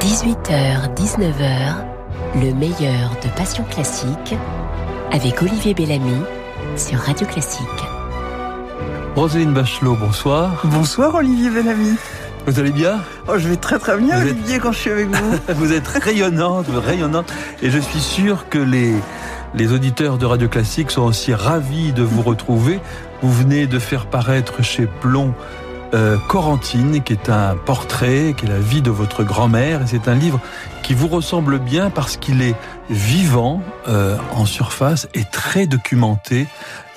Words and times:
18h, 0.00 0.94
19h, 0.94 1.74
le 2.36 2.54
meilleur 2.54 3.10
de 3.22 3.28
Passion 3.36 3.64
Classique 3.64 4.34
avec 5.12 5.42
Olivier 5.42 5.74
Bellamy 5.74 6.22
sur 6.76 6.98
Radio 6.98 7.26
Classique. 7.26 7.66
Roselyne 9.16 9.52
Bachelot, 9.52 9.96
bonsoir. 9.96 10.60
Bonsoir 10.64 11.14
Olivier 11.16 11.50
Bellamy. 11.50 11.96
Vous 12.46 12.58
allez 12.58 12.70
bien? 12.70 13.00
Oh, 13.26 13.36
je 13.36 13.48
vais 13.48 13.56
très 13.56 13.78
très 13.78 13.98
bien 13.98 14.20
Olivier 14.20 14.58
quand 14.58 14.72
je 14.72 14.78
suis 14.78 14.90
avec 14.90 15.08
vous. 15.08 15.38
vous 15.56 15.72
êtes 15.72 15.88
rayonnante, 15.88 16.66
rayonnante. 16.68 17.32
Et 17.62 17.70
je 17.70 17.78
suis 17.78 18.00
sûr 18.00 18.48
que 18.48 18.58
les, 18.58 18.94
les 19.54 19.72
auditeurs 19.72 20.18
de 20.18 20.26
Radio 20.26 20.48
Classique 20.48 20.90
sont 20.90 21.02
aussi 21.02 21.34
ravis 21.34 21.92
de 21.92 22.02
vous 22.02 22.22
retrouver. 22.22 22.80
Vous 23.22 23.32
venez 23.32 23.66
de 23.66 23.78
faire 23.78 24.06
paraître 24.06 24.62
chez 24.62 24.86
Plomb 24.86 25.34
euh, 25.94 26.16
Corentine, 26.28 27.02
qui 27.02 27.12
est 27.12 27.30
un 27.30 27.56
portrait, 27.56 28.34
qui 28.36 28.46
est 28.46 28.48
la 28.48 28.58
vie 28.58 28.82
de 28.82 28.90
votre 28.90 29.24
grand-mère. 29.24 29.80
C'est 29.86 30.08
un 30.08 30.14
livre 30.14 30.40
qui 30.82 30.94
vous 30.94 31.08
ressemble 31.08 31.58
bien 31.58 31.90
parce 31.90 32.16
qu'il 32.16 32.42
est 32.42 32.54
vivant 32.90 33.62
euh, 33.88 34.16
en 34.34 34.46
surface 34.46 35.08
et 35.14 35.24
très 35.24 35.66
documenté, 35.66 36.46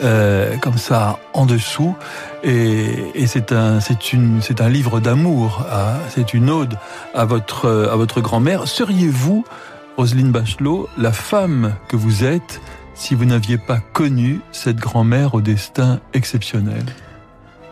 euh, 0.01 0.57
comme 0.57 0.77
ça 0.77 1.19
en 1.33 1.45
dessous. 1.45 1.95
Et, 2.43 3.11
et 3.15 3.27
c'est 3.27 3.51
un, 3.51 3.79
c'est 3.79 4.13
une, 4.13 4.41
c'est 4.41 4.61
un 4.61 4.69
livre 4.69 4.99
d'amour. 4.99 5.65
C'est 6.09 6.33
une 6.33 6.49
ode 6.49 6.77
à 7.13 7.25
votre, 7.25 7.89
à 7.91 7.95
votre 7.95 8.21
grand-mère. 8.21 8.67
Seriez-vous, 8.67 9.45
Roselyne 9.97 10.31
Bachelot, 10.31 10.89
la 10.97 11.11
femme 11.11 11.73
que 11.87 11.95
vous 11.95 12.23
êtes 12.23 12.61
si 12.93 13.15
vous 13.15 13.25
n'aviez 13.25 13.57
pas 13.57 13.79
connu 13.93 14.41
cette 14.51 14.77
grand-mère 14.77 15.33
au 15.33 15.41
destin 15.41 15.99
exceptionnel? 16.13 16.83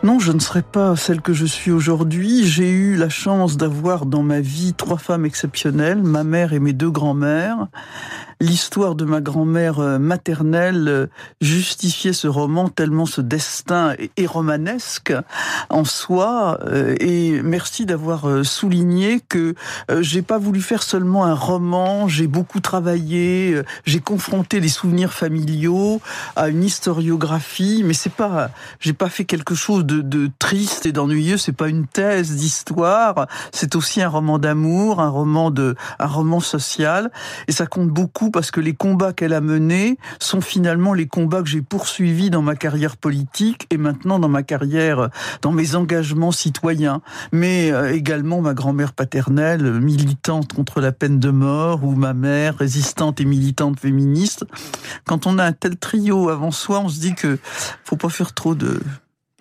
Non, 0.02 0.18
je 0.18 0.32
ne 0.32 0.38
serais 0.38 0.62
pas 0.62 0.96
celle 0.96 1.20
que 1.20 1.34
je 1.34 1.44
suis 1.44 1.70
aujourd'hui. 1.70 2.46
J'ai 2.46 2.70
eu 2.70 2.96
la 2.96 3.10
chance 3.10 3.58
d'avoir 3.58 4.06
dans 4.06 4.22
ma 4.22 4.40
vie 4.40 4.72
trois 4.72 4.96
femmes 4.96 5.26
exceptionnelles, 5.26 6.02
ma 6.02 6.24
mère 6.24 6.54
et 6.54 6.58
mes 6.58 6.72
deux 6.72 6.90
grands-mères 6.90 7.68
l'histoire 8.40 8.94
de 8.94 9.04
ma 9.04 9.20
grand-mère 9.20 9.80
euh, 9.80 9.98
maternelle 9.98 10.88
euh, 10.88 11.06
justifiait 11.40 12.14
ce 12.14 12.26
roman 12.26 12.68
tellement 12.68 13.06
ce 13.06 13.20
destin 13.20 13.94
est 14.16 14.26
romanesque 14.26 15.12
en 15.68 15.84
soi. 15.84 16.58
Euh, 16.66 16.96
et 17.00 17.42
merci 17.42 17.84
d'avoir 17.84 18.44
souligné 18.44 19.20
que 19.28 19.54
j'ai 20.00 20.22
pas 20.22 20.38
voulu 20.38 20.60
faire 20.60 20.82
seulement 20.82 21.24
un 21.24 21.34
roman. 21.34 22.08
J'ai 22.08 22.26
beaucoup 22.26 22.60
travaillé. 22.60 23.60
J'ai 23.84 24.00
confronté 24.00 24.60
les 24.60 24.68
souvenirs 24.68 25.12
familiaux 25.12 26.00
à 26.36 26.48
une 26.48 26.64
historiographie. 26.64 27.82
Mais 27.84 27.94
c'est 27.94 28.12
pas, 28.12 28.50
j'ai 28.78 28.92
pas 28.92 29.08
fait 29.08 29.24
quelque 29.24 29.54
chose 29.54 29.84
de 29.98 30.30
triste 30.38 30.86
et 30.86 30.92
d'ennuyeux. 30.92 31.36
C'est 31.36 31.52
pas 31.52 31.68
une 31.68 31.86
thèse 31.86 32.36
d'histoire. 32.36 33.26
C'est 33.52 33.76
aussi 33.76 34.02
un 34.02 34.08
roman 34.08 34.38
d'amour, 34.38 35.00
un 35.00 35.08
roman 35.08 35.50
de, 35.50 35.74
un 35.98 36.06
roman 36.06 36.40
social. 36.40 37.10
Et 37.48 37.52
ça 37.52 37.66
compte 37.66 37.88
beaucoup 37.88 38.30
parce 38.30 38.50
que 38.50 38.60
les 38.60 38.74
combats 38.74 39.12
qu'elle 39.12 39.34
a 39.34 39.40
menés 39.40 39.98
sont 40.18 40.40
finalement 40.40 40.94
les 40.94 41.06
combats 41.06 41.42
que 41.42 41.48
j'ai 41.48 41.62
poursuivis 41.62 42.30
dans 42.30 42.42
ma 42.42 42.56
carrière 42.56 42.96
politique 42.96 43.66
et 43.70 43.76
maintenant 43.76 44.18
dans 44.18 44.28
ma 44.28 44.42
carrière, 44.42 45.10
dans 45.42 45.52
mes 45.52 45.74
engagements 45.74 46.32
citoyens. 46.32 47.02
Mais 47.32 47.70
euh, 47.72 47.92
également 47.92 48.40
ma 48.40 48.54
grand-mère 48.54 48.92
paternelle, 48.92 49.80
militante 49.80 50.52
contre 50.52 50.80
la 50.80 50.92
peine 50.92 51.18
de 51.18 51.30
mort, 51.30 51.84
ou 51.84 51.94
ma 51.94 52.14
mère, 52.14 52.56
résistante 52.56 53.20
et 53.20 53.24
militante 53.24 53.78
féministe. 53.78 54.44
Quand 55.04 55.26
on 55.26 55.38
a 55.38 55.44
un 55.44 55.52
tel 55.52 55.76
trio 55.76 56.28
avant 56.28 56.50
soi, 56.50 56.80
on 56.80 56.88
se 56.88 57.00
dit 57.00 57.14
que 57.14 57.38
faut 57.84 57.96
pas 57.96 58.08
faire 58.08 58.34
trop 58.34 58.54
de 58.54 58.80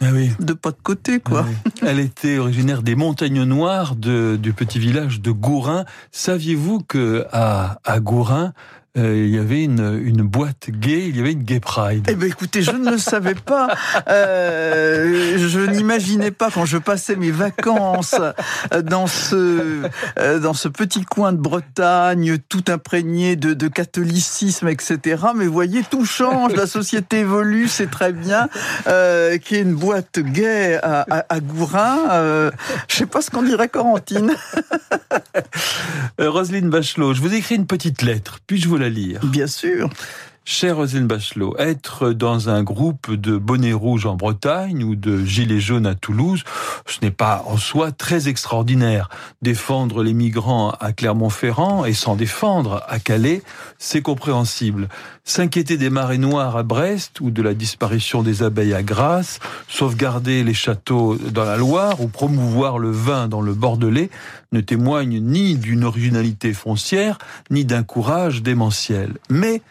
ah 0.02 0.12
de 0.40 0.54
pas 0.54 0.72
de 0.72 0.78
côté, 0.82 1.20
quoi. 1.20 1.46
Ah 1.82 1.86
Elle 1.88 2.00
était 2.00 2.38
originaire 2.38 2.84
des 2.84 2.96
montagnes 2.96 3.44
noires 3.44 3.96
de, 3.96 4.38
du 4.42 4.54
petit 4.54 4.80
village 4.80 5.22
de 5.22 5.32
Gourin. 5.32 5.86
Saviez-vous 6.12 6.80
que 6.82 7.26
à, 7.32 7.80
à 7.84 8.00
Gourin, 8.00 8.54
euh, 8.98 9.26
il 9.26 9.34
y 9.34 9.38
avait 9.38 9.64
une, 9.64 10.02
une 10.04 10.24
boîte 10.24 10.70
gay, 10.70 11.08
il 11.08 11.18
y 11.18 11.20
avait 11.20 11.34
une 11.34 11.44
gay 11.44 11.60
pride. 11.60 12.08
Eh 12.10 12.16
ben 12.16 12.28
écoutez, 12.28 12.62
je 12.62 12.72
ne 12.72 12.92
le 12.92 12.98
savais 12.98 13.36
pas. 13.36 13.70
Euh, 14.08 15.38
je 15.38 15.60
n'imaginais 15.60 16.32
pas 16.32 16.50
quand 16.52 16.66
je 16.66 16.78
passais 16.78 17.16
mes 17.16 17.32
vacances 17.32 18.16
dans 18.84 19.08
ce 19.08 19.84
euh, 20.18 20.40
dans 20.40 20.54
ce 20.54 20.68
petit 20.68 21.06
coin 21.06 21.34
de 21.34 21.38
Bretagne, 21.38 22.38
tout 22.50 22.64
imprégné 22.68 23.36
de, 23.36 23.54
de 23.54 23.68
catholicisme, 23.68 24.68
etc. 24.68 25.24
Mais 25.36 25.46
voyez, 25.46 25.84
tout 25.90 26.06
change, 26.06 26.54
la 26.54 26.68
société 26.68 27.20
évolue, 27.20 27.68
c'est 27.68 27.90
très 27.92 28.14
bien. 28.14 28.50
Euh, 28.88 29.38
Qu'il 29.38 29.58
y 29.58 29.60
ait 29.60 29.64
une 29.64 29.76
boîte 29.76 30.20
gay 30.20 30.80
à, 30.82 31.06
à, 31.10 31.26
à 31.30 31.40
Gourin, 31.40 32.10
euh, 32.12 32.52
je 32.88 32.96
sais 32.96 33.06
pas 33.06 33.22
ce 33.22 33.30
qu'on 33.30 33.44
dirait 33.44 33.70
Corentine. 33.70 34.34
Euh, 36.20 36.30
Roselyne 36.30 36.70
Bachelot, 36.70 37.14
je 37.14 37.22
vous 37.22 37.34
écris 37.34 37.56
une 37.56 37.66
petite 37.68 38.02
lettre, 38.02 38.40
puis 38.46 38.60
je 38.60 38.68
vous 38.68 38.78
Bien 39.24 39.48
sûr. 39.48 39.90
Cher 40.52 40.78
Roselyne 40.78 41.06
Bachelot, 41.06 41.56
être 41.60 42.10
dans 42.12 42.50
un 42.50 42.64
groupe 42.64 43.14
de 43.14 43.38
bonnets 43.38 43.72
rouges 43.72 44.08
en 44.08 44.16
Bretagne 44.16 44.84
ou 44.84 44.96
de 44.96 45.24
gilets 45.24 45.60
jaunes 45.60 45.86
à 45.86 45.94
Toulouse, 45.94 46.44
ce 46.88 46.98
n'est 47.04 47.12
pas 47.12 47.44
en 47.46 47.56
soi 47.56 47.92
très 47.92 48.28
extraordinaire. 48.28 49.10
Défendre 49.44 50.02
les 50.02 50.14
migrants 50.14 50.72
à 50.80 50.92
Clermont-Ferrand 50.92 51.86
et 51.86 51.94
s'en 51.94 52.16
défendre 52.16 52.84
à 52.88 52.98
Calais, 52.98 53.44
c'est 53.78 54.02
compréhensible. 54.02 54.90
S'inquiéter 55.24 55.78
des 55.78 55.92
marées 55.92 56.18
noires 56.18 56.58
à 56.58 56.64
Brest 56.64 57.22
ou 57.22 57.30
de 57.30 57.44
la 57.44 57.54
disparition 57.54 58.24
des 58.24 58.42
abeilles 58.42 58.74
à 58.74 58.82
Grasse, 58.82 59.40
sauvegarder 59.68 60.44
les 60.44 60.56
châteaux 60.56 61.16
dans 61.32 61.46
la 61.46 61.58
Loire 61.58 62.02
ou 62.02 62.08
promouvoir 62.08 62.80
le 62.80 62.90
vin 62.90 63.28
dans 63.28 63.42
le 63.42 63.54
Bordelais 63.54 64.10
ne 64.52 64.62
témoignent 64.62 65.22
ni 65.22 65.58
d'une 65.58 65.84
originalité 65.84 66.54
foncière, 66.54 67.20
ni 67.52 67.66
d'un 67.66 67.84
courage 67.84 68.42
démentiel. 68.42 69.14
Mais 69.30 69.62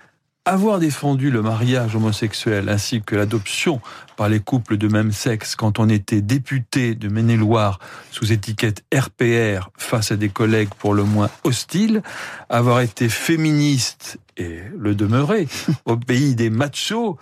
avoir 0.48 0.78
défendu 0.78 1.30
le 1.30 1.42
mariage 1.42 1.94
homosexuel 1.94 2.70
ainsi 2.70 3.02
que 3.02 3.14
l'adoption 3.14 3.82
par 4.16 4.30
les 4.30 4.40
couples 4.40 4.78
de 4.78 4.88
même 4.88 5.12
sexe 5.12 5.54
quand 5.54 5.78
on 5.78 5.88
était 5.88 6.22
député 6.22 6.94
de 6.94 7.08
Maine-et-Loire 7.08 7.78
sous 8.10 8.32
étiquette 8.32 8.82
RPR 8.94 9.70
face 9.76 10.10
à 10.10 10.16
des 10.16 10.30
collègues 10.30 10.70
pour 10.78 10.94
le 10.94 11.04
moins 11.04 11.28
hostiles, 11.44 12.02
avoir 12.48 12.80
été 12.80 13.10
féministe 13.10 14.18
et 14.38 14.60
le 14.76 14.94
demeurer 14.94 15.48
au 15.84 15.96
pays 15.96 16.34
des 16.34 16.48
machos, 16.48 17.18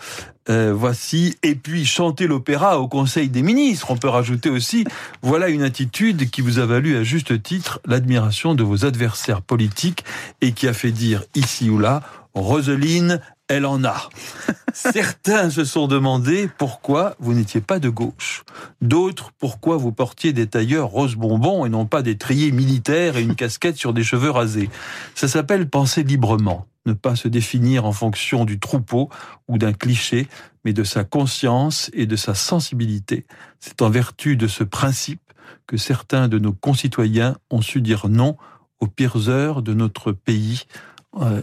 euh, 0.49 0.73
voici, 0.73 1.37
et 1.43 1.57
puis 1.57 1.85
chanter 1.85 2.29
l'opéra 2.29 2.79
au 2.79 2.87
Conseil 2.87 3.29
des 3.29 3.43
ministres. 3.43 3.91
On 3.91 3.97
peut 3.97 4.09
rajouter 4.09 4.49
aussi, 4.49 4.85
voilà 5.21 5.49
une 5.49 5.63
attitude 5.63 6.31
qui 6.31 6.41
vous 6.41 6.61
a 6.61 6.67
valu 6.67 6.97
à 6.97 7.03
juste 7.03 7.43
titre 7.43 7.81
l'admiration 7.85 8.55
de 8.55 8.63
vos 8.63 8.85
adversaires 8.85 9.43
politiques 9.43 10.05
et 10.41 10.53
qui 10.53 10.69
a 10.69 10.73
fait 10.73 10.93
dire 10.93 11.25
ici 11.35 11.69
ou 11.69 11.79
là, 11.79 12.03
Roseline, 12.37 13.23
elle 13.49 13.65
en 13.65 13.83
a. 13.83 14.11
Certains 14.75 15.49
se 15.49 15.65
sont 15.65 15.89
demandé 15.89 16.51
pourquoi 16.59 17.17
vous 17.19 17.33
n'étiez 17.33 17.63
pas 17.63 17.79
de 17.79 17.89
gauche. 17.89 18.45
D'autres 18.83 19.31
pourquoi 19.39 19.79
vous 19.79 19.91
portiez 19.91 20.35
des 20.35 20.47
tailleurs 20.47 20.89
rose 20.89 21.15
bonbon 21.15 21.65
et 21.65 21.71
non 21.71 21.87
pas 21.87 22.03
des 22.03 22.19
triers 22.19 22.53
militaires 22.53 23.17
et 23.17 23.23
une 23.23 23.37
casquette 23.37 23.79
sur 23.79 23.95
des 23.95 24.05
cheveux 24.05 24.31
rasés. 24.31 24.69
Ça 25.15 25.29
s'appelle 25.29 25.71
penser 25.71 26.03
librement, 26.03 26.67
ne 26.85 26.93
pas 26.93 27.17
se 27.17 27.27
définir 27.27 27.87
en 27.87 27.93
fonction 27.93 28.45
du 28.45 28.61
troupeau 28.61 29.09
ou 29.49 29.57
d'un 29.57 29.73
cliché, 29.73 30.29
mais 30.67 30.75
de 30.75 30.85
sa 30.85 31.05
conscience 31.05 31.91
et 31.95 32.05
de 32.05 32.17
sa 32.17 32.35
sensibilité. 32.35 33.25
C'est 33.61 33.81
en 33.81 33.89
vertu 33.89 34.37
de 34.37 34.47
ce 34.47 34.63
principe 34.63 35.23
que 35.67 35.79
certains 35.79 36.29
de 36.29 36.39
nos 36.39 36.53
concitoyens 36.53 37.39
ont 37.51 37.63
su 37.63 37.81
dire 37.81 38.09
non 38.11 38.37
aux 38.79 38.89
pires 38.89 39.31
heures 39.31 39.63
de 39.63 39.73
notre 39.73 40.13
pays 40.13 40.65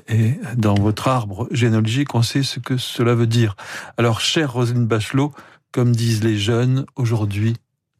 et 0.07 0.33
dans 0.55 0.75
votre 0.75 1.07
arbre 1.07 1.47
généalogique, 1.51 2.15
on 2.15 2.21
sait 2.21 2.43
ce 2.43 2.59
que 2.59 2.77
cela 2.77 3.15
veut 3.15 3.27
dire. 3.27 3.55
Alors, 3.97 4.21
chère 4.21 4.53
Roselyne 4.53 4.85
Bachelot, 4.85 5.33
comme 5.71 5.95
disent 5.95 6.23
les 6.23 6.37
jeunes 6.37 6.85
aujourd'hui, 6.95 7.55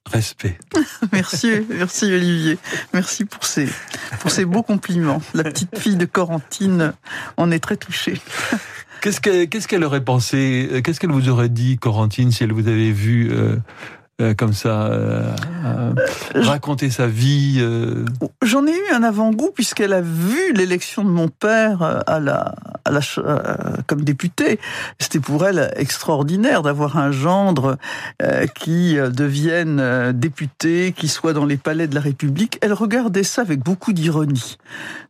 respect. 0.06 0.58
merci, 1.12 1.52
merci 1.70 2.06
Olivier. 2.06 2.58
Merci 2.94 3.26
pour 3.26 3.46
ces, 3.46 3.68
pour 4.20 4.32
ces 4.32 4.46
beaux 4.46 4.64
compliments. 4.64 5.22
La 5.34 5.44
petite 5.44 5.78
fille 5.78 5.96
de 5.96 6.06
Corentine 6.06 6.94
en 7.38 7.52
est 7.52 7.60
très 7.60 7.78
touchée. 7.78 8.20
Qu'est-ce 9.02 9.68
qu'elle 9.68 9.84
aurait 9.84 10.04
pensé 10.04 10.82
Qu'est-ce 10.84 11.00
qu'elle 11.00 11.12
vous 11.12 11.28
aurait 11.28 11.50
dit, 11.50 11.78
Corentine, 11.78 12.32
si 12.32 12.44
elle 12.44 12.54
vous 12.54 12.70
avait 12.70 12.92
vu 12.92 13.32
euh, 13.32 13.58
euh, 14.22 14.36
comme 14.36 14.54
ça, 14.54 14.84
euh, 14.84 15.28
euh, 15.66 15.92
raconter 16.36 16.92
sa 16.92 17.08
vie 17.08 17.60
J'en 18.44 18.68
ai 18.68 18.72
eu 18.72 18.94
un 18.94 19.02
avant-goût 19.02 19.50
puisqu'elle 19.56 19.92
a 19.92 20.02
vu 20.02 20.54
l'élection 20.54 21.04
de 21.04 21.10
mon 21.10 21.30
père 21.30 22.04
à 22.06 22.20
la, 22.20 22.54
la, 22.88 23.00
comme 23.88 24.04
députée. 24.04 24.60
C'était 25.00 25.20
pour 25.20 25.48
elle 25.48 25.74
extraordinaire 25.78 26.62
d'avoir 26.62 26.98
un 26.98 27.12
gendre 27.12 27.78
qui 28.54 28.96
devienne 28.96 30.12
député, 30.12 30.94
qui 30.96 31.08
soit 31.08 31.34
dans 31.34 31.46
les 31.46 31.58
palais 31.58 31.88
de 31.88 31.96
la 31.96 32.02
République. 32.02 32.60
Elle 32.62 32.74
regardait 32.74 33.24
ça 33.24 33.42
avec 33.42 33.62
beaucoup 33.62 33.94
d'ironie. 33.94 34.58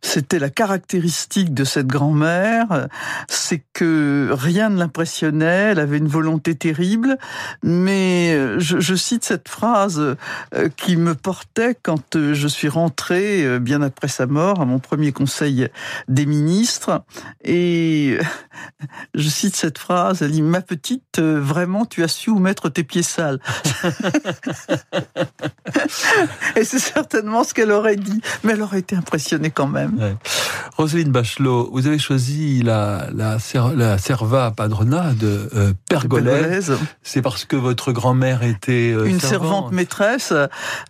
C'était 0.00 0.38
la 0.38 0.48
caractéristique 0.48 1.52
de 1.52 1.64
cette 1.64 1.88
grand-mère, 1.88 2.88
c'est 3.28 3.62
que 3.72 4.30
rien 4.32 4.70
ne 4.70 4.78
l'impressionnait, 4.78 5.72
elle 5.72 5.80
avait 5.80 5.98
une 5.98 6.08
volonté 6.08 6.54
terrible, 6.54 7.18
mais 7.62 8.58
je, 8.58 8.78
je 8.80 8.93
cite 8.96 9.24
cette 9.24 9.48
phrase 9.48 10.16
qui 10.76 10.96
me 10.96 11.14
portait 11.14 11.76
quand 11.82 12.16
je 12.16 12.48
suis 12.48 12.68
rentrée, 12.68 13.58
bien 13.58 13.82
après 13.82 14.08
sa 14.08 14.26
mort, 14.26 14.60
à 14.60 14.64
mon 14.64 14.78
premier 14.78 15.12
conseil 15.12 15.68
des 16.08 16.26
ministres, 16.26 17.02
et 17.44 18.18
je 19.14 19.28
cite 19.28 19.56
cette 19.56 19.78
phrase, 19.78 20.22
elle 20.22 20.32
dit, 20.32 20.42
ma 20.42 20.60
petite, 20.60 21.18
vraiment, 21.18 21.84
tu 21.86 22.02
as 22.02 22.08
su 22.08 22.30
où 22.30 22.38
mettre 22.38 22.68
tes 22.68 22.84
pieds 22.84 23.02
sales. 23.02 23.40
et 26.56 26.64
c'est 26.64 26.78
certainement 26.78 27.44
ce 27.44 27.54
qu'elle 27.54 27.70
aurait 27.70 27.96
dit, 27.96 28.20
mais 28.42 28.52
elle 28.52 28.62
aurait 28.62 28.80
été 28.80 28.96
impressionnée 28.96 29.50
quand 29.50 29.66
même. 29.66 30.16
Roselyne 30.76 31.12
Bachelot, 31.12 31.70
vous 31.72 31.86
avez 31.86 32.00
choisi 32.00 32.62
la, 32.62 33.06
la, 33.14 33.36
la 33.76 33.98
serva 33.98 34.50
padrona 34.50 35.12
de 35.12 35.48
euh, 35.54 35.72
Pergolèse. 35.88 36.76
C'est 37.04 37.22
parce 37.22 37.44
que 37.44 37.54
votre 37.54 37.92
grand-mère 37.92 38.42
était 38.42 38.92
euh, 38.92 39.04
une 39.04 39.20
servante, 39.20 39.70
maîtresse, 39.70 40.32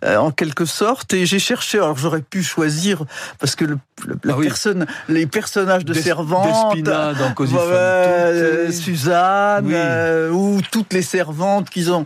euh, 0.03 0.17
en 0.17 0.31
quelque 0.31 0.65
sorte. 0.65 1.13
Et 1.13 1.27
j'ai 1.27 1.37
cherché. 1.37 1.77
Alors 1.77 1.99
j'aurais 1.99 2.23
pu 2.23 2.41
choisir 2.41 3.03
parce 3.37 3.55
que 3.55 3.65
le, 3.65 3.77
la 4.23 4.33
ah 4.33 4.41
personne, 4.41 4.87
les 5.07 5.27
personnages 5.27 5.85
de 5.85 5.93
Des, 5.93 6.01
servantes, 6.01 6.73
Despina 6.73 7.13
dans 7.13 7.31
Così 7.33 7.53
euh, 7.55 8.71
Suzanne 8.71 9.67
oui. 9.67 10.35
ou 10.35 10.61
toutes 10.71 10.93
les 10.93 11.03
servantes 11.03 11.69
qu'ils 11.69 11.91
ont. 11.91 12.05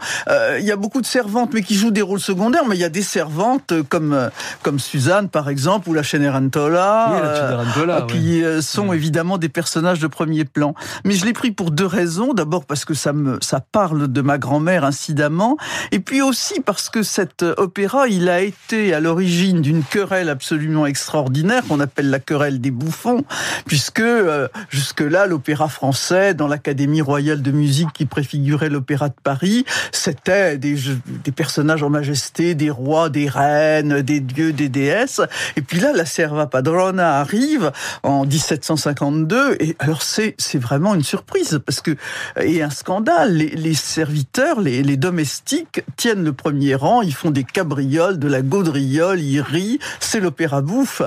Il 0.60 0.66
y 0.66 0.72
a 0.72 0.76
beaucoup 0.76 1.00
de 1.00 1.06
servantes, 1.06 1.52
mais 1.54 1.62
qui 1.62 1.76
jouent 1.76 1.92
des 1.92 2.02
rôles 2.02 2.20
secondaires. 2.20 2.66
Mais 2.68 2.76
il 2.76 2.82
y 2.82 2.86
a 2.86 2.90
des 2.90 3.04
servantes 3.04 3.74
comme 3.88 4.30
comme 4.64 4.80
Suzanne 4.80 5.30
par 5.30 5.48
exemple 5.48 5.88
ou 5.88 5.94
la 5.94 6.04
Cenerentola. 6.04 7.12
Oui, 7.14 7.20
la 7.22 7.69
Qui 8.08 8.44
oui. 8.44 8.64
sont 8.64 8.94
évidemment 8.94 9.38
des 9.38 9.50
personnages 9.50 10.00
de 10.00 10.08
premier 10.08 10.46
plan. 10.46 10.74
Mais 11.06 11.14
je 11.14 11.26
l'ai 11.26 11.34
pris 11.34 11.52
pour 11.52 11.72
deux 11.72 11.86
raisons. 11.86 12.34
D'abord 12.34 12.66
parce 12.66 12.86
que 12.86 12.94
ça 12.94 13.14
me 13.14 13.40
ça 13.42 13.60
parle 13.60 14.08
de 14.12 14.22
ma 14.22 14.38
grand-mère 14.38 14.84
incidemment, 14.84 15.58
et 15.92 16.00
puis 16.00 16.22
aussi 16.22 16.60
parce 16.62 16.90
que 16.90 17.04
cet 17.04 17.44
opéra, 17.44 18.08
il 18.08 18.30
a 18.30 18.42
été 18.42 18.94
à 18.94 19.00
l'origine 19.00 19.62
d'une 19.62 19.84
querelle 19.84 20.30
absolument 20.30 20.86
extraordinaire 20.86 21.64
qu'on 21.68 21.80
appelle 21.80 22.10
la 22.10 22.20
querelle 22.20 22.62
des 22.62 22.72
bouffons, 22.72 23.24
puisque 23.66 24.00
euh, 24.00 24.48
jusque-là 24.70 25.26
l'opéra 25.26 25.68
français 25.68 26.34
dans 26.34 26.48
l'Académie 26.48 27.02
royale 27.02 27.42
de 27.42 27.52
musique 27.52 27.92
qui 27.94 28.06
préfigurait 28.06 28.70
l'opéra 28.70 29.10
de 29.10 29.16
Paris, 29.24 29.66
c'était 29.92 30.58
des, 30.58 30.76
des 31.24 31.32
personnages 31.32 31.84
en 31.84 31.90
majesté, 31.90 32.56
des 32.56 32.70
rois, 32.70 33.10
des 33.10 33.28
reines, 33.28 34.02
des 34.02 34.20
dieux, 34.20 34.54
des 34.54 34.70
déesses. 34.70 35.22
Et 35.56 35.62
puis 35.62 35.80
là, 35.80 35.92
la 35.94 36.06
serva 36.06 36.48
padrona 36.48 37.20
arrive 37.20 37.59
en 38.04 38.26
1752 38.26 39.58
et 39.60 39.76
alors 39.80 40.02
c'est 40.02 40.36
vraiment 40.56 40.96
une 40.96 41.04
surprise 41.04 41.60
parce 41.66 41.82
que 41.82 41.96
et 42.42 42.62
un 42.62 42.70
scandale. 42.70 43.34
Les, 43.34 43.50
les 43.50 43.74
serviteurs, 43.74 44.60
les, 44.62 44.84
les, 44.84 44.98
domestiques 44.98 45.84
tiennent 45.96 46.24
le 46.24 46.34
premier 46.34 46.76
rang, 46.76 47.02
ils 47.02 47.14
font 47.14 47.32
des 47.32 47.44
cabrioles, 47.44 48.20
de 48.20 48.28
la 48.28 48.42
gaudriole, 48.42 49.20
ils 49.20 49.42
rient. 49.42 49.80
C'est 50.00 50.20
l'opéra 50.20 50.62
bouffe. 50.62 51.02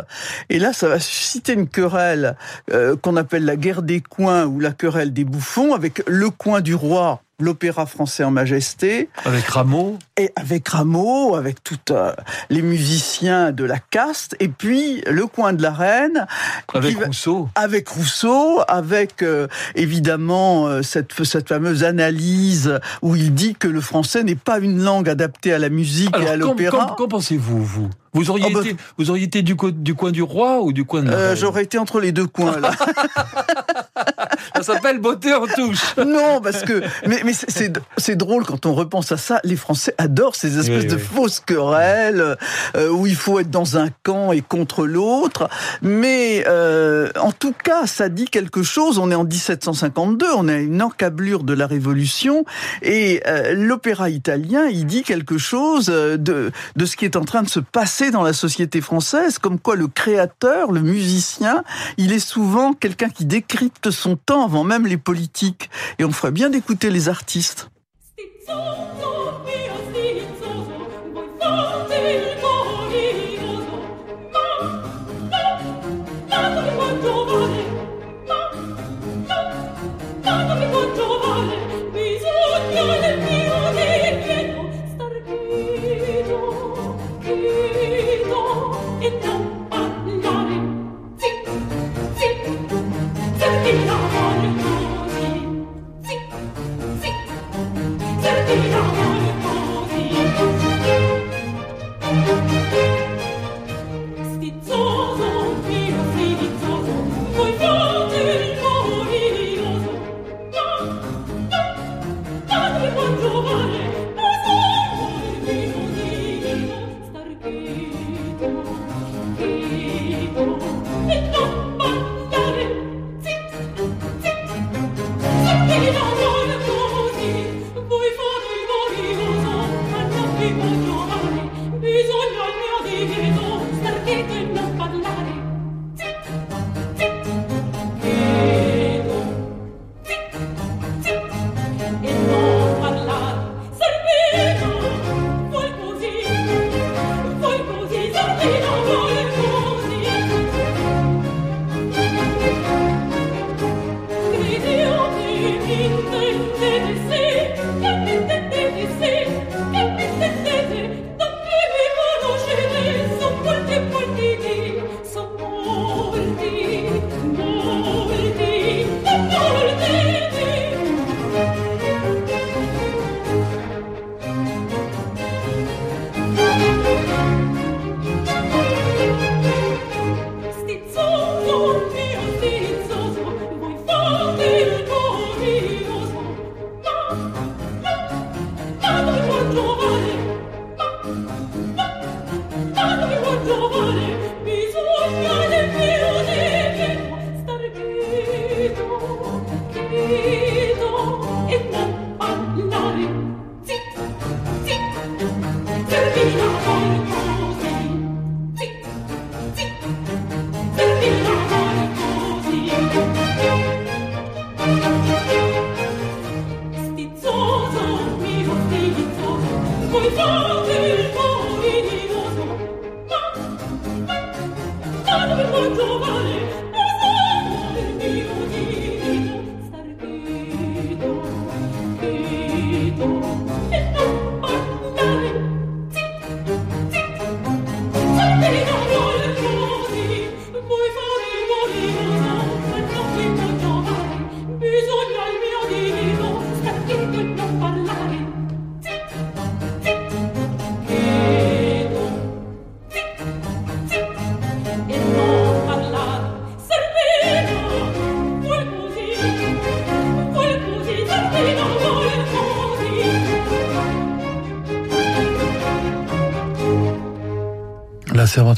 Et 0.49 0.59
là, 0.59 0.73
ça 0.73 0.89
va 0.89 0.99
susciter 0.99 1.53
une 1.53 1.69
querelle 1.69 2.37
euh, 2.73 2.97
qu'on 2.97 3.17
appelle 3.17 3.45
la 3.45 3.57
guerre 3.57 3.83
des 3.83 4.01
coins 4.01 4.45
ou 4.45 4.61
la 4.61 4.73
querelle 4.73 5.13
des 5.13 5.25
bouffons 5.25 5.75
avec 5.75 6.03
le 6.07 6.31
coin 6.31 6.61
du 6.61 6.75
roi 6.75 7.23
l'opéra 7.43 7.87
français 7.87 8.25
en 8.25 8.31
majesté. 8.31 9.09
Avec 9.25 9.47
Rameau. 9.47 9.99
Et 10.17 10.31
avec 10.37 10.69
Rameau, 10.69 11.35
avec 11.35 11.63
tous 11.63 11.79
euh, 11.91 12.13
les 12.51 12.63
musiciens 12.63 13.53
de 13.53 13.65
la 13.65 13.79
caste, 13.79 14.37
et 14.41 14.49
puis 14.49 15.03
le 15.07 15.27
coin 15.27 15.53
de 15.53 15.63
la 15.63 15.73
reine. 15.73 16.27
Avec 16.73 16.97
Rousseau. 17.05 17.49
Avec 17.55 17.89
Rousseau, 17.89 18.61
avec 18.69 19.23
euh, 19.23 19.49
évidemment 19.75 20.67
euh, 20.67 20.83
cette, 20.83 21.25
cette 21.25 21.49
fameuse 21.49 21.85
analyse 21.85 22.79
où 23.03 23.17
il 23.17 23.35
dit 23.35 23.55
que 23.55 23.69
le 23.69 23.81
français 23.81 24.23
n'est 24.23 24.35
pas 24.35 24.59
une 24.59 24.83
langue 24.83 25.09
adaptée 25.09 25.53
à 25.53 25.59
la 25.59 25.69
musique 25.69 26.15
Alors, 26.15 26.29
et 26.29 26.31
à 26.31 26.37
l'opéra. 26.37 26.95
Qu'en 26.97 27.09
pensez-vous, 27.09 27.65
vous 27.65 27.65
vous? 27.65 27.91
Auriez, 28.15 28.45
oh, 28.55 28.61
été, 28.61 28.75
bah... 28.75 28.83
vous 28.99 29.11
auriez 29.11 29.25
été 29.25 29.43
du, 29.43 29.57
du, 29.73 29.95
coin 29.95 30.11
du 30.11 30.23
roi 30.23 30.61
ou 30.61 30.73
du 30.73 30.85
coin 30.85 31.03
de 31.03 31.11
la 31.11 31.17
euh, 31.17 31.37
J'aurais 31.37 31.63
été 31.65 31.79
entre 31.79 32.01
les 32.01 32.13
deux 32.13 32.27
coins, 32.27 32.61
là. 32.61 32.73
ça 34.57 34.63
s'appelle 34.63 34.99
beauté 34.99 35.33
en 35.33 35.47
touche. 35.47 35.97
Non, 35.97 36.41
parce 36.43 36.63
que... 36.63 36.83
Mais, 37.07 37.23
mais 37.25 37.33
c'est 37.33 38.17
drôle 38.17 38.45
quand 38.45 38.67
on 38.67 38.75
repense 38.75 39.13
à 39.13 39.17
ça. 39.17 39.41
Les 39.45 39.57
Français 39.57 39.95
adorent 39.99 40.37
ces 40.37 40.59
espèces 40.59 40.85
oui, 40.85 40.89
de 40.89 40.97
oui. 40.97 41.01
fausses 41.01 41.41
querelles 41.41 42.37
euh, 42.77 42.91
où 42.91 43.07
il 43.07 43.17
faut 43.17 43.41
être 43.41 43.51
dans 43.51 43.79
un 43.79 43.89
camp 44.03 44.33
et 44.33 44.43
contre 44.43 44.87
l'autre. 44.87 45.49
Mais 45.81 46.45
euh, 46.47 47.11
en 47.19 47.33
tout 47.33 47.55
cas, 47.65 47.87
ça 47.87 48.09
dit 48.09 48.27
quelque 48.27 48.63
chose. 48.63 48.99
On 48.99 49.11
est 49.11 49.15
en 49.15 49.25
1752, 49.25 50.27
on 50.37 50.49
a 50.49 50.57
une 50.57 50.83
encablure 50.83 51.45
de 51.45 51.55
la 51.55 51.67
Révolution. 51.67 52.45
Et 52.83 53.23
euh, 53.27 53.55
l'opéra 53.55 54.11
italien, 54.11 54.67
il 54.67 54.87
dit 54.87 55.03
quelque 55.03 55.39
chose 55.39 55.87
de, 55.87 56.53
de 56.77 56.87
ce 56.87 56.97
qui 56.97 57.05
est 57.05 57.17
en 57.17 57.25
train 57.25 57.43
de 57.43 57.49
se 57.49 57.61
passer 57.61 58.02
dans 58.11 58.23
la 58.23 58.33
société 58.33 58.81
française, 58.81 59.39
comme 59.39 59.59
quoi 59.59 59.77
le 59.77 59.87
créateur, 59.87 60.73
le 60.73 60.81
musicien, 60.81 61.63
il 61.97 62.13
est 62.13 62.19
souvent 62.19 62.73
quelqu'un 62.73 63.09
qui 63.09 63.25
décrypte 63.25 63.91
son 63.91 64.17
temps 64.17 64.45
avant 64.45 64.65
même 64.65 64.87
les 64.87 64.97
politiques. 64.97 65.71
Et 65.99 66.05
on 66.05 66.11
ferait 66.11 66.33
bien 66.33 66.51
d'écouter 66.51 66.91
les 66.91 67.09
artistes. 67.09 67.71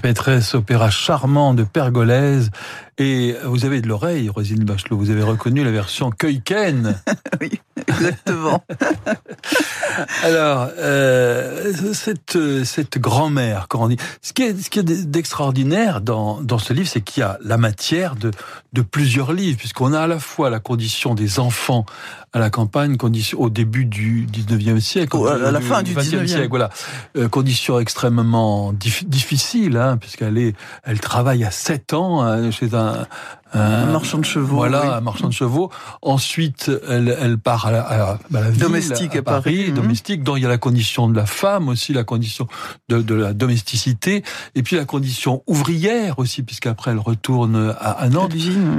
Maîtresse, 0.05 0.55
opéra 0.55 0.91
charmant 0.91 1.55
de 1.55 1.65
Pergolèse. 1.65 2.51
Et 2.99 3.35
vous 3.45 3.65
avez 3.65 3.81
de 3.81 3.89
l'oreille, 3.89 4.29
Rosine 4.29 4.63
Bachelot. 4.63 4.99
Vous 4.99 5.11
avez 5.11 5.23
reconnu 5.23 5.65
la 5.65 5.73
version 5.73 6.11
Keuken. 6.11 7.01
oui, 7.41 7.61
exactement. 7.89 8.63
Alors, 10.23 10.69
euh, 10.79 11.73
cette, 11.93 12.39
cette 12.65 12.99
grand-mère, 12.99 13.67
on 13.75 13.89
dit, 13.89 13.97
ce 14.23 14.33
qui 14.33 14.43
est, 14.43 14.61
ce 14.61 14.71
qui 14.71 14.79
est 14.79 14.83
d'extraordinaire 14.83 16.01
dans, 16.01 16.41
dans 16.41 16.59
ce 16.59 16.73
livre, 16.73 16.89
c'est 16.89 17.01
qu'il 17.01 17.21
y 17.21 17.25
a 17.25 17.39
la 17.43 17.57
matière 17.57 18.17
de, 18.17 18.31
de 18.73 18.83
plusieurs 18.83 19.33
livres, 19.33 19.59
puisqu'on 19.59 19.93
a 19.93 20.01
à 20.01 20.07
la 20.07 20.19
fois 20.19 20.51
la 20.51 20.61
condition 20.61 21.15
des 21.15 21.39
enfants 21.39 21.87
à 22.35 22.41
la 22.41 22.51
campagne, 22.51 22.97
condition 22.97 23.41
au 23.41 23.49
début 23.49 23.85
du 23.85 24.27
19e 24.27 24.81
siècle, 24.81 25.17
à 25.29 25.53
la 25.53 25.61
fin 25.61 25.85
du 25.85 25.95
19e 25.95 26.27
siècle, 26.27 26.49
voilà, 26.49 26.69
euh, 27.17 27.29
condition 27.29 27.79
extrêmement 27.79 28.73
difficile, 28.73 29.77
hein, 29.77 29.97
puisqu'elle 29.99 30.37
est, 30.37 30.57
elle 30.83 30.99
travaille 30.99 31.45
à 31.45 31.53
7 31.53 31.95
ans 31.95 32.23
hein, 32.23 32.51
chez 32.51 32.75
un, 32.75 33.07
un 33.55 33.87
marchand 33.87 34.19
de 34.19 34.25
chevaux. 34.25 34.57
Voilà, 34.57 34.97
un 34.97 35.01
marchand 35.01 35.29
de 35.29 35.33
chevaux. 35.33 35.71
Ensuite, 36.03 36.73
elle, 36.89 37.17
elle 37.21 37.39
part 37.39 37.67
à 37.67 37.71
la, 37.71 37.83
à 37.83 38.19
la 38.33 38.51
ville, 38.51 38.61
domestique 38.61 39.15
à, 39.15 39.23
Paris, 39.23 39.67
mhm. 39.69 39.75
Domestique. 39.85 40.23
dont 40.23 40.37
il 40.37 40.43
y 40.43 40.47
a 40.47 40.49
la 40.49 40.59
condition 40.59 41.09
de 41.09 41.17
la 41.17 41.27
femme 41.27 41.69
aussi, 41.69 41.93
la 41.93 42.05
condition 42.05 42.47
de, 42.89 43.01
de 43.01 43.15
la 43.15 43.33
domesticité, 43.33 44.23
et 44.55 44.63
puis 44.63 44.77
la 44.77 44.85
condition 44.85 45.43
ouvrière 45.47 46.19
aussi, 46.19 46.43
puisqu'après 46.43 46.91
elle 46.91 46.99
retourne 46.99 47.75
à, 47.79 47.91
à 47.91 48.09
Nantes. 48.09 48.35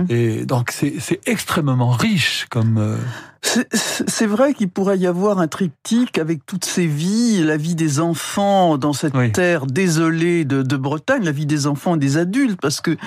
Et 0.10 0.46
donc 0.46 0.72
c'est 0.72 1.20
extrêmement 1.26 1.92
riche 1.92 2.48
comme. 2.50 2.98
C'est 3.72 4.26
vrai 4.26 4.54
qu'il 4.54 4.70
pourrait 4.70 4.98
y 4.98 5.08
avoir 5.08 5.40
un 5.40 5.48
triptyque 5.48 6.18
avec 6.18 6.46
toutes 6.46 6.66
ces 6.66 6.88
vies, 6.88 7.44
la 7.44 7.58
vie 7.58 7.76
des 7.76 8.00
enfants 8.00 8.78
dans 8.78 8.94
cette 8.94 9.34
terre 9.34 9.66
désolée 9.66 10.46
de, 10.46 10.62
de, 10.62 10.78
Bretagne, 10.78 11.24
la 11.24 11.32
vie 11.32 11.46
des 11.46 11.68
enfants 11.68 11.96
et 11.96 12.00
des 12.00 12.18
adultes, 12.18 12.60
parce 12.60 12.82
que 12.82 12.98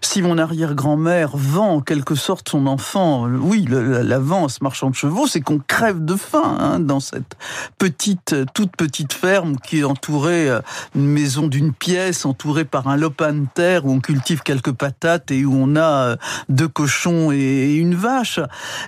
si 0.00 0.22
mon 0.22 0.38
arrière-grand-mère 0.38 1.36
vend 1.36 1.76
en 1.76 1.80
quelque 1.80 2.14
sorte 2.14 2.48
son 2.48 2.66
enfant, 2.66 3.26
oui, 3.26 3.66
l'avance 3.68 4.60
marchand 4.60 4.90
de 4.90 4.94
chevaux, 4.94 5.26
c'est 5.26 5.40
qu'on 5.40 5.58
crève 5.58 6.04
de 6.04 6.14
faim 6.14 6.56
hein, 6.58 6.78
dans 6.78 7.00
cette 7.00 7.36
petite, 7.78 8.34
toute 8.54 8.76
petite 8.76 9.12
ferme 9.12 9.56
qui 9.56 9.80
est 9.80 9.84
entourée, 9.84 10.48
euh, 10.48 10.60
une 10.94 11.06
maison 11.06 11.46
d'une 11.46 11.72
pièce, 11.72 12.24
entourée 12.24 12.64
par 12.64 12.88
un 12.88 12.96
lopin 12.96 13.32
de 13.32 13.46
terre 13.54 13.86
où 13.86 13.92
on 13.92 14.00
cultive 14.00 14.42
quelques 14.42 14.72
patates 14.72 15.30
et 15.30 15.44
où 15.44 15.54
on 15.54 15.76
a 15.76 15.80
euh, 15.82 16.16
deux 16.48 16.68
cochons 16.68 17.32
et 17.32 17.74
une 17.74 17.94
vache. 17.94 18.40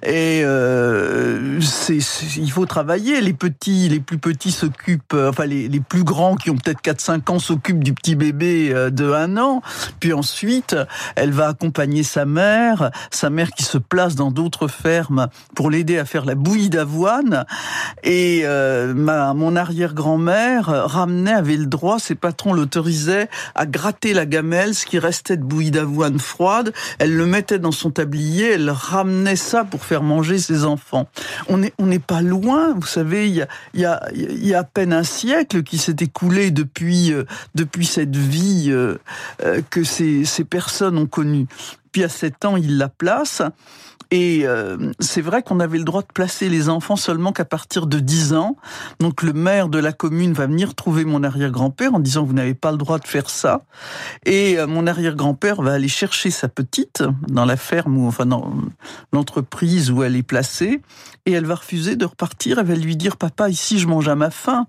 Et 0.03 0.43
euh, 0.45 0.98
euh, 0.99 1.61
il 2.37 2.51
faut 2.51 2.67
travailler. 2.67 3.21
Les 3.21 3.33
petits, 3.33 3.89
les 3.89 4.01
plus 4.01 4.19
petits 4.19 4.53
s'occupent, 4.53 5.15
euh, 5.15 5.31
enfin 5.31 5.47
les, 5.47 5.69
les, 5.69 5.81
plus 5.81 6.05
grands 6.05 6.37
qui 6.37 6.51
ont 6.51 6.57
peut-être 6.57 6.83
4-5 6.83 7.31
ans 7.31 7.39
s'occupent 7.39 7.83
du 7.83 7.95
petit 7.95 8.15
bébé 8.15 8.71
euh, 8.73 8.91
de 8.91 9.11
1 9.11 9.37
an. 9.37 9.63
Puis 10.01 10.13
ensuite, 10.13 10.77
elle 11.17 11.33
va 11.33 11.49
accompagner 11.49 12.03
sa 12.03 12.25
mère, 12.25 12.91
sa 13.11 13.31
mère 13.31 13.51
qui 13.51 13.63
se 13.63 13.79
place 13.79 14.15
dans 14.15 14.31
d'autres 14.31 14.69
fermes 14.69 15.29
pour 15.55 15.71
l'aider 15.71 15.99
à 15.99 16.05
faire 16.05 16.25
la 16.25 16.35
bouillie 16.35 16.71
d'avoine. 16.71 17.45
Et 18.03 18.45
ma, 18.95 19.35
mon 19.35 19.57
arrière-grand-mère 19.57 20.67
ramenait, 20.67 21.33
avait 21.33 21.57
le 21.57 21.67
droit, 21.67 21.99
ses 21.99 22.15
patrons 22.15 22.53
l'autorisaient 22.53 23.29
à 23.55 23.67
gratter 23.67 24.15
la 24.15 24.27
gamelle, 24.27 24.75
ce 24.75 24.87
qui 24.87 24.99
restait 24.99 25.37
de 25.37 25.43
bouillie 25.43 25.71
d'avoine 25.71 26.19
froide. 26.19 26.73
Elle 26.99 27.17
le 27.17 27.27
mettait 27.27 27.59
dans 27.59 27.73
son 27.73 27.91
tablier, 27.91 28.53
elle 28.53 28.71
ramenait 28.71 29.37
ça 29.37 29.65
pour 29.65 29.85
faire 29.85 30.03
manger 30.03 30.39
ses 30.39 30.65
enfants. 30.65 30.88
On 31.49 31.59
n'est 31.59 31.99
pas 31.99 32.23
loin, 32.23 32.75
vous 32.75 32.87
savez, 32.87 33.29
il 33.29 33.47
y 33.75 33.85
a, 33.85 34.59
à 34.59 34.65
peine 34.65 34.93
un 34.93 35.03
siècle 35.03 35.63
qui 35.63 35.79
s'est 35.79 35.97
écoulé 36.01 36.51
depuis, 36.51 37.13
euh, 37.13 37.25
cette 37.83 38.17
vie 38.17 38.67
euh, 38.69 38.99
euh, 39.43 39.63
que 39.71 39.85
ces, 39.85 40.25
ces 40.25 40.45
personnes 40.45 40.99
ont 40.99 41.07
connue. 41.07 41.47
Puis 41.93 42.05
à 42.05 42.09
sept 42.09 42.45
ans, 42.45 42.57
il 42.57 42.79
la 42.79 42.89
place. 42.89 43.43
Et 44.11 44.47
euh, 44.47 44.93
c'est 45.01 45.21
vrai 45.21 45.43
qu'on 45.43 45.61
avait 45.61 45.77
le 45.77 45.85
droit 45.85 46.01
de 46.01 46.13
placer 46.13 46.49
les 46.49 46.71
enfants 46.71 46.97
seulement 46.97 47.33
qu'à 47.33 47.45
partir 47.45 47.87
de 47.87 47.99
10 47.99 48.33
ans. 48.33 48.57
Donc 49.01 49.23
le 49.23 49.35
maire 49.35 49.69
de 49.69 49.79
la 49.79 49.93
commune 49.93 50.33
va 50.33 50.47
venir 50.47 50.75
trouver 50.75 51.05
mon 51.05 51.23
arrière-grand-père 51.23 51.95
en 51.95 52.01
disant 52.01 52.25
vous 52.25 52.33
n'avez 52.33 52.55
pas 52.55 52.73
le 52.73 52.79
droit 52.79 52.99
de 52.99 53.07
faire 53.07 53.29
ça. 53.29 53.65
Et 54.25 54.59
euh, 54.59 54.67
mon 54.67 54.87
arrière-grand-père 54.87 55.61
va 55.61 55.75
aller 55.75 55.89
chercher 55.89 56.31
sa 56.31 56.49
petite 56.49 57.03
dans 57.29 57.45
la 57.45 57.57
ferme 57.57 57.99
ou 57.99 58.07
enfin 58.07 58.25
dans 58.25 58.55
l'entreprise 59.13 59.91
où 59.91 60.03
elle 60.03 60.17
est 60.17 60.23
placée 60.23 60.81
et 61.27 61.33
elle 61.33 61.45
va 61.45 61.57
refuser 61.57 61.97
de 61.97 62.07
repartir. 62.07 62.59
Elle 62.59 62.67
va 62.67 62.75
lui 62.75 62.97
dire 62.97 63.19
papa 63.19 63.51
ici 63.51 63.79
je 63.79 63.87
mange 63.87 64.09
à 64.09 64.15
ma 64.15 64.31
faim. 64.31 64.67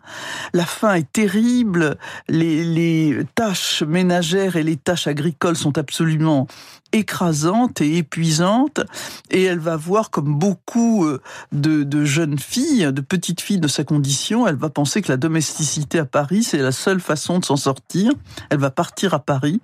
La 0.53 0.65
faim 0.65 0.96
est 0.96 1.10
terrible. 1.13 1.98
Les, 2.27 2.65
les 2.65 3.24
tâches 3.36 3.84
ménagères 3.84 4.58
et 4.58 4.63
les 4.63 4.75
tâches 4.75 5.08
agricoles 5.08 5.55
sont 5.55 5.77
absolument 5.77 6.48
écrasante 6.91 7.81
et 7.81 7.98
épuisante 7.98 8.81
et 9.29 9.43
elle 9.43 9.60
va 9.60 9.77
voir 9.77 10.10
comme 10.10 10.34
beaucoup 10.36 11.05
euh, 11.05 11.22
de, 11.51 11.84
de, 11.84 12.05
jeunes 12.05 12.39
filles, 12.39 12.91
de 12.91 13.01
petites 13.01 13.41
filles 13.41 13.60
de 13.60 13.67
sa 13.67 13.84
condition, 13.84 14.48
elle 14.48 14.55
va 14.55 14.69
penser 14.69 15.01
que 15.01 15.12
la 15.12 15.17
domesticité 15.17 16.00
à 16.00 16.05
Paris 16.05 16.43
c'est 16.43 16.58
la 16.58 16.72
seule 16.72 17.00
façon 17.00 17.39
de 17.39 17.46
s'en 17.46 17.55
sortir. 17.55 18.12
Elle 18.50 18.60
va 18.60 18.72
partir 18.72 19.13
à 19.13 19.19
Paris 19.19 19.62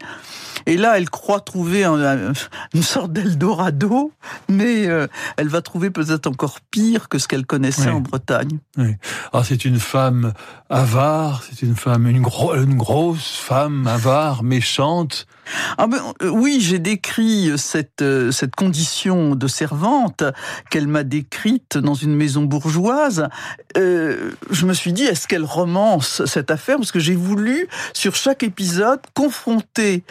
et 0.65 0.77
là 0.77 0.97
elle 0.97 1.09
croit 1.09 1.39
trouver 1.39 1.83
une 1.85 2.83
sorte 2.83 3.11
d'Eldorado, 3.11 4.11
mais 4.49 4.87
euh, 4.87 5.07
elle 5.37 5.47
va 5.47 5.61
trouver 5.61 5.89
peut-être 5.89 6.27
encore 6.27 6.59
pire 6.71 7.09
que 7.09 7.19
ce 7.19 7.27
qu'elle 7.27 7.45
connaissait 7.45 7.89
en 7.89 8.01
Bretagne. 8.01 8.59
Oui. 8.77 8.95
Ah, 9.33 9.43
c'est 9.43 9.65
une 9.65 9.79
femme 9.79 10.33
avare, 10.69 11.43
c'est 11.43 11.65
une 11.65 11.75
femme 11.75 12.07
une, 12.07 12.25
une 12.55 12.77
grosse 12.77 13.35
femme 13.35 13.87
avare, 13.87 14.43
méchante 14.43 15.25
ah 15.77 15.87
ben, 15.87 16.01
euh, 16.21 16.29
oui, 16.29 16.59
j'ai 16.59 16.79
décrit 16.79 17.51
cette, 17.57 18.01
euh, 18.01 18.31
cette 18.31 18.55
condition 18.55 19.35
de 19.35 19.47
servante 19.47 20.23
qu'elle 20.69 20.87
m'a 20.87 21.03
décrite 21.03 21.77
dans 21.77 21.93
une 21.93 22.15
maison 22.15 22.43
bourgeoise. 22.43 23.27
Euh, 23.77 24.31
je 24.49 24.65
me 24.65 24.73
suis 24.73 24.93
dit, 24.93 25.03
est-ce 25.03 25.27
qu'elle 25.27 25.43
romance 25.43 26.25
cette 26.25 26.51
affaire? 26.51 26.77
Parce 26.77 26.91
que 26.91 26.99
j'ai 26.99 27.15
voulu, 27.15 27.67
sur 27.93 28.15
chaque 28.15 28.43
épisode, 28.43 28.99
confronter 29.13 30.03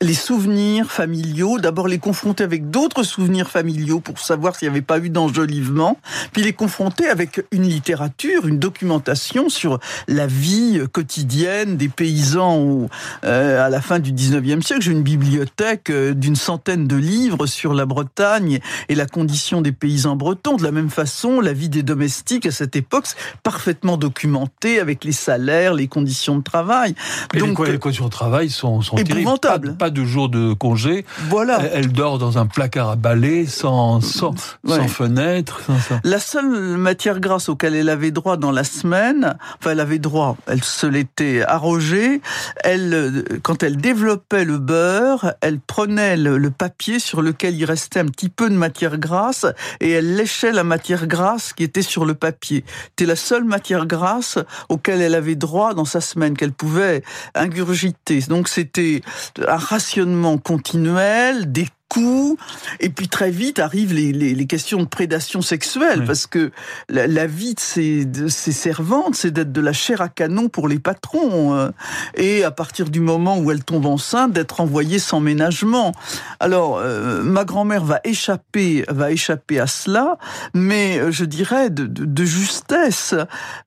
les 0.00 0.14
souvenirs 0.14 0.90
familiaux, 0.90 1.58
d'abord 1.58 1.88
les 1.88 1.98
confronter 1.98 2.44
avec 2.44 2.70
d'autres 2.70 3.02
souvenirs 3.02 3.50
familiaux 3.50 4.00
pour 4.00 4.18
savoir 4.18 4.56
s'il 4.56 4.68
n'y 4.68 4.74
avait 4.74 4.82
pas 4.82 4.98
eu 4.98 5.10
d'enjolivement, 5.10 5.98
puis 6.32 6.42
les 6.42 6.52
confronter 6.52 7.08
avec 7.08 7.44
une 7.52 7.64
littérature, 7.64 8.46
une 8.46 8.58
documentation 8.58 9.48
sur 9.48 9.78
la 10.08 10.26
vie 10.26 10.80
quotidienne 10.92 11.76
des 11.76 11.88
paysans 11.88 12.88
à 13.22 13.68
la 13.68 13.80
fin 13.80 13.98
du 13.98 14.12
19e 14.12 14.62
siècle 14.62 14.75
que 14.78 14.84
j'ai 14.84 14.92
une 14.92 15.02
bibliothèque 15.02 15.90
euh, 15.90 16.14
d'une 16.14 16.36
centaine 16.36 16.86
de 16.86 16.96
livres 16.96 17.46
sur 17.46 17.74
la 17.74 17.86
Bretagne 17.86 18.60
et 18.88 18.94
la 18.94 19.06
condition 19.06 19.60
des 19.60 19.72
paysans 19.72 20.16
bretons. 20.16 20.56
De 20.56 20.62
la 20.62 20.72
même 20.72 20.90
façon, 20.90 21.40
la 21.40 21.52
vie 21.52 21.68
des 21.68 21.82
domestiques 21.82 22.46
à 22.46 22.50
cette 22.50 22.76
époque, 22.76 23.06
parfaitement 23.42 23.96
documentée 23.96 24.80
avec 24.80 25.04
les 25.04 25.12
salaires, 25.12 25.74
les 25.74 25.88
conditions 25.88 26.36
de 26.36 26.42
travail. 26.42 26.94
Donc, 27.34 27.66
les, 27.66 27.78
conditions 27.78 28.06
de 28.06 28.10
travail 28.10 28.50
sont, 28.50 28.80
sont 28.82 28.96
épouvantables. 28.96 29.76
Pas, 29.76 29.90
de 29.90 30.04
jour 30.04 30.28
de 30.28 30.52
congé. 30.52 31.04
Voilà. 31.28 31.60
Elle, 31.72 31.92
dort 31.92 32.18
dans 32.18 32.38
un 32.38 32.46
placard 32.46 32.90
à 32.90 32.96
balai, 32.96 33.46
sans, 33.46 34.00
sans, 34.00 34.34
sans 34.66 34.88
fenêtre. 34.88 35.62
La 36.04 36.18
seule 36.18 36.76
matière 36.76 37.20
grasse 37.20 37.48
auquel 37.48 37.74
elle 37.74 37.88
avait 37.88 38.10
droit 38.10 38.36
dans 38.36 38.50
la 38.50 38.64
semaine, 38.64 39.36
enfin 39.58 39.70
elle 39.70 39.80
avait 39.80 39.98
droit, 39.98 40.36
elle 40.46 40.62
se 40.62 40.86
l'était 40.86 41.42
arrogée, 41.42 42.20
elle, 42.62 43.24
quand 43.42 43.62
elle 43.62 43.76
développait 43.76 44.44
le 44.44 44.58
beurre, 44.66 45.34
elle 45.40 45.60
prenait 45.60 46.16
le, 46.16 46.50
papier 46.50 46.98
sur 46.98 47.22
lequel 47.22 47.54
il 47.54 47.64
restait 47.64 48.00
un 48.00 48.06
petit 48.06 48.28
peu 48.28 48.50
de 48.50 48.54
matière 48.54 48.98
grasse 48.98 49.46
et 49.80 49.90
elle 49.90 50.16
léchait 50.16 50.52
la 50.52 50.64
matière 50.64 51.06
grasse 51.06 51.52
qui 51.52 51.62
était 51.64 51.82
sur 51.82 52.04
le 52.04 52.14
papier. 52.14 52.64
C'était 52.90 53.06
la 53.06 53.16
seule 53.16 53.44
matière 53.44 53.86
grasse 53.86 54.38
auquel 54.68 55.00
elle 55.00 55.14
avait 55.14 55.34
droit 55.34 55.74
dans 55.74 55.84
sa 55.84 56.00
semaine, 56.00 56.36
qu'elle 56.36 56.52
pouvait 56.52 57.02
ingurgiter. 57.34 58.20
Donc 58.28 58.48
c'était 58.48 59.02
un 59.46 59.56
rationnement 59.56 60.38
continuel, 60.38 61.52
des 61.52 61.68
coups, 61.88 62.40
et 62.80 62.88
puis 62.88 63.08
très 63.08 63.30
vite 63.30 63.58
arrivent 63.58 63.94
les, 63.94 64.12
les, 64.12 64.34
les 64.34 64.46
questions 64.46 64.80
de 64.80 64.88
prédation 64.88 65.42
sexuelle, 65.42 66.04
parce 66.04 66.26
que 66.26 66.50
la, 66.88 67.06
la, 67.06 67.26
vie 67.26 67.54
de 67.54 67.60
ces, 67.60 68.04
de 68.04 68.28
ces 68.28 68.52
servantes, 68.52 69.14
c'est 69.14 69.30
d'être 69.30 69.52
de 69.52 69.60
la 69.60 69.72
chair 69.72 70.00
à 70.00 70.08
canon 70.08 70.48
pour 70.48 70.68
les 70.68 70.78
patrons, 70.78 71.54
euh, 71.54 71.70
et 72.14 72.44
à 72.44 72.50
partir 72.50 72.90
du 72.90 73.00
moment 73.00 73.38
où 73.38 73.50
elles 73.50 73.64
tombent 73.64 73.86
enceintes, 73.86 74.32
d'être 74.32 74.60
envoyées 74.60 74.98
sans 74.98 75.20
ménagement. 75.20 75.92
Alors, 76.40 76.78
euh, 76.78 77.22
ma 77.22 77.44
grand-mère 77.44 77.84
va 77.84 78.00
échapper, 78.04 78.84
va 78.88 79.12
échapper 79.12 79.60
à 79.60 79.66
cela, 79.66 80.18
mais 80.54 80.98
euh, 80.98 81.10
je 81.10 81.24
dirais 81.24 81.70
de, 81.70 81.86
de, 81.86 82.04
de 82.04 82.24
justesse, 82.24 83.14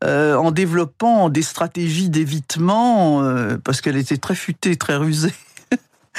en 0.04 0.52
développant 0.52 1.30
des 1.30 1.42
stratégies 1.42 2.10
d'évitement, 2.10 3.22
parce 3.64 3.82
qu'elle 3.82 3.98
était 3.98 4.18
très 4.18 4.36
futée, 4.36 4.76
très 4.76 4.96
rusée. 4.96 5.34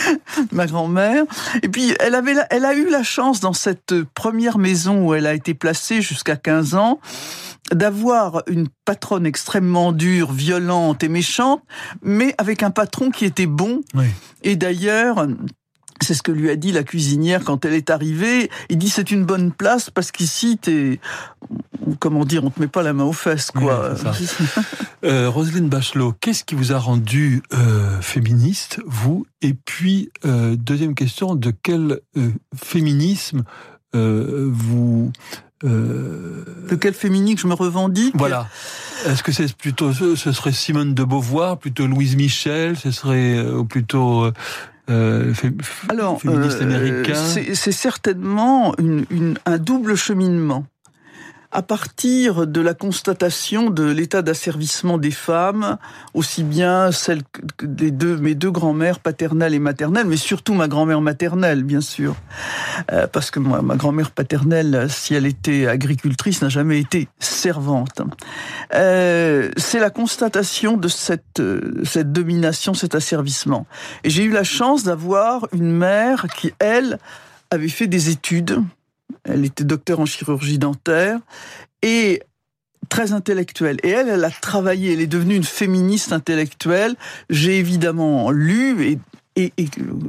ma 0.52 0.66
grand-mère. 0.66 1.24
Et 1.62 1.68
puis, 1.68 1.94
elle, 2.00 2.14
avait, 2.14 2.34
elle 2.50 2.64
a 2.64 2.74
eu 2.74 2.88
la 2.88 3.02
chance 3.02 3.40
dans 3.40 3.52
cette 3.52 3.94
première 4.14 4.58
maison 4.58 5.06
où 5.06 5.14
elle 5.14 5.26
a 5.26 5.34
été 5.34 5.54
placée 5.54 6.02
jusqu'à 6.02 6.36
15 6.36 6.74
ans 6.74 7.00
d'avoir 7.72 8.42
une 8.48 8.68
patronne 8.84 9.26
extrêmement 9.26 9.92
dure, 9.92 10.32
violente 10.32 11.04
et 11.04 11.08
méchante, 11.08 11.62
mais 12.02 12.34
avec 12.38 12.62
un 12.62 12.70
patron 12.70 13.10
qui 13.10 13.24
était 13.24 13.46
bon. 13.46 13.82
Et 14.42 14.56
d'ailleurs, 14.56 15.26
c'est 16.04 16.14
ce 16.14 16.22
que 16.22 16.32
lui 16.32 16.50
a 16.50 16.56
dit 16.56 16.72
la 16.72 16.82
cuisinière 16.82 17.44
quand 17.44 17.64
elle 17.64 17.74
est 17.74 17.90
arrivée. 17.90 18.50
Il 18.68 18.78
dit 18.78 18.88
c'est 18.88 19.10
une 19.10 19.24
bonne 19.24 19.52
place 19.52 19.90
parce 19.90 20.12
qu'ici 20.12 20.58
t'es, 20.58 21.00
comment 21.98 22.24
dire, 22.24 22.44
on 22.44 22.50
te 22.50 22.60
met 22.60 22.68
pas 22.68 22.82
la 22.82 22.92
main 22.92 23.04
aux 23.04 23.12
fesses 23.12 23.50
quoi. 23.50 23.94
euh, 25.04 25.28
Roselyne 25.28 25.68
Bachelot, 25.68 26.14
qu'est-ce 26.20 26.44
qui 26.44 26.54
vous 26.54 26.72
a 26.72 26.78
rendu 26.78 27.42
euh, 27.52 28.00
féministe 28.00 28.80
vous? 28.86 29.26
Et 29.42 29.54
puis 29.54 30.10
euh, 30.24 30.56
deuxième 30.56 30.94
question, 30.94 31.34
de 31.34 31.52
quel 31.62 32.00
féminisme 32.54 33.44
euh, 33.94 34.48
vous 34.50 35.12
de 35.62 36.74
quel 36.80 36.94
féminisme 36.94 37.42
je 37.42 37.46
me 37.46 37.52
revendique? 37.52 38.14
Voilà. 38.16 38.48
Est-ce 39.04 39.22
que 39.22 39.30
c'est 39.30 39.54
plutôt 39.54 39.92
ce 39.92 40.14
serait 40.16 40.52
Simone 40.52 40.94
de 40.94 41.04
Beauvoir, 41.04 41.58
plutôt 41.58 41.86
Louise 41.86 42.16
Michel, 42.16 42.78
ce 42.78 42.90
serait 42.90 43.38
ou 43.46 43.66
plutôt 43.66 44.32
euh, 44.90 45.32
Alors, 45.88 46.20
euh, 46.26 47.04
C'est 47.54 47.72
certainement 47.72 48.74
une, 48.78 49.04
une, 49.10 49.38
un 49.46 49.58
double 49.58 49.96
cheminement 49.96 50.66
à 51.52 51.62
partir 51.62 52.46
de 52.46 52.60
la 52.60 52.74
constatation 52.74 53.70
de 53.70 53.84
l'état 53.84 54.22
d'asservissement 54.22 54.98
des 54.98 55.10
femmes, 55.10 55.78
aussi 56.14 56.44
bien 56.44 56.92
celle 56.92 57.22
des 57.62 57.90
deux, 57.90 58.16
mes 58.16 58.34
deux 58.34 58.50
grand-mères 58.50 59.00
paternelles 59.00 59.54
et 59.54 59.58
maternelles, 59.58 60.06
mais 60.06 60.16
surtout 60.16 60.54
ma 60.54 60.68
grand-mère 60.68 61.00
maternelle, 61.00 61.64
bien 61.64 61.80
sûr. 61.80 62.14
Euh, 62.92 63.06
parce 63.08 63.30
que 63.30 63.40
moi, 63.40 63.62
ma 63.62 63.76
grand-mère 63.76 64.12
paternelle, 64.12 64.86
si 64.88 65.14
elle 65.14 65.26
était 65.26 65.66
agricultrice, 65.66 66.40
n'a 66.42 66.48
jamais 66.48 66.78
été 66.78 67.08
servante. 67.18 68.00
Euh, 68.74 69.50
c'est 69.56 69.80
la 69.80 69.90
constatation 69.90 70.76
de 70.76 70.88
cette, 70.88 71.42
cette 71.84 72.12
domination, 72.12 72.74
cet 72.74 72.94
asservissement. 72.94 73.66
Et 74.04 74.10
j'ai 74.10 74.22
eu 74.22 74.30
la 74.30 74.44
chance 74.44 74.84
d'avoir 74.84 75.48
une 75.52 75.72
mère 75.72 76.26
qui, 76.36 76.52
elle, 76.60 76.98
avait 77.50 77.68
fait 77.68 77.88
des 77.88 78.10
études, 78.10 78.62
elle 79.24 79.44
était 79.44 79.64
docteur 79.64 80.00
en 80.00 80.06
chirurgie 80.06 80.58
dentaire 80.58 81.18
et 81.82 82.22
très 82.88 83.12
intellectuelle. 83.12 83.78
Et 83.82 83.90
elle, 83.90 84.08
elle 84.08 84.24
a 84.24 84.30
travaillé, 84.30 84.92
elle 84.92 85.00
est 85.00 85.06
devenue 85.06 85.36
une 85.36 85.44
féministe 85.44 86.12
intellectuelle. 86.12 86.96
J'ai 87.30 87.58
évidemment 87.58 88.30
lu 88.30 88.84
et 88.84 88.98
et, 89.36 89.52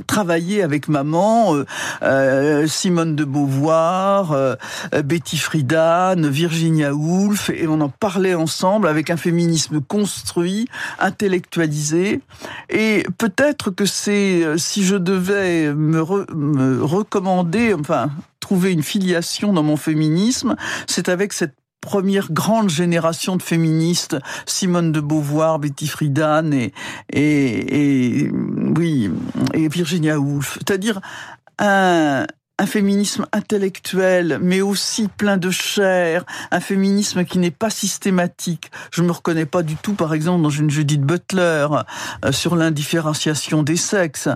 travailler 0.08 0.64
avec 0.64 0.88
maman, 0.88 1.56
euh, 1.56 1.66
euh, 2.02 2.68
Simone 2.68 3.16
de 3.16 3.24
Beauvoir, 3.24 4.32
euh, 4.32 4.56
Betty 5.04 5.38
Friedan, 5.38 6.28
Virginia 6.30 6.94
Woolf, 6.94 7.50
et 7.50 7.68
on 7.68 7.82
en 7.82 7.90
parlait 7.90 8.36
ensemble 8.36 8.88
avec 8.88 9.10
un 9.10 9.18
féminisme 9.18 9.82
construit, 9.82 10.68
intellectualisé. 11.00 12.22
Et 12.70 13.06
peut-être 13.18 13.70
que 13.70 13.86
c'est, 13.86 14.58
si 14.58 14.84
je 14.84 14.96
devais 14.96 15.74
me, 15.74 16.04
me 16.36 16.84
recommander, 16.84 17.74
enfin 17.74 18.10
trouver 18.40 18.72
une 18.72 18.84
filiation 18.84 19.54
dans 19.54 19.64
mon 19.64 19.78
féminisme, 19.78 20.56
c'est 20.88 21.08
avec 21.10 21.32
cette 21.32 21.54
première 21.82 22.32
grande 22.32 22.70
génération 22.70 23.36
de 23.36 23.42
féministes, 23.42 24.18
Simone 24.46 24.92
de 24.92 25.02
Beauvoir, 25.02 25.60
Betty 25.60 25.88
Friedan 25.88 26.52
et, 26.52 26.74
et, 27.12 28.22
et 28.22 28.32
oui, 28.32 29.10
et 29.54 29.68
Virginia 29.68 30.20
Woolf. 30.20 30.60
C'est-à-dire 30.60 31.02
un, 31.60 32.26
un 32.62 32.68
féminisme 32.68 33.26
intellectuel, 33.32 34.38
mais 34.40 34.62
aussi 34.62 35.08
plein 35.08 35.38
de 35.38 35.50
chair, 35.50 36.24
un 36.52 36.60
féminisme 36.60 37.26
qui 37.26 37.40
n'est 37.40 37.50
pas 37.50 37.72
systématique. 37.72 38.70
Je 38.92 39.02
me 39.02 39.12
reconnais 39.12 39.48
pas 39.48 39.64
du 39.64 39.76
tout, 39.78 39.94
par 39.94 40.14
exemple, 40.14 40.44
dans 40.44 40.52
une 40.52 40.70
Judith 40.70 41.02
Butler 41.02 41.68
euh, 42.24 42.32
sur 42.32 42.56
l'indifférenciation 42.56 43.64
des 43.64 43.78
sexes. 43.78 44.30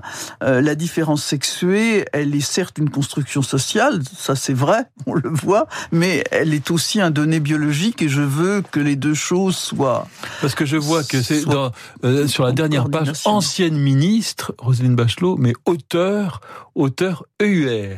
Euh, 0.44 0.60
la 0.60 0.74
différence 0.74 1.24
sexuée, 1.24 2.06
elle 2.14 2.34
est 2.34 2.40
certes 2.40 2.80
une 2.80 2.90
construction 2.90 3.44
sociale, 3.44 4.02
ça 4.18 4.36
c'est 4.36 4.56
vrai, 4.56 4.86
on 5.06 5.14
le 5.14 5.30
voit, 5.30 5.68
mais 5.92 6.24
elle 6.32 6.56
est 6.56 6.72
aussi 6.72 7.00
un 7.00 7.12
donné 7.12 7.40
biologique 7.40 8.02
et 8.02 8.10
je 8.10 8.24
veux 8.24 8.64
que 8.72 8.80
les 8.80 8.96
deux 8.96 9.14
choses 9.14 9.56
soient. 9.56 10.08
Parce 10.42 10.56
que 10.56 10.66
je 10.66 10.78
vois 10.78 11.04
que 11.04 11.22
c'est 11.22 11.44
euh, 12.04 12.28
sur 12.28 12.44
la 12.44 12.54
dernière 12.54 12.90
page 12.90 13.12
ancienne 13.26 13.78
ministre 13.78 14.56
Roselyne 14.58 14.96
Bachelot, 14.96 15.38
mais 15.38 15.54
auteur, 15.66 16.42
auteur 16.76 17.26
EUR. 17.42 17.98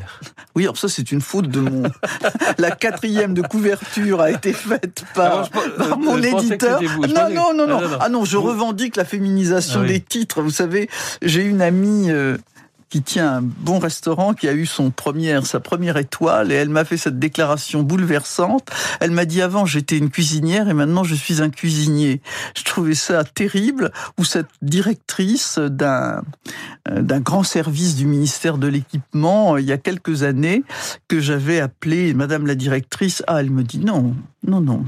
Oui, 0.55 0.63
alors 0.63 0.77
ça 0.77 0.87
c'est 0.87 1.11
une 1.11 1.21
faute 1.21 1.49
de 1.49 1.59
mon. 1.59 1.83
La 2.57 2.71
quatrième 2.71 3.33
de 3.33 3.41
couverture 3.41 4.21
a 4.21 4.31
été 4.31 4.53
faite 4.53 5.03
par, 5.13 5.49
ah, 5.79 5.95
mon 5.97 6.21
éditeur. 6.21 6.81
Non, 6.81 7.29
non, 7.29 7.53
non, 7.53 7.67
non, 7.67 7.81
Ah 7.99 8.09
non, 8.09 8.23
je 8.23 8.37
revendique 8.37 8.95
la 8.95 9.05
féminisation 9.05 9.81
ah 9.83 9.87
des 9.87 9.99
titres. 9.99 10.41
Vous 10.41 10.51
savez, 10.51 10.89
j'ai 11.21 11.43
une 11.43 11.61
amie. 11.61 12.09
Euh, 12.11 12.37
qui 12.89 13.01
tient 13.01 13.37
un 13.37 13.41
bon 13.41 13.79
restaurant, 13.79 14.33
qui 14.33 14.47
a 14.47 14.53
eu 14.53 14.65
son 14.65 14.91
première, 14.91 15.45
sa 15.45 15.59
première 15.59 15.97
étoile, 15.97 16.51
et 16.51 16.55
elle 16.55 16.69
m'a 16.69 16.85
fait 16.85 16.97
cette 16.97 17.19
déclaration 17.19 17.83
bouleversante. 17.83 18.69
Elle 18.99 19.11
m'a 19.11 19.25
dit 19.25 19.41
avant 19.41 19.65
j'étais 19.65 19.97
une 19.97 20.09
cuisinière 20.09 20.69
et 20.69 20.73
maintenant 20.73 21.03
je 21.03 21.15
suis 21.15 21.41
un 21.41 21.49
cuisinier. 21.49 22.21
Je 22.55 22.63
trouvais 22.63 22.95
ça 22.95 23.23
terrible. 23.23 23.91
Ou 24.17 24.23
cette 24.23 24.47
directrice 24.61 25.59
d'un 25.59 26.21
euh, 26.89 27.01
d'un 27.01 27.19
grand 27.19 27.43
service 27.43 27.95
du 27.95 28.05
ministère 28.05 28.57
de 28.57 28.67
l'équipement 28.67 29.55
euh, 29.55 29.61
il 29.61 29.67
y 29.67 29.71
a 29.71 29.77
quelques 29.77 30.23
années 30.23 30.63
que 31.07 31.19
j'avais 31.19 31.59
appelé 31.59 32.13
Madame 32.13 32.47
la 32.47 32.55
directrice. 32.55 33.23
Ah, 33.27 33.41
elle 33.41 33.51
me 33.51 33.63
dit 33.63 33.79
non, 33.79 34.15
non, 34.45 34.61
non. 34.61 34.85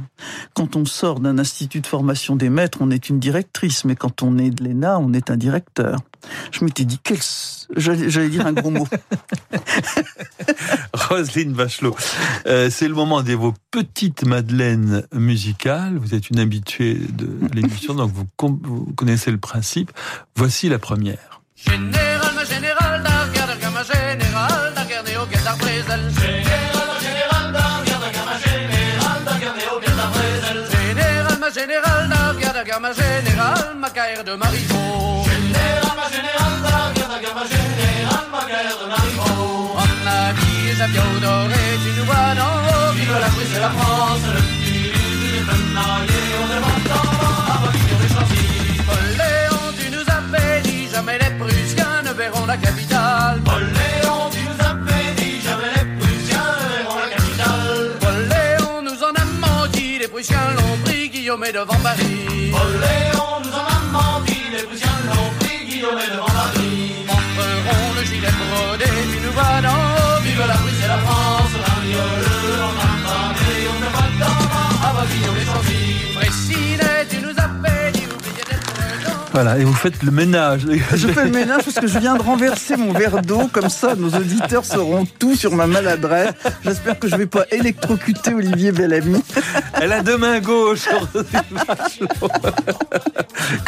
Quand 0.54 0.76
on 0.76 0.86
sort 0.86 1.20
d'un 1.20 1.38
institut 1.38 1.82
de 1.82 1.88
formation 1.88 2.36
des 2.36 2.50
maîtres, 2.50 2.80
on 2.82 2.92
est 2.92 3.10
une 3.10 3.20
directrice, 3.20 3.84
mais 3.84 3.96
quand 3.96 4.24
on 4.24 4.38
est 4.38 4.52
de 4.52 4.64
l'ENA, 4.64 5.00
on 5.00 5.14
est 5.14 5.32
un 5.32 5.38
directeur. 5.38 6.00
Je 6.52 6.64
m'étais 6.64 6.86
dit, 6.86 7.00
quel... 7.04 7.18
j'allais 7.76 8.30
dire 8.30 8.46
un 8.46 8.54
gros 8.54 8.72
mot. 8.72 8.88
Roselyne 10.94 11.54
Bachelot, 11.54 11.96
euh, 12.46 12.70
c'est 12.70 12.88
le 12.88 12.94
moment 12.94 13.22
de 13.22 13.34
vos 13.34 13.54
petites 13.72 14.26
madeleines 14.26 15.06
musicales. 15.14 15.98
Vous 15.98 16.14
êtes 16.16 16.30
une 16.30 16.40
habituée 16.40 16.96
de 16.96 17.30
l'émission, 17.54 17.94
donc 17.94 18.12
vous, 18.12 18.28
vous, 18.64 18.94
connaissez 18.96 19.32
le 19.32 19.38
principe. 19.38 19.92
Voici 20.36 20.70
la 20.70 20.80
première. 20.80 21.42
Général, 21.56 22.34
ma 22.36 22.46
général, 22.46 23.04
ma 23.04 23.84
général, 23.84 24.20
général, 24.20 24.74
ma 24.76 25.14
général, 27.00 27.54
ma 27.56 27.70
de 29.80 29.96
Marivaux. 29.96 30.70
Général, 30.80 31.40
ma 31.40 31.50
général, 31.52 32.10
la 32.10 32.64
guerre 32.64 32.80
va 32.80 32.94
générale, 32.94 33.78
ma 33.78 33.90
guerre 33.90 34.24
de 34.24 34.36
Marivaux. 34.36 35.29
On 37.42 37.46
tu 49.78 49.90
nous 49.90 50.06
as 50.08 50.22
dit, 50.64 50.90
jamais 50.92 51.18
les 51.18 51.32
Prussiens 51.40 52.02
ne 52.04 52.12
verront 52.12 52.46
la 52.46 52.58
capitale. 52.58 53.42
Tu 54.32 54.40
nous 54.44 54.58
dit, 55.16 55.42
jamais 55.42 55.72
les 55.78 55.86
ne 56.44 56.68
verront 56.76 57.00
la 57.00 57.08
capitale. 57.16 57.90
Nous 58.84 59.02
en 59.04 59.14
les 60.00 60.08
Guillaume 61.10 61.46
devant 61.54 61.80
Paris. 61.82 63.09
Voilà, 79.42 79.58
et 79.58 79.64
vous 79.64 79.74
faites 79.74 80.04
le 80.04 80.12
ménage. 80.12 80.64
Je 80.94 81.08
fais 81.08 81.24
le 81.24 81.32
ménage 81.32 81.64
parce 81.64 81.80
que 81.80 81.88
je 81.88 81.98
viens 81.98 82.18
de 82.18 82.22
renverser 82.22 82.76
mon 82.76 82.92
verre 82.92 83.22
d'eau, 83.22 83.50
comme 83.54 83.70
ça 83.70 83.96
nos 83.96 84.10
auditeurs 84.10 84.66
sauront 84.66 85.08
tout 85.18 85.34
sur 85.34 85.56
ma 85.56 85.66
maladresse. 85.66 86.34
J'espère 86.66 87.00
que 87.00 87.08
je 87.08 87.16
vais 87.16 87.26
pas 87.26 87.46
électrocuter 87.50 88.34
Olivier 88.34 88.74
Bellamy. 88.74 89.24
Elle 89.82 89.94
a 89.94 90.02
deux 90.02 90.18
mains 90.18 90.42
gauches. 90.42 90.90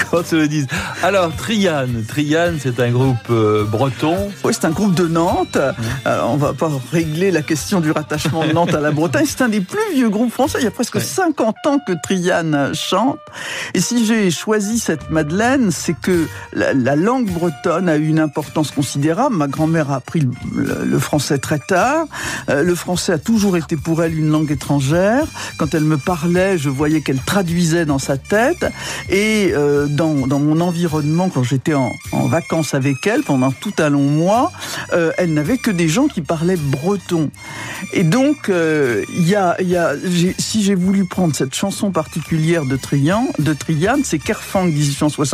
Quand 0.10 0.26
se 0.26 0.36
le 0.36 0.50
disent? 0.50 0.68
Alors, 1.04 1.34
Triane. 1.38 2.04
Triane, 2.06 2.58
c'est 2.62 2.82
un 2.82 2.92
groupe 2.92 3.30
euh, 3.30 3.64
breton. 3.64 4.30
Oui, 4.44 4.54
c'est 4.54 4.66
un 4.66 4.72
groupe 4.72 4.94
de 4.94 5.08
Nantes. 5.08 5.58
Euh, 6.06 6.22
on 6.26 6.36
va 6.36 6.52
pas 6.52 6.70
régler 6.92 7.32
la 7.32 7.44
question 7.44 7.80
du 7.80 7.92
rattachement 7.92 8.46
de 8.46 8.52
Nantes 8.52 8.74
à 8.74 8.82
la 8.82 8.92
Bretagne. 8.92 9.26
C'est 9.26 9.42
un 9.42 9.48
des 9.48 9.62
plus 9.62 9.94
vieux 9.94 10.10
groupes 10.10 10.34
français. 10.34 10.58
Il 10.60 10.66
y 10.66 10.68
a 10.68 10.72
presque 10.72 11.00
50 11.00 11.56
ans 11.68 11.80
que 11.88 11.94
Triane 12.04 12.74
chante. 12.74 13.20
Et 13.74 13.80
si 13.80 14.06
j'ai 14.06 14.32
choisi 14.32 14.78
cette 14.78 15.10
Madeleine, 15.10 15.61
c'est 15.70 15.94
que 15.94 16.28
la, 16.54 16.74
la 16.74 16.96
langue 16.96 17.30
bretonne 17.30 17.90
a 17.90 17.98
eu 17.98 18.08
une 18.08 18.20
importance 18.20 18.72
considérable. 18.72 19.36
Ma 19.36 19.48
grand-mère 19.48 19.92
a 19.92 19.98
appris 19.98 20.28
le, 20.56 21.00
français 21.00 21.38
très 21.38 21.60
tard. 21.60 22.08
Euh, 22.50 22.64
le 22.64 22.76
français 22.76 23.14
a 23.14 23.18
toujours 23.18 23.58
été 23.58 23.76
pour 23.76 24.04
elle 24.04 24.18
une 24.18 24.30
langue 24.30 24.52
étrangère. 24.52 25.26
Quand 25.58 25.74
elle 25.74 25.84
me 25.84 25.98
parlait, 25.98 26.58
je 26.58 26.70
voyais 26.70 27.02
qu'elle 27.02 27.20
traduisait 27.20 27.86
dans 27.86 28.00
sa 28.00 28.18
tête. 28.18 28.66
Et 29.10 29.52
euh, 29.54 29.88
dans, 29.88 30.28
dans 30.28 30.40
mon 30.40 30.62
environnement, 30.62 31.30
quand 31.30 31.44
j'étais 31.44 31.74
en, 31.74 31.92
vacances 32.28 32.74
avec 32.74 33.06
elle 33.08 33.24
pendant 33.24 33.52
tout 33.52 33.74
un 33.80 33.90
long 33.90 34.04
mois, 34.04 34.52
euh, 34.94 35.12
elle 35.18 35.34
n'avait 35.34 35.58
que 35.58 35.72
des 35.72 35.90
gens 35.90 36.08
qui 36.08 36.22
parlaient 36.22 36.56
breton. 36.56 37.30
Et 37.94 38.04
donc, 38.04 38.50
y 38.50 39.36
a, 39.36 39.62
y 39.62 39.76
a, 39.76 39.94
si 40.38 40.64
j'ai 40.64 40.76
voulu 40.76 41.06
prendre 41.06 41.36
cette 41.36 41.54
chanson 41.54 41.92
particulière 41.92 42.64
de 42.66 42.78
Trian, 42.78 43.28
de 43.40 43.54
Triane, 43.54 44.02
c'est 44.06 44.20
Kerfang 44.20 44.68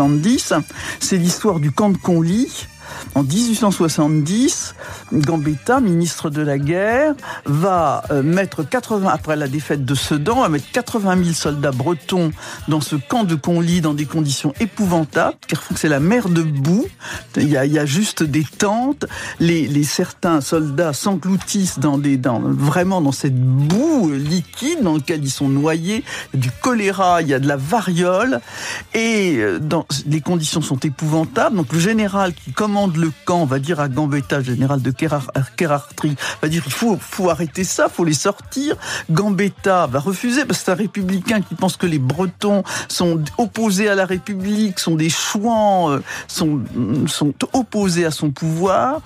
1870. 0.09 0.53
C'est 0.99 1.17
l'histoire 1.17 1.59
du 1.59 1.71
camp 1.71 1.89
de 1.89 1.97
Conly. 1.97 2.67
En 3.15 3.23
1870, 3.23 4.75
Gambetta, 5.13 5.79
ministre 5.79 6.29
de 6.29 6.41
la 6.41 6.57
guerre, 6.57 7.13
va 7.45 8.03
euh, 8.11 8.21
mettre 8.23 8.63
80, 8.63 9.09
après 9.09 9.35
la 9.35 9.47
défaite 9.47 9.85
de 9.85 9.95
Sedan, 9.95 10.41
va 10.41 10.49
mettre 10.49 10.71
80 10.71 11.23
000 11.23 11.33
soldats 11.33 11.71
bretons 11.71 12.31
dans 12.67 12.81
ce 12.81 12.95
camp 12.95 13.23
de 13.23 13.35
Conly 13.35 13.81
dans 13.81 13.93
des 13.93 14.05
conditions 14.05 14.53
épouvantables. 14.59 15.37
Kerfang, 15.47 15.75
c'est 15.75 15.89
la 15.89 15.99
mer 15.99 16.29
de 16.29 16.41
boue. 16.41 16.87
Il 17.35 17.49
y 17.49 17.57
a, 17.57 17.85
juste 17.85 18.23
des 18.23 18.43
tentes. 18.43 19.05
Les, 19.39 19.83
certains 19.83 20.41
soldats 20.41 20.93
s'engloutissent 20.93 21.79
dans 21.79 21.97
des, 21.97 22.17
dans, 22.17 22.39
vraiment 22.39 23.01
dans 23.01 23.11
cette 23.11 23.35
boue 23.35 24.11
liquide 24.11 24.81
dans 24.81 24.95
laquelle 24.95 25.23
ils 25.23 25.31
sont 25.31 25.49
noyés. 25.49 26.03
Il 26.33 26.39
y 26.39 26.43
a 26.43 26.43
du 26.43 26.51
choléra, 26.51 27.21
il 27.21 27.27
y 27.29 27.33
a 27.33 27.39
de 27.39 27.47
la 27.47 27.57
variole. 27.57 28.41
Et 28.93 29.37
euh, 29.37 29.59
les 30.05 30.21
conditions 30.21 30.61
sont 30.61 30.79
épouvantables. 30.79 31.55
Donc 31.55 31.71
le 31.73 31.79
général 31.79 32.33
qui 32.33 32.51
commande 32.77 32.97
le 32.97 33.11
camp 33.25 33.45
va 33.45 33.57
dire 33.57 33.79
à 33.79 33.89
Gambetta, 33.89 34.41
général 34.43 34.83
de 34.83 34.91
Kerar- 34.91 35.31
Kerartri, 35.55 36.15
va 36.43 36.47
dire 36.47 36.61
il 36.63 36.71
faut, 36.71 36.95
faut 36.99 37.31
arrêter 37.31 37.63
ça, 37.63 37.89
faut 37.89 38.03
les 38.03 38.13
sortir. 38.13 38.75
Gambetta 39.09 39.87
va 39.87 39.99
refuser 39.99 40.45
parce 40.45 40.59
que 40.59 40.65
c'est 40.65 40.71
un 40.71 40.75
républicain 40.75 41.41
qui 41.41 41.55
pense 41.55 41.75
que 41.75 41.87
les 41.87 41.97
Bretons 41.97 42.63
sont 42.87 43.23
opposés 43.39 43.89
à 43.89 43.95
la 43.95 44.05
République, 44.05 44.77
sont 44.79 44.93
des 44.95 45.09
chouans, 45.09 45.89
euh, 45.89 46.03
sont, 46.27 46.59
sont 47.07 47.33
opposés 47.53 48.05
à 48.05 48.11
son 48.11 48.29
pouvoir. 48.29 49.01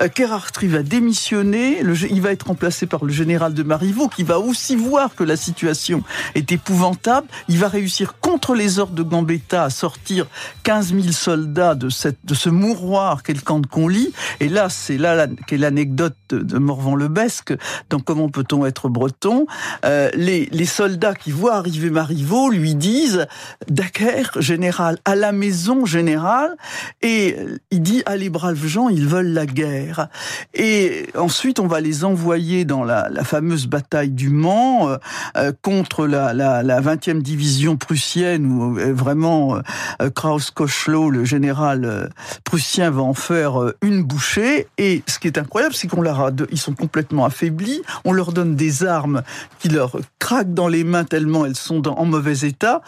Euh, 0.00 0.08
Kerartri 0.08 0.68
va 0.68 0.84
démissionner, 0.84 1.80
il 2.10 2.20
va 2.22 2.30
être 2.30 2.46
remplacé 2.46 2.86
par 2.86 3.04
le 3.04 3.12
général 3.12 3.54
de 3.54 3.64
Marivaux 3.64 4.08
qui 4.08 4.22
va 4.22 4.38
aussi 4.38 4.76
voir 4.76 5.16
que 5.16 5.24
la 5.24 5.36
situation 5.36 6.04
est 6.36 6.52
épouvantable. 6.52 7.26
Il 7.48 7.58
va 7.58 7.66
réussir 7.66 8.20
contre 8.20 8.54
les 8.54 8.78
ordres 8.78 8.94
de 8.94 9.02
Gambetta 9.02 9.64
à 9.64 9.70
sortir 9.70 10.26
15 10.62 10.94
000 10.94 11.10
soldats 11.10 11.74
de, 11.74 11.88
cette, 11.88 12.18
de 12.24 12.34
ce 12.34 12.50
mouroir 12.50 13.15
le 13.28 13.40
camp 13.40 13.60
de 13.60 13.66
Conly. 13.66 14.12
Et 14.40 14.48
là, 14.48 14.68
c'est 14.68 14.98
là 14.98 15.26
qu'est 15.46 15.56
l'anecdote 15.56 16.16
de, 16.30 16.58
Morvan-Lebesque 16.58 17.54
dans 17.90 18.00
Comment 18.00 18.28
peut-on 18.28 18.64
être 18.66 18.88
breton. 18.88 19.46
Euh, 19.84 20.10
les, 20.14 20.48
les 20.52 20.64
soldats 20.64 21.14
qui 21.14 21.30
voient 21.30 21.56
arriver 21.56 21.90
Marivaux 21.90 22.50
lui 22.50 22.74
disent 22.74 23.26
Daguerre, 23.68 24.30
général, 24.38 24.98
à 25.04 25.14
la 25.14 25.32
maison, 25.32 25.84
général. 25.86 26.56
Et 27.02 27.36
il 27.70 27.82
dit 27.82 28.02
Ah, 28.06 28.16
les 28.16 28.30
braves 28.30 28.66
gens, 28.66 28.88
ils 28.88 29.06
veulent 29.06 29.32
la 29.32 29.46
guerre. 29.46 30.08
Et 30.54 31.08
ensuite, 31.16 31.58
on 31.58 31.66
va 31.66 31.80
les 31.80 32.04
envoyer 32.04 32.64
dans 32.64 32.84
la, 32.84 33.08
la 33.10 33.24
fameuse 33.24 33.66
bataille 33.66 34.10
du 34.10 34.28
Mans 34.28 34.88
euh, 34.88 34.96
euh, 35.36 35.52
contre 35.62 36.06
la, 36.06 36.32
la, 36.32 36.62
la 36.62 36.80
20e 36.80 37.22
division 37.22 37.76
prussienne 37.76 38.46
où 38.46 38.74
vraiment 38.94 39.58
Kraus-Kochlo, 40.14 41.10
le 41.10 41.24
général 41.24 42.10
prussien, 42.44 42.90
va 42.90 43.02
en 43.08 43.14
faire 43.14 43.62
euh, 43.62 43.76
une 43.82 44.02
bouchée. 44.02 44.66
Et 44.78 45.02
ce 45.06 45.18
qui 45.18 45.26
est 45.26 45.38
incroyable, 45.38 45.74
c'est 45.74 45.88
qu'on 45.88 46.02
leur 46.02 46.20
a, 46.20 46.30
ils 46.50 46.58
sont 46.58 46.74
complètement 46.74 47.24
affaiblis. 47.24 47.82
On 48.04 48.12
leur 48.12 48.32
donne 48.32 48.56
des 48.56 48.84
armes 48.84 49.22
qui 49.58 49.68
leur 49.68 49.98
craquent 50.18 50.54
dans 50.54 50.68
les 50.68 50.84
mains 50.84 51.04
tellement 51.04 51.46
elles 51.46 51.56
sont 51.56 51.86
en 51.88 52.04
mauvais 52.04 52.38
état. 52.46 52.82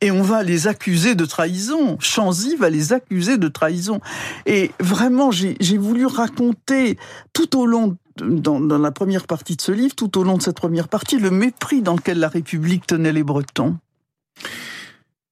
Et 0.00 0.10
on 0.10 0.22
va 0.22 0.42
les 0.42 0.66
accuser 0.66 1.14
de 1.14 1.24
trahison. 1.24 1.96
Chanzy 2.00 2.56
va 2.56 2.70
les 2.70 2.92
accuser 2.92 3.38
de 3.38 3.48
trahison. 3.48 4.00
Et 4.46 4.72
vraiment, 4.80 5.30
j'ai 5.30 5.78
voulu 5.78 6.06
raconter 6.06 6.98
tout 7.32 7.58
au 7.58 7.66
long 7.66 7.96
dans 8.16 8.78
la 8.78 8.92
première 8.92 9.26
partie 9.26 9.56
de 9.56 9.62
ce 9.62 9.72
livre, 9.72 9.94
tout 9.94 10.18
au 10.18 10.22
long 10.24 10.36
de 10.36 10.42
cette 10.42 10.56
première 10.56 10.88
partie, 10.88 11.18
le 11.18 11.30
mépris 11.30 11.80
dans 11.82 11.94
lequel 11.94 12.18
la 12.18 12.28
République 12.28 12.86
tenait 12.86 13.12
les 13.12 13.22
Bretons. 13.22 13.76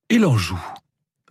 Et 0.09 0.19
l'Anjou. 0.19 0.59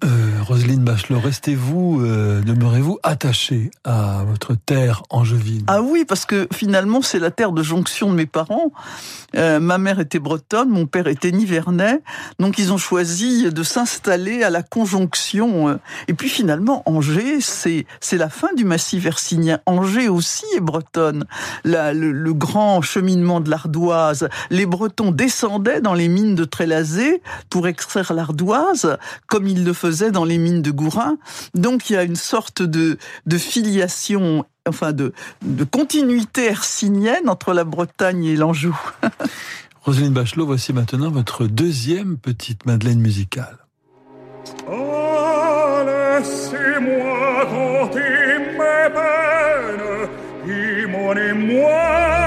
Euh, 0.01 0.07
Roselyne 0.47 0.83
Bachelot, 0.85 1.19
restez-vous, 1.19 2.01
euh, 2.01 2.39
demeurez-vous 2.41 2.99
attaché 3.03 3.69
à 3.83 4.23
votre 4.25 4.55
terre 4.55 5.03
angevine 5.09 5.63
Ah 5.67 5.81
oui, 5.81 6.05
parce 6.07 6.25
que 6.25 6.47
finalement, 6.53 7.01
c'est 7.01 7.19
la 7.19 7.31
terre 7.31 7.51
de 7.51 7.61
jonction 7.61 8.09
de 8.09 8.15
mes 8.15 8.25
parents. 8.25 8.71
Euh, 9.35 9.59
ma 9.59 9.77
mère 9.77 9.99
était 9.99 10.19
bretonne, 10.19 10.69
mon 10.69 10.85
père 10.85 11.07
était 11.07 11.33
nivernais, 11.33 11.99
donc 12.39 12.57
ils 12.59 12.71
ont 12.71 12.77
choisi 12.77 13.51
de 13.51 13.61
s'installer 13.63 14.41
à 14.41 14.49
la 14.49 14.63
conjonction. 14.63 15.77
Et 16.07 16.13
puis 16.13 16.29
finalement, 16.29 16.81
Angers, 16.85 17.41
c'est 17.41 17.85
c'est 17.99 18.17
la 18.17 18.29
fin 18.29 18.53
du 18.55 18.63
massif 18.63 19.05
hercynien. 19.05 19.59
Angers 19.65 20.07
aussi 20.07 20.45
est 20.55 20.61
bretonne. 20.61 21.25
La- 21.65 21.93
le, 21.93 22.13
le 22.13 22.33
grand 22.33 22.81
cheminement 22.81 23.41
de 23.41 23.49
l'ardoise, 23.49 24.29
les 24.49 24.65
Bretons 24.65 25.11
descendaient 25.11 25.81
dans 25.81 25.93
les 25.93 26.07
mines 26.07 26.35
de 26.35 26.45
Trélazé 26.45 27.21
pour 27.49 27.67
extraire 27.67 28.13
l'ardoise, 28.13 28.97
comme 29.27 29.45
ils 29.45 29.65
le 29.65 29.73
faisaient 29.73 29.88
dans 30.11 30.25
les 30.25 30.37
mines 30.37 30.61
de 30.61 30.71
Gourin. 30.71 31.17
Donc 31.53 31.89
il 31.89 31.93
y 31.93 31.95
a 31.97 32.03
une 32.03 32.15
sorte 32.15 32.61
de, 32.61 32.97
de 33.25 33.37
filiation 33.37 34.45
enfin 34.67 34.93
de, 34.93 35.13
de 35.41 35.63
continuité 35.63 36.45
hercynienne 36.45 37.27
entre 37.27 37.53
la 37.53 37.63
Bretagne 37.63 38.25
et 38.25 38.35
l'Anjou. 38.35 38.79
Roselyne 39.81 40.13
Bachelot, 40.13 40.45
voici 40.45 40.73
maintenant 40.73 41.09
votre 41.09 41.47
deuxième 41.47 42.17
petite 42.17 42.65
Madeleine 42.65 42.99
musicale. 42.99 43.57
Ah, 44.69 46.19
laissez-moi 46.19 47.45
compter 47.45 47.99
mes 48.51 48.89
peines, 48.93 50.09
et 50.47 50.85
mon 50.85 51.15
émoi. 51.15 52.18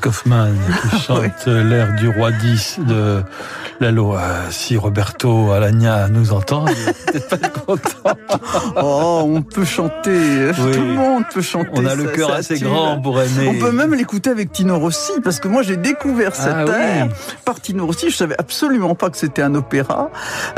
Kaufmann 0.00 0.56
qui 0.90 1.00
chante 1.00 1.46
l'air 1.46 1.94
du 1.94 2.08
roi 2.08 2.32
10 2.32 2.80
de 2.86 3.22
Lalo. 3.80 4.16
Si 4.50 4.76
Roberto 4.76 5.52
Alagna 5.52 6.08
nous 6.08 6.32
entend, 6.32 6.64
peut-être 7.12 7.38
pas 7.40 7.48
content. 7.66 8.18
Oh, 8.76 9.22
on 9.26 9.42
peut 9.42 9.64
chanter. 9.64 10.50
Oui. 10.58 10.72
Tout 10.72 10.80
le 10.80 10.94
monde 10.94 11.24
peut 11.32 11.42
chanter. 11.42 11.70
On 11.74 11.86
a 11.86 11.94
le 11.94 12.04
cœur 12.04 12.32
assez 12.32 12.56
tue. 12.58 12.64
grand 12.64 13.00
pour 13.00 13.20
aimer. 13.20 13.48
On 13.48 13.58
peut 13.58 13.72
même 13.72 13.94
l'écouter 13.94 14.30
avec 14.30 14.52
Tino 14.52 14.78
Rossi, 14.78 15.12
parce 15.22 15.40
que 15.40 15.48
moi 15.48 15.62
j'ai 15.62 15.76
découvert 15.76 16.34
cet 16.34 16.52
Ah 16.54 16.64
oui. 16.66 16.72
air 16.74 17.08
par 17.44 17.60
Tino 17.60 17.86
Rossi. 17.86 18.10
Je 18.10 18.16
savais 18.16 18.36
absolument 18.38 18.94
pas 18.94 19.10
que 19.10 19.16
c'était 19.16 19.42
un 19.42 19.54
opéra. 19.54 20.10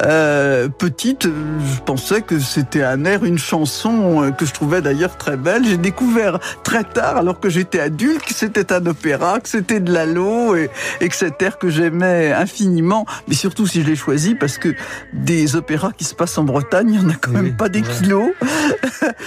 Euh, 0.05 0.69
petite, 0.69 1.25
je 1.27 1.81
pensais 1.85 2.23
que 2.23 2.39
c'était 2.39 2.83
un 2.83 3.05
air, 3.05 3.25
une 3.25 3.39
chanson 3.39 4.23
euh, 4.23 4.31
que 4.31 4.47
je 4.47 4.53
trouvais 4.53 4.81
d'ailleurs 4.83 5.17
très 5.17 5.37
belle. 5.37 5.65
J'ai 5.67 5.77
découvert 5.79 6.39
très 6.63 6.85
tard, 6.85 7.17
alors 7.17 7.41
que 7.41 7.49
j'étais 7.49 7.81
adulte, 7.81 8.23
que 8.25 8.35
c'était 8.35 8.73
un 8.73 8.85
opéra, 8.87 9.41
que 9.41 9.49
c'était 9.49 9.81
de 9.81 9.93
l'allo 9.93 10.57
et, 10.57 10.71
et 11.01 11.09
que 11.09 11.17
cet 11.17 11.41
air 11.43 11.59
que 11.59 11.69
j'aimais 11.71 12.33
infiniment. 12.33 13.07
Mais 13.29 13.35
surtout 13.35 13.67
si 13.67 13.83
je 13.83 13.87
l'ai 13.87 13.97
choisi, 13.97 14.35
parce 14.35 14.59
que 14.59 14.75
des 15.13 15.57
opéras 15.57 15.91
qui 15.97 16.05
se 16.05 16.15
passent 16.15 16.39
en 16.39 16.42
Bretagne, 16.45 16.91
il 16.93 17.01
y 17.01 17.05
en 17.05 17.09
a 17.09 17.15
quand 17.15 17.31
Oui, 17.33 17.43
même 17.43 17.57
pas 17.57 17.69
des 17.69 17.83
kilos. 17.83 18.31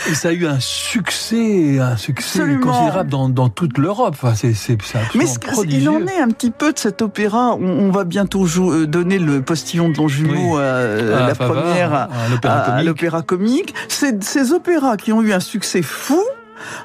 Et 0.09 0.15
ça 0.15 0.29
a 0.29 0.31
eu 0.31 0.45
un 0.47 0.59
succès, 0.59 1.79
un 1.79 1.97
succès 1.97 2.39
Absolument. 2.39 2.67
considérable 2.71 3.09
dans, 3.09 3.29
dans 3.29 3.49
toute 3.49 3.77
l'Europe. 3.77 4.15
Enfin, 4.21 4.33
c'est, 4.35 4.53
c'est, 4.53 4.77
c'est 4.83 4.99
Mais 5.15 5.25
il 5.67 5.89
en 5.89 6.05
est 6.07 6.19
un 6.19 6.29
petit 6.29 6.51
peu 6.51 6.73
de 6.73 6.79
cet 6.79 7.01
opéra. 7.01 7.55
On, 7.55 7.63
on 7.87 7.91
va 7.91 8.03
bientôt 8.03 8.45
jou- 8.45 8.71
euh, 8.71 8.87
donner 8.87 9.19
le 9.19 9.41
postillon 9.41 9.89
de 9.89 9.97
Longjumeau 9.97 10.55
Oui. 10.55 10.61
à, 10.61 10.63
euh, 10.63 11.23
À 11.23 11.27
la 11.27 11.35
première 11.35 11.93
à, 11.93 12.03
à 12.03 12.29
l'opéra 12.29 12.55
à- 12.61 12.65
comique. 12.71 12.85
l'opéra 12.85 13.21
comique. 13.21 13.73
Ces 13.89 14.53
opéras 14.53 14.97
qui 14.97 15.11
ont 15.13 15.21
eu 15.21 15.33
un 15.33 15.39
succès 15.39 15.81
fou. 15.81 16.21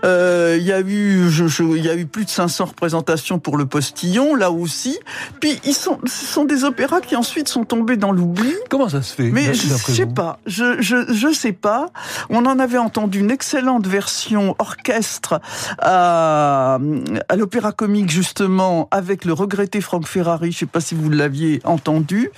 Euh, 0.04 0.56
Il 0.59 0.66
y 0.66 0.72
a 0.72 0.80
eu, 0.80 1.28
il 1.30 1.85
y 1.85 1.88
a 1.88 1.94
eu 1.96 2.06
plus 2.06 2.24
de 2.24 2.30
500 2.30 2.64
représentations 2.66 3.38
pour 3.38 3.56
le 3.56 3.66
postillon, 3.66 4.35
là 4.35 4.50
aussi. 4.50 4.98
Puis 5.40 5.61
ils 5.64 5.74
sont, 5.74 5.98
ce 6.06 6.26
sont 6.26 6.44
des 6.44 6.64
opéras 6.64 7.00
qui 7.00 7.16
ensuite 7.16 7.48
sont 7.48 7.64
tombés 7.64 7.96
dans 7.96 8.12
l'oubli. 8.12 8.54
Comment 8.68 8.88
ça 8.88 9.02
se 9.02 9.14
fait? 9.14 9.30
Mais 9.30 9.54
je 9.54 9.68
sais 9.68 10.06
pas, 10.06 10.38
je, 10.46 10.80
je, 10.80 11.12
je 11.12 11.33
sais 11.33 11.52
pas. 11.52 11.87
On 12.28 12.46
en 12.46 12.59
avait 12.59 12.78
entendu 12.78 13.20
une 13.20 13.30
excellente 13.30 13.87
version 13.87 14.54
orchestre 14.59 15.40
à, 15.78 16.78
à 17.28 17.37
l'Opéra 17.37 17.72
Comique 17.72 18.11
justement 18.11 18.88
avec 18.90 19.24
le 19.24 19.33
regretté 19.33 19.80
Franck 19.80 20.06
Ferrari. 20.06 20.52
Je 20.52 20.59
sais 20.59 20.66
pas 20.66 20.80
si 20.80 20.94
vous 20.94 21.11
l'aviez 21.11 21.61
entendu, 21.64 22.30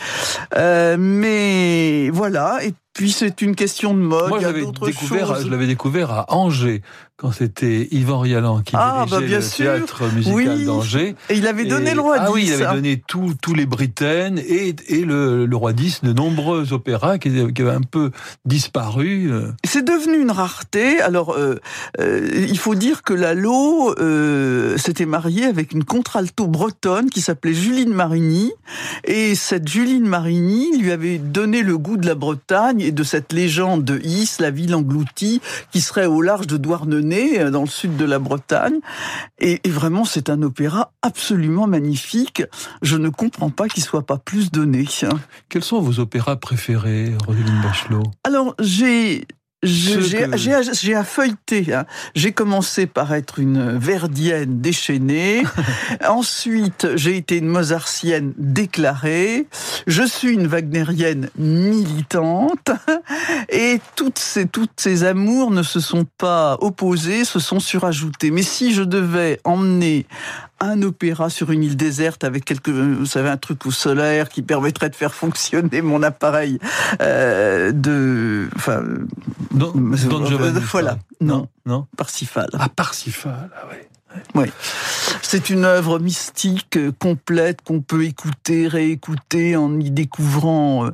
Euh, 0.57 0.97
mais 0.99 2.11
voilà. 2.11 2.59
Et 2.65 2.75
puis 2.95 3.11
c'est 3.11 3.41
une 3.43 3.55
question 3.55 3.95
de 3.95 4.01
mode. 4.01 4.29
Moi, 4.29 4.39
je 4.41 4.47
l'avais 4.47 4.65
découvert, 4.85 5.41
je 5.41 5.49
l'avais 5.49 5.67
découvert 5.67 6.11
à 6.11 6.33
Angers 6.35 6.83
quand 7.23 7.31
c'était 7.33 7.89
Yvan 7.93 8.19
Rialan 8.19 8.63
qui 8.63 8.75
Ah, 8.77 9.05
dirigeait 9.07 9.21
bah, 9.23 9.27
bien 9.27 9.39
le 9.39 9.43
sûr. 9.45 9.65
théâtre 9.65 10.03
musical 10.13 10.35
Oui. 10.35 10.65
d'Angers. 10.67 11.15
Et 11.31 11.37
il 11.37 11.47
avait 11.47 11.65
donné 11.65 11.93
Et- 11.93 11.95
le 11.95 12.01
roi 12.01 12.17
Ah 12.19 12.31
oui, 12.33 12.43
10, 12.43 12.49
il 12.49 12.55
avait 12.55 12.65
hein. 12.67 12.75
donné 12.75 13.03
tous 13.07 13.35
tous 13.41 13.55
les 13.55 13.65
Britaines 13.65 14.39
et, 14.39 14.75
et 14.89 15.05
le, 15.05 15.47
le 15.47 15.57
roi 15.57 15.73
10 15.73 16.01
de 16.03 16.13
nombreux 16.13 16.73
opéras 16.73 17.19
qui, 17.19 17.31
qui 17.55 17.63
avaient 17.63 17.71
un 17.71 17.81
peu 17.81 18.11
disparu. 18.45 19.31
euh. 19.33 19.53
C'est 19.65 19.85
devenu 19.85 20.21
une 20.21 20.31
rareté. 20.33 21.01
Alors, 21.01 21.35
euh, 21.37 21.61
euh, 22.01 22.29
il 22.49 22.59
faut 22.59 22.75
dire 22.75 23.03
que 23.03 23.15
Lalo 23.15 23.95
euh, 24.01 24.77
s'était 24.77 25.07
marié 25.07 25.45
avec 25.45 25.73
une 25.73 25.85
contralto 25.85 26.49
bretonne 26.49 27.09
qui 27.09 27.21
s'appelait 27.21 27.55
Juline 27.55 27.95
Marigny. 27.95 28.51
Et 29.05 29.37
cette 29.37 29.69
Juline 29.69 30.07
Marigny 30.09 30.77
lui 30.79 30.91
avait 30.91 31.19
donné 31.19 31.63
le 31.63 31.79
goût 31.79 31.97
de 31.97 32.07
la 32.07 32.15
Bretagne 32.17 32.81
et 32.81 32.91
de 32.91 33.05
cette 33.05 33.33
légende 33.33 33.85
de 33.85 34.01
Is, 34.05 34.37
la 34.41 34.51
ville 34.51 34.75
engloutie, 34.75 35.41
qui 35.73 35.81
serait 35.81 36.07
au 36.07 36.21
large 36.21 36.47
de 36.49 36.57
Douarnenez, 36.57 37.12
euh, 37.39 37.51
dans 37.51 37.63
le 37.63 37.67
sud 37.69 37.97
de 37.97 38.05
la 38.05 38.19
Bretagne. 38.19 38.81
Et, 39.39 39.61
et 39.65 39.71
vraiment, 39.71 40.05
c'est 40.05 40.29
un 40.29 40.43
opéra 40.43 40.93
absolument 41.03 41.67
magnifique. 41.67 42.43
Je 42.83 42.97
ne 42.97 43.09
comprends 43.09 43.51
pas 43.51 43.69
qu'il 43.69 43.83
soit 43.83 44.07
pas 44.07 44.19
plus 44.19 44.51
donné. 44.51 44.87
Quels 45.49 45.65
sont 45.65 45.81
vos 45.81 46.01
opéras 46.01 46.37
préférés, 46.37 47.13
Roselyne 47.27 47.61
Bachelot? 47.63 48.03
Alors, 48.25 48.55
j'ai. 48.59 49.27
J'ai 49.63 49.97
que- 50.29 50.37
j'ai 50.37 50.95
à- 50.95 51.05
feuilleter. 51.05 51.73
hein. 51.73 51.85
J'ai 52.17 52.33
commencé 52.33 52.87
par 52.87 53.15
être 53.15 53.39
une 53.39 53.79
verdienne 53.79 54.61
déchaînée. 54.61 55.45
Ensuite, 56.09 56.89
j'ai 56.97 57.17
été 57.17 57.37
une 57.39 57.47
mozartienne 57.47 58.33
déclarée. 58.39 59.47
Je 59.87 60.03
suis 60.03 60.33
une 60.35 60.47
wagnérienne 60.49 61.29
militante. 61.39 62.71
Et 63.51 63.81
toutes 63.95 64.19
ces, 64.19 64.47
toutes 64.47 64.73
ces 64.79 65.05
amours 65.05 65.51
ne 65.51 65.63
se 65.63 65.81
sont 65.81 66.07
pas 66.19 66.57
opposés, 66.61 67.25
se 67.25 67.39
sont 67.39 67.61
surajoutés. 67.61 68.31
Mais 68.31 68.43
si 68.43 68.73
je 68.75 68.83
devais 68.83 69.39
emmener 69.45 70.07
un 70.63 70.83
opéra 70.83 71.29
sur 71.29 71.51
une 71.51 71.65
île 71.65 71.77
déserte 71.77 72.25
avec 72.25 72.45
quelque, 72.45 72.71
vous 72.71 73.07
savez, 73.07 73.29
un 73.29 73.37
truc 73.37 73.67
au 73.67 73.71
solaire 73.71 74.29
qui 74.29 74.43
permettrait 74.43 74.91
de 74.91 74.95
faire 74.95 75.15
fonctionner 75.15 75.83
mon 75.83 76.03
appareil 76.03 76.59
euh, 77.01 77.73
de, 77.73 78.49
enfin, 78.55 78.83
Don, 79.51 79.73
Don 79.75 80.25
Giovanni, 80.25 80.61
voilà, 80.61 80.99
non, 81.21 81.49
non 81.67 81.87
Parsifal. 81.97 82.49
Ah, 82.55 82.69
Parsifal, 82.69 83.51
ah 83.55 83.69
ouais. 83.71 83.89
C'est 85.23 85.49
une 85.49 85.65
œuvre 85.65 85.99
mystique 85.99 86.77
euh, 86.77 86.93
complète 86.93 87.63
qu'on 87.63 87.81
peut 87.81 88.05
écouter, 88.05 88.69
réécouter 88.69 89.57
en 89.57 89.81
y 89.81 89.91
découvrant 89.91 90.87
euh, 90.87 90.91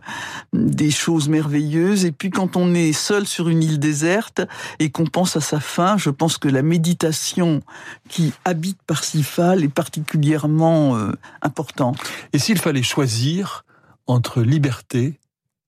des 0.53 0.91
choses 0.91 1.29
merveilleuses. 1.29 2.05
Et 2.05 2.13
puis 2.13 2.31
quand 2.31 2.57
on 2.57 2.75
est 2.75 2.93
seul 2.93 3.27
sur 3.27 3.49
une 3.49 3.63
île 3.63 3.79
déserte 3.79 4.43
et 4.79 4.91
qu'on 4.91 5.07
pense 5.07 5.37
à 5.37 5.41
sa 5.41 5.61
fin, 5.61 5.97
je 5.97 6.11
pense 6.11 6.39
que 6.39 6.49
la 6.49 6.63
méditation 6.63 7.63
qui 8.09 8.33
habite 8.45 8.79
Parsifal 8.87 9.65
est 9.65 9.69
particulièrement 9.69 10.97
euh, 10.97 11.13
importante. 11.43 11.99
Et 12.33 12.39
s'il 12.39 12.59
fallait 12.59 12.83
choisir 12.83 13.65
entre 14.07 14.43
liberté, 14.43 15.19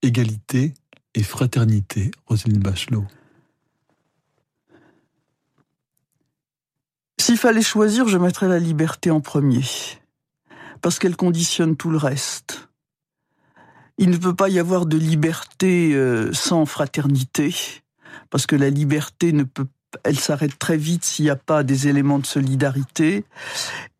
égalité 0.01 0.73
et 1.13 1.23
fraternité, 1.23 2.11
Roselyne 2.27 2.59
Bachelot? 2.59 3.05
S'il 7.21 7.37
fallait 7.37 7.61
choisir, 7.61 8.07
je 8.07 8.17
mettrais 8.17 8.47
la 8.47 8.57
liberté 8.57 9.11
en 9.11 9.21
premier, 9.21 9.63
parce 10.81 10.97
qu'elle 10.97 11.15
conditionne 11.15 11.77
tout 11.77 11.91
le 11.91 11.97
reste. 11.97 12.67
Il 13.99 14.09
ne 14.09 14.17
peut 14.17 14.33
pas 14.33 14.49
y 14.49 14.57
avoir 14.57 14.87
de 14.87 14.97
liberté 14.97 15.93
euh, 15.93 16.33
sans 16.33 16.65
fraternité, 16.65 17.53
parce 18.31 18.47
que 18.47 18.55
la 18.55 18.71
liberté 18.71 19.33
ne 19.33 19.43
peut 19.43 19.67
elle 20.03 20.17
s'arrête 20.17 20.57
très 20.57 20.77
vite 20.77 21.05
s'il 21.05 21.25
n'y 21.25 21.31
a 21.31 21.35
pas 21.35 21.63
des 21.63 21.89
éléments 21.89 22.17
de 22.17 22.25
solidarité. 22.25 23.23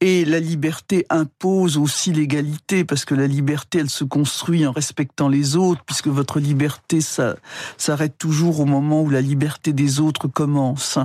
Et 0.03 0.25
la 0.25 0.39
liberté 0.39 1.05
impose 1.11 1.77
aussi 1.77 2.11
l'égalité, 2.11 2.83
parce 2.83 3.05
que 3.05 3.13
la 3.13 3.27
liberté, 3.27 3.77
elle 3.77 3.89
se 3.89 4.03
construit 4.03 4.65
en 4.65 4.71
respectant 4.71 5.29
les 5.29 5.55
autres, 5.55 5.83
puisque 5.85 6.07
votre 6.07 6.39
liberté, 6.39 7.01
ça 7.01 7.35
s'arrête 7.77 8.17
toujours 8.17 8.59
au 8.61 8.65
moment 8.65 9.03
où 9.03 9.11
la 9.11 9.21
liberté 9.21 9.73
des 9.73 9.99
autres 9.99 10.27
commence. 10.27 10.97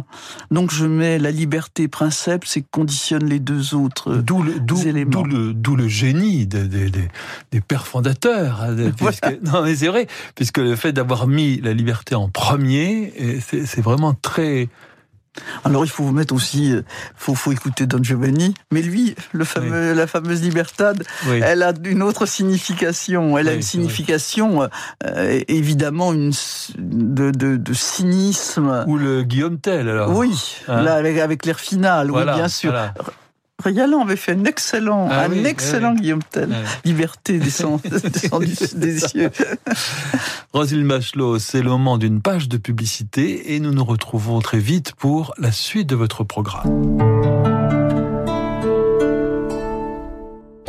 Donc 0.50 0.72
je 0.72 0.87
mets 0.87 1.18
la 1.18 1.30
liberté 1.30 1.88
princeps 1.88 2.56
et 2.56 2.64
conditionne 2.70 3.26
les 3.26 3.38
deux 3.38 3.74
autres. 3.74 4.14
D'où 4.16 4.42
le, 4.42 4.61
d'où, 4.61 4.80
éléments. 4.80 5.11
d'où 5.11 5.24
le, 5.24 5.52
d'où 5.52 5.76
le 5.76 5.88
génie 5.88 6.46
des, 6.46 6.66
des, 6.66 6.88
des, 6.88 7.09
des 7.52 7.61
pères 7.61 7.87
fondateurs. 7.87 8.62
hein, 8.62 8.74
Voilà. 8.98 9.16
puisque- 9.20 9.42
non, 9.42 9.62
mais 9.62 9.76
c'est 9.76 9.88
vrai, 9.88 10.06
puisque 10.35 10.56
le 10.59 10.74
fait 10.74 10.92
d'avoir 10.94 11.26
mis 11.26 11.61
la 11.61 11.74
liberté 11.74 12.14
en 12.14 12.30
premier, 12.30 13.12
c'est, 13.46 13.66
c'est 13.66 13.82
vraiment 13.82 14.14
très, 14.14 14.70
Alors 15.64 15.85
il 15.85 15.90
faut 15.90 16.03
vous 16.05 16.12
mettre 16.12 16.35
aussi, 16.35 16.72
euh, 16.72 16.83
faut, 17.16 17.35
faut 17.35 17.53
écouter 17.53 17.87
Don 17.87 18.03
Giovanni, 18.03 18.55
mais 18.72 18.83
lui, 18.83 19.14
le 19.33 19.44
fameux, 19.44 19.92
la 19.94 20.07
fameuse 20.07 20.42
Libertad, 20.42 21.03
Oui. 21.29 21.40
elle 21.42 21.62
a 21.62 21.72
une 21.85 22.03
autre 22.03 22.27
signification. 22.27 23.38
Elle 23.38 23.49
a 23.49 23.55
une 23.55 23.62
signification, 23.62 24.68
euh, 25.05 25.40
évidemment, 25.49 26.12
une, 26.12 26.33
de, 26.79 27.31
de, 27.31 27.57
de 27.57 27.72
cynisme. 27.75 28.85
Ou 28.87 28.96
le 28.96 29.22
Guillaume 29.22 29.59
Tell, 29.59 29.88
alors. 29.88 30.16
Oui, 30.16 30.57
Hein 30.68 30.83
là 30.83 30.94
avec, 30.94 31.18
avec 31.18 31.44
l'air 31.46 31.59
final, 31.61 32.09
Voilà, 32.11 32.33
oui 32.33 32.38
bien 32.38 32.49
sûr. 32.49 32.70
voilà. 32.70 32.94
Rialan 33.66 34.00
avait 34.02 34.16
fait 34.16 34.33
un 34.33 34.44
excellent, 34.44 35.09
Ah 35.11 35.24
un 35.24 35.31
oui, 35.31 35.44
excellent 35.44 35.92
oui. 35.94 36.00
Guillaume 36.00 36.22
Tell. 36.31 36.48
Ouais. 36.50 36.57
Liberté 36.85 37.38
descend, 37.38 37.81
descend 38.12 38.44
du- 38.44 38.55
des 38.79 38.98
cieux. 39.00 39.31
Roselyne 40.52 40.87
Bachelot, 40.87 41.38
c'est 41.38 41.62
le 41.62 41.70
moment 41.70 41.98
d'une 41.98 42.20
page 42.22 42.48
de 42.48 42.57
publicité 42.57 43.55
et 43.55 43.61
nous 43.61 43.72
nous 43.72 43.85
retrouvons 43.85 44.40
très 44.40 44.59
vite 44.59 44.92
pour 44.92 45.35
la 45.38 45.52
suite 45.52 45.88
de 45.88 45.96
votre 45.96 46.22
programme. 46.24 47.56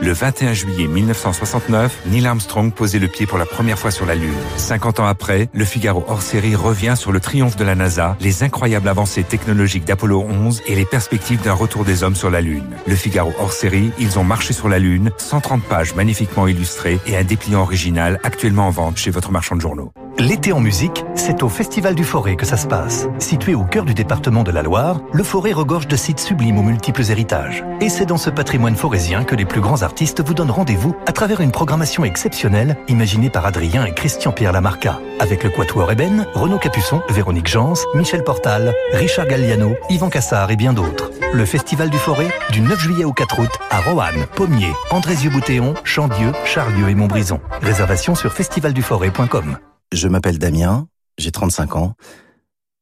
Le 0.00 0.12
21 0.12 0.54
juillet 0.54 0.88
1969, 0.88 2.02
Neil 2.06 2.26
Armstrong 2.26 2.72
posait 2.72 2.98
le 2.98 3.06
pied 3.06 3.26
pour 3.26 3.38
la 3.38 3.46
première 3.46 3.78
fois 3.78 3.92
sur 3.92 4.06
la 4.06 4.16
Lune. 4.16 4.34
50 4.56 4.98
ans 4.98 5.06
après, 5.06 5.48
le 5.52 5.64
Figaro 5.64 6.04
hors 6.08 6.22
série 6.22 6.56
revient 6.56 6.94
sur 6.96 7.12
le 7.12 7.20
triomphe 7.20 7.54
de 7.54 7.62
la 7.62 7.76
NASA, 7.76 8.16
les 8.20 8.42
incroyables 8.42 8.88
avancées 8.88 9.22
technologiques 9.22 9.84
d'Apollo 9.84 10.24
11 10.28 10.62
et 10.66 10.74
les 10.74 10.84
perspectives 10.84 11.42
d'un 11.42 11.52
retour 11.52 11.84
des 11.84 12.02
hommes 12.02 12.16
sur 12.16 12.28
la 12.28 12.40
Lune. 12.40 12.76
Le 12.88 12.96
Figaro 12.96 13.32
hors 13.38 13.52
série, 13.52 13.92
ils 14.00 14.18
ont 14.18 14.24
marché 14.24 14.52
sur 14.52 14.68
la 14.68 14.80
Lune, 14.80 15.12
130 15.16 15.62
pages 15.62 15.94
magnifiquement 15.94 16.48
illustrées 16.48 16.98
et 17.06 17.16
un 17.16 17.22
dépliant 17.24 17.60
original 17.60 18.18
actuellement 18.24 18.66
en 18.66 18.70
vente 18.70 18.96
chez 18.96 19.12
votre 19.12 19.30
marchand 19.30 19.54
de 19.54 19.60
journaux. 19.60 19.92
L'été 20.18 20.52
en 20.52 20.60
musique, 20.60 21.04
c'est 21.16 21.42
au 21.42 21.48
Festival 21.48 21.96
du 21.96 22.04
Forêt 22.04 22.36
que 22.36 22.46
ça 22.46 22.56
se 22.56 22.68
passe. 22.68 23.08
Situé 23.18 23.56
au 23.56 23.64
cœur 23.64 23.84
du 23.84 23.94
département 23.94 24.44
de 24.44 24.52
la 24.52 24.62
Loire, 24.62 25.00
le 25.12 25.24
Forêt 25.24 25.52
regorge 25.52 25.88
de 25.88 25.96
sites 25.96 26.20
sublimes 26.20 26.56
aux 26.56 26.62
multiples 26.62 27.02
héritages. 27.10 27.64
Et 27.80 27.88
c'est 27.88 28.06
dans 28.06 28.16
ce 28.16 28.30
patrimoine 28.30 28.76
forésien 28.76 29.24
que 29.24 29.34
les 29.34 29.44
plus 29.44 29.60
grands 29.60 29.82
artistes 29.84 30.20
vous 30.20 30.34
donnent 30.34 30.50
rendez-vous 30.50 30.96
à 31.06 31.12
travers 31.12 31.40
une 31.40 31.52
programmation 31.52 32.04
exceptionnelle 32.04 32.76
imaginée 32.88 33.30
par 33.30 33.46
Adrien 33.46 33.84
et 33.84 33.94
Christian-Pierre 33.94 34.52
Lamarca. 34.52 35.00
Avec 35.20 35.44
le 35.44 35.50
Quatuor 35.50 35.92
Eben, 35.92 36.26
Renaud 36.34 36.58
Capuçon, 36.58 37.02
Véronique 37.10 37.46
Jans, 37.46 37.74
Michel 37.94 38.24
Portal, 38.24 38.74
Richard 38.92 39.26
Galliano, 39.26 39.76
Yvan 39.90 40.10
Cassard 40.10 40.50
et 40.50 40.56
bien 40.56 40.72
d'autres. 40.72 41.10
Le 41.32 41.44
Festival 41.44 41.90
du 41.90 41.98
Forêt, 41.98 42.28
du 42.50 42.60
9 42.60 42.78
juillet 42.78 43.04
au 43.04 43.12
4 43.12 43.38
août, 43.40 43.50
à 43.70 43.80
Roanne, 43.80 44.26
Pommier, 44.34 44.72
Andrézieux-Boutéon, 44.90 45.74
Chandieu, 45.84 46.32
Charlieu 46.44 46.88
et 46.88 46.94
Montbrison. 46.94 47.40
Réservation 47.60 48.14
sur 48.14 48.32
festivalduforêt.com. 48.32 49.58
Je 49.92 50.08
m'appelle 50.08 50.38
Damien, 50.38 50.88
j'ai 51.18 51.30
35 51.30 51.76
ans, 51.76 51.94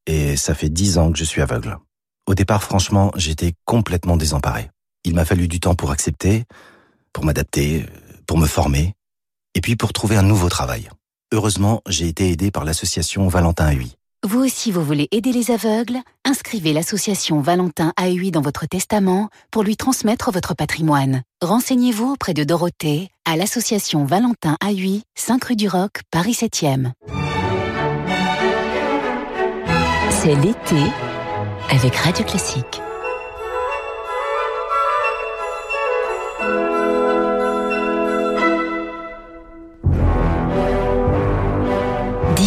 et 0.06 0.36
ça 0.36 0.54
fait 0.54 0.68
10 0.68 0.98
ans 0.98 1.12
que 1.12 1.18
je 1.18 1.24
suis 1.24 1.42
aveugle. 1.42 1.78
Au 2.26 2.34
départ, 2.34 2.62
franchement, 2.62 3.10
j'étais 3.16 3.54
complètement 3.64 4.16
désemparé. 4.16 4.70
Il 5.04 5.14
m'a 5.14 5.24
fallu 5.24 5.48
du 5.48 5.58
temps 5.58 5.74
pour 5.74 5.90
accepter, 5.90 6.44
pour 7.12 7.24
m'adapter, 7.24 7.86
pour 8.26 8.38
me 8.38 8.46
former, 8.46 8.94
et 9.54 9.60
puis 9.60 9.76
pour 9.76 9.92
trouver 9.92 10.16
un 10.16 10.22
nouveau 10.22 10.48
travail. 10.48 10.88
Heureusement, 11.32 11.82
j'ai 11.88 12.08
été 12.08 12.30
aidé 12.30 12.50
par 12.50 12.64
l'association 12.64 13.28
Valentin 13.28 13.72
AUI. 13.72 13.96
Vous 14.24 14.38
aussi, 14.38 14.70
vous 14.70 14.84
voulez 14.84 15.08
aider 15.10 15.32
les 15.32 15.50
aveugles? 15.50 15.98
Inscrivez 16.24 16.72
l'association 16.72 17.40
Valentin 17.40 17.92
AUI 18.00 18.30
dans 18.30 18.40
votre 18.40 18.66
testament 18.66 19.30
pour 19.50 19.64
lui 19.64 19.76
transmettre 19.76 20.30
votre 20.30 20.54
patrimoine. 20.54 21.22
Renseignez-vous 21.40 22.12
auprès 22.12 22.32
de 22.32 22.44
Dorothée 22.44 23.08
à 23.24 23.36
l'association 23.36 24.04
Valentin 24.04 24.56
AUI, 24.64 25.02
5 25.16 25.42
rue 25.42 25.56
du 25.56 25.68
Roc, 25.68 26.02
Paris 26.12 26.32
7e. 26.32 26.92
C'est 30.10 30.36
l'été 30.36 30.82
avec 31.70 31.96
Radio 31.96 32.24
Classique.« 32.24 32.80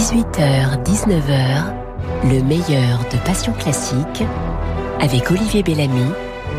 18h, 0.05 0.83
19h, 0.83 1.63
le 2.25 2.43
meilleur 2.43 2.99
de 3.11 3.17
Passion 3.25 3.51
Classique 3.53 4.23
avec 5.01 5.31
Olivier 5.31 5.63
Bellamy 5.63 6.05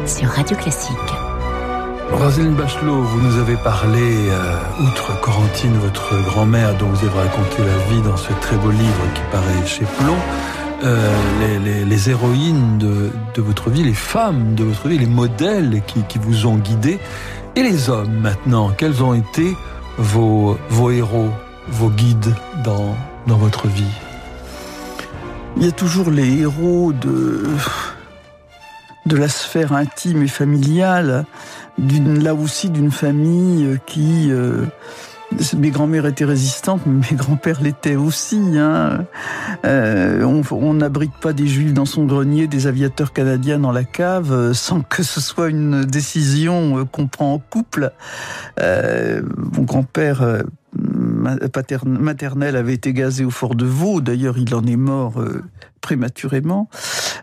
sur 0.05 0.31
Radio 0.31 0.57
Classique. 0.57 0.97
Roselyne 2.11 2.55
Bachelot, 2.55 3.03
vous 3.03 3.21
nous 3.21 3.39
avez 3.39 3.55
parlé, 3.59 4.01
euh, 4.03 4.59
outre 4.85 5.21
Corentine, 5.21 5.75
votre 5.75 6.21
grand-mère, 6.25 6.77
dont 6.79 6.87
vous 6.87 7.07
avez 7.07 7.17
raconté 7.21 7.59
la 7.59 7.95
vie 7.95 8.03
dans 8.03 8.17
ce 8.17 8.33
très 8.41 8.57
beau 8.57 8.73
livre 8.73 9.05
qui 9.15 9.23
paraît 9.31 9.65
chez 9.65 9.85
Plomb, 10.01 10.17
euh, 10.83 11.85
les, 11.85 12.11
héroïnes 12.11 12.79
de, 12.79 13.13
votre 13.41 13.71
vie, 13.71 13.85
les 13.85 13.95
femmes 13.95 14.57
de 14.57 14.65
votre 14.65 14.89
vie, 14.89 14.99
les 14.99 15.07
modèles 15.07 15.83
qui, 15.87 16.19
vous 16.19 16.47
ont 16.47 16.57
guidé, 16.57 16.99
et 17.55 17.63
les 17.63 17.91
hommes 17.91 18.19
maintenant, 18.23 18.73
quels 18.77 19.05
ont 19.05 19.15
été 19.15 19.57
vos 19.99 20.59
héros, 20.91 21.31
vos 21.69 21.91
guides 21.91 22.35
dans, 22.65 22.97
dans 23.27 23.37
votre 23.37 23.69
vie 23.69 23.85
Il 25.57 25.65
y 25.65 25.69
a 25.69 25.73
toujours 25.73 26.11
les 26.11 26.41
héros 26.41 26.93
de, 26.93 27.45
de 29.07 29.17
la 29.17 29.29
sphère 29.29 29.73
intime 29.73 30.23
et 30.23 30.29
familiale, 30.29 31.27
là 31.79 32.35
aussi 32.35 32.71
d'une 32.71 32.91
famille 32.91 33.79
qui... 33.87 34.31
euh, 34.31 34.67
mes 35.59 35.71
grands-mères 35.71 36.07
étaient 36.07 36.25
résistantes, 36.25 36.83
mais 36.87 37.05
mes 37.11 37.17
grands-pères 37.17 37.61
l'étaient 37.61 37.97
aussi. 37.97 38.41
Hein. 38.57 39.07
Euh, 39.65 40.23
on 40.23 40.75
n'abrite 40.75 41.15
pas 41.21 41.33
des 41.33 41.49
juifs 41.49 41.75
dans 41.75 41.85
son 41.85 42.05
grenier, 42.05 42.47
des 42.47 42.69
aviateurs 42.69 43.13
canadiens 43.13 43.59
dans 43.59 43.73
la 43.73 43.83
cave, 43.83 44.33
euh, 44.33 44.55
sans 44.55 44.83
que 44.83 45.03
ce 45.03 45.21
soit 45.21 45.49
une 45.49 45.85
décision 45.85 46.87
qu'on 46.87 47.09
prend 47.09 47.35
en 47.35 47.39
couple. 47.41 47.91
Mon 48.57 49.63
grand-père 49.63 50.45
euh, 51.27 51.37
ma- 51.41 51.49
paterne- 51.49 51.99
maternel 51.99 52.57
avait 52.57 52.75
été 52.75 52.93
gazé 52.93 53.25
au 53.25 53.31
fort 53.31 53.55
de 53.55 53.65
Vaux. 53.67 54.01
D'ailleurs, 54.01 54.39
il 54.39 54.55
en 54.55 54.65
est 54.65 54.77
mort 54.77 55.21
euh, 55.21 55.43
prématurément. 55.81 56.69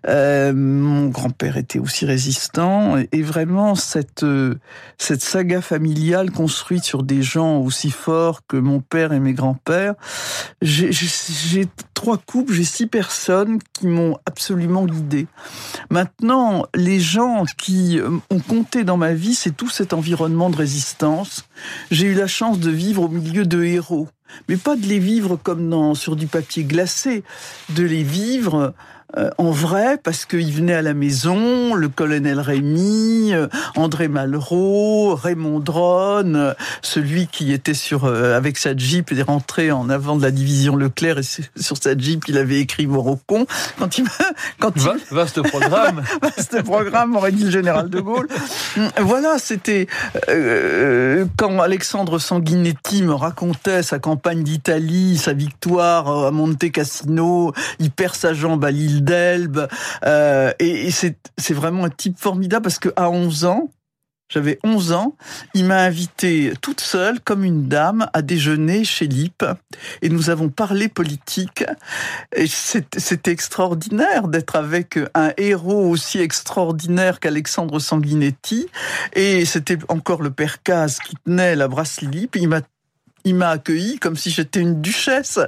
Euh, 0.07 0.53
mon 0.53 1.07
grand-père 1.07 1.57
était 1.57 1.79
aussi 1.79 2.05
résistant. 2.05 2.97
Et, 3.11 3.21
vraiment, 3.21 3.75
cette, 3.75 4.23
euh, 4.23 4.55
cette 4.97 5.21
saga 5.21 5.61
familiale 5.61 6.31
construite 6.31 6.83
sur 6.83 7.03
des 7.03 7.21
gens 7.21 7.59
aussi 7.59 7.91
forts 7.91 8.41
que 8.47 8.57
mon 8.57 8.79
père 8.79 9.13
et 9.13 9.19
mes 9.19 9.33
grands-pères, 9.33 9.95
j'ai 10.61 11.67
trois 11.93 12.17
couples, 12.17 12.53
j'ai 12.53 12.65
six 12.65 12.87
personnes 12.87 13.59
qui 13.73 13.87
m'ont 13.87 14.17
absolument 14.25 14.85
guidé. 14.85 15.27
Maintenant, 15.89 16.65
les 16.75 16.99
gens 16.99 17.45
qui 17.57 17.99
euh, 17.99 18.09
ont 18.29 18.39
compté 18.39 18.83
dans 18.83 18.97
ma 18.97 19.13
vie, 19.13 19.35
c'est 19.35 19.55
tout 19.55 19.69
cet 19.69 19.93
environnement 19.93 20.49
de 20.49 20.57
résistance. 20.57 21.45
J'ai 21.91 22.07
eu 22.07 22.13
la 22.13 22.27
chance 22.27 22.59
de 22.59 22.71
vivre 22.71 23.03
au 23.03 23.09
milieu 23.09 23.45
de 23.45 23.63
héros, 23.63 24.09
mais 24.47 24.57
pas 24.57 24.75
de 24.75 24.85
les 24.85 24.99
vivre 24.99 25.37
comme 25.41 25.69
dans, 25.69 25.95
sur 25.95 26.15
du 26.15 26.27
papier 26.27 26.63
glacé, 26.63 27.23
de 27.69 27.83
les 27.83 28.03
vivre 28.03 28.73
euh, 29.17 29.29
en 29.37 29.51
vrai, 29.51 29.97
parce 30.03 30.25
qu'ils 30.25 30.51
venaient 30.51 30.73
à 30.73 30.81
la 30.81 30.93
maison, 30.93 31.73
le 31.75 31.87
colonel 31.89 32.39
Rémy, 32.39 33.33
euh, 33.33 33.47
André 33.75 34.07
Malraux, 34.07 35.15
Raymond 35.15 35.59
Drone, 35.59 36.35
euh, 36.35 36.53
celui 36.81 37.27
qui 37.27 37.51
était 37.53 37.73
sur 37.73 38.05
euh, 38.05 38.35
avec 38.35 38.57
sa 38.57 38.75
Jeep 38.75 39.11
et 39.11 39.21
rentré 39.21 39.71
en 39.71 39.89
avant 39.89 40.15
de 40.15 40.23
la 40.23 40.31
division 40.31 40.75
Leclerc 40.75 41.19
et 41.19 41.23
sur- 41.23 41.77
sa 41.77 41.97
Jeep, 41.97 42.23
il 42.27 42.37
avait 42.37 42.59
écrit 42.59 42.87
Morocon. 42.87 43.45
Quand 43.77 43.97
il, 43.97 44.05
quand 44.59 44.71
il, 44.75 44.89
Vaste 45.11 45.41
programme 45.41 46.01
ce 46.37 46.61
programme 46.61 47.15
aurait 47.15 47.31
dit 47.31 47.43
le 47.43 47.51
général 47.51 47.89
de 47.89 47.99
Gaulle. 47.99 48.27
Voilà, 48.99 49.37
c'était 49.37 49.87
euh, 50.29 51.25
quand 51.37 51.59
Alexandre 51.59 52.19
Sanguinetti 52.19 53.03
me 53.03 53.13
racontait 53.13 53.83
sa 53.83 53.99
campagne 53.99 54.43
d'Italie, 54.43 55.17
sa 55.17 55.33
victoire 55.33 56.25
à 56.25 56.31
Monte 56.31 56.71
Cassino, 56.71 57.53
il 57.79 57.91
perd 57.91 58.15
sa 58.15 58.33
jambe 58.33 58.63
à 58.65 58.71
l'île 58.71 59.02
d'Elbe, 59.03 59.67
euh, 60.05 60.51
et, 60.59 60.91
c'est 60.91 61.53
vraiment 61.53 61.85
un 61.85 61.89
type 61.89 62.19
formidable 62.19 62.63
parce 62.63 62.79
que 62.79 62.89
à 62.95 63.09
11 63.09 63.45
ans, 63.45 63.69
j'avais 64.33 64.57
11 64.63 64.93
ans, 64.93 65.15
il 65.53 65.65
m'a 65.65 65.81
invité 65.81 66.53
toute 66.59 66.81
seule, 66.81 67.19
comme 67.19 67.43
une 67.43 67.67
dame, 67.67 68.07
à 68.13 68.23
déjeuner 68.23 68.83
chez 68.83 69.05
Lippe. 69.05 69.45
Et 70.01 70.09
nous 70.09 70.31
avons 70.31 70.49
parlé 70.49 70.87
politique. 70.87 71.63
Et 72.35 72.47
c'était 72.47 73.31
extraordinaire 73.31 74.27
d'être 74.27 74.55
avec 74.55 74.97
un 75.13 75.33
héros 75.37 75.87
aussi 75.87 76.19
extraordinaire 76.19 77.19
qu'Alexandre 77.19 77.77
Sanguinetti. 77.77 78.69
Et 79.13 79.45
c'était 79.45 79.77
encore 79.87 80.23
le 80.23 80.31
père 80.31 80.63
Caz 80.63 80.97
qui 80.97 81.15
tenait 81.25 81.55
la 81.55 81.67
brasserie 81.67 82.27
m'a 82.47 82.61
il 83.25 83.35
m'a 83.35 83.49
accueilli 83.51 83.99
comme 83.99 84.17
si 84.17 84.31
j'étais 84.31 84.59
une 84.59 84.81
duchesse. 84.81 85.39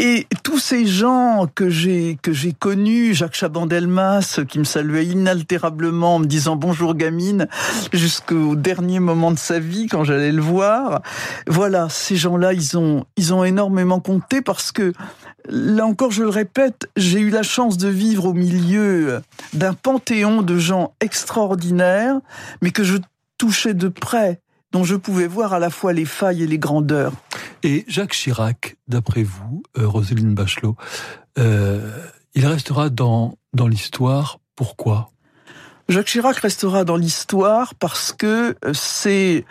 Et 0.00 0.28
tous 0.44 0.60
ces 0.60 0.86
gens 0.86 1.48
que 1.52 1.68
j'ai 1.68 2.18
que 2.22 2.32
j'ai 2.32 2.52
connus, 2.52 3.14
Jacques 3.14 3.34
Chaban-Delmas, 3.34 4.40
qui 4.48 4.60
me 4.60 4.64
saluait 4.64 5.06
inaltérablement 5.06 6.14
en 6.14 6.18
me 6.20 6.26
disant 6.26 6.54
bonjour 6.54 6.94
gamine, 6.94 7.48
jusqu'au 7.92 8.54
dernier 8.54 9.00
moment 9.00 9.32
de 9.32 9.38
sa 9.40 9.58
vie 9.58 9.88
quand 9.88 10.04
j'allais 10.04 10.30
le 10.30 10.40
voir. 10.40 11.02
Voilà, 11.48 11.88
ces 11.88 12.14
gens-là, 12.14 12.52
ils 12.52 12.78
ont 12.78 13.06
ils 13.16 13.34
ont 13.34 13.42
énormément 13.42 13.98
compté 13.98 14.40
parce 14.40 14.70
que 14.70 14.92
là 15.48 15.84
encore, 15.84 16.12
je 16.12 16.22
le 16.22 16.28
répète, 16.28 16.88
j'ai 16.96 17.18
eu 17.18 17.30
la 17.30 17.42
chance 17.42 17.76
de 17.76 17.88
vivre 17.88 18.26
au 18.26 18.34
milieu 18.34 19.20
d'un 19.52 19.74
panthéon 19.74 20.42
de 20.42 20.58
gens 20.58 20.92
extraordinaires, 21.00 22.20
mais 22.62 22.70
que 22.70 22.84
je 22.84 22.98
touchais 23.36 23.74
de 23.74 23.88
près 23.88 24.40
dont 24.72 24.84
je 24.84 24.96
pouvais 24.96 25.26
voir 25.26 25.54
à 25.54 25.58
la 25.58 25.70
fois 25.70 25.92
les 25.92 26.04
failles 26.04 26.42
et 26.42 26.46
les 26.46 26.58
grandeurs. 26.58 27.12
Et 27.62 27.84
Jacques 27.88 28.12
Chirac, 28.12 28.76
d'après 28.86 29.22
vous, 29.22 29.62
euh, 29.76 29.86
Roselyne 29.86 30.34
Bachelot, 30.34 30.76
euh, 31.38 32.06
il 32.34 32.46
restera 32.46 32.88
dans, 32.88 33.36
dans 33.52 33.66
l'histoire. 33.66 34.38
Pourquoi? 34.54 35.10
Jacques 35.88 36.06
Chirac 36.06 36.36
restera 36.38 36.84
dans 36.84 36.96
l'histoire 36.96 37.74
parce 37.74 38.12
que 38.12 38.56
c'est, 38.72 39.44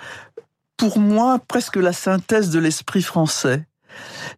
pour 0.77 0.99
moi, 0.99 1.39
presque 1.47 1.77
la 1.77 1.93
synthèse 1.93 2.49
de 2.49 2.59
l'esprit 2.59 3.01
français. 3.01 3.65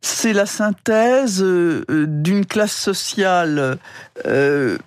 C'est 0.01 0.34
la 0.34 0.45
synthèse 0.45 1.43
euh, 1.43 1.84
d'une 2.07 2.45
classe 2.45 2.76
sociale 2.76 3.78
euh, 4.26 4.78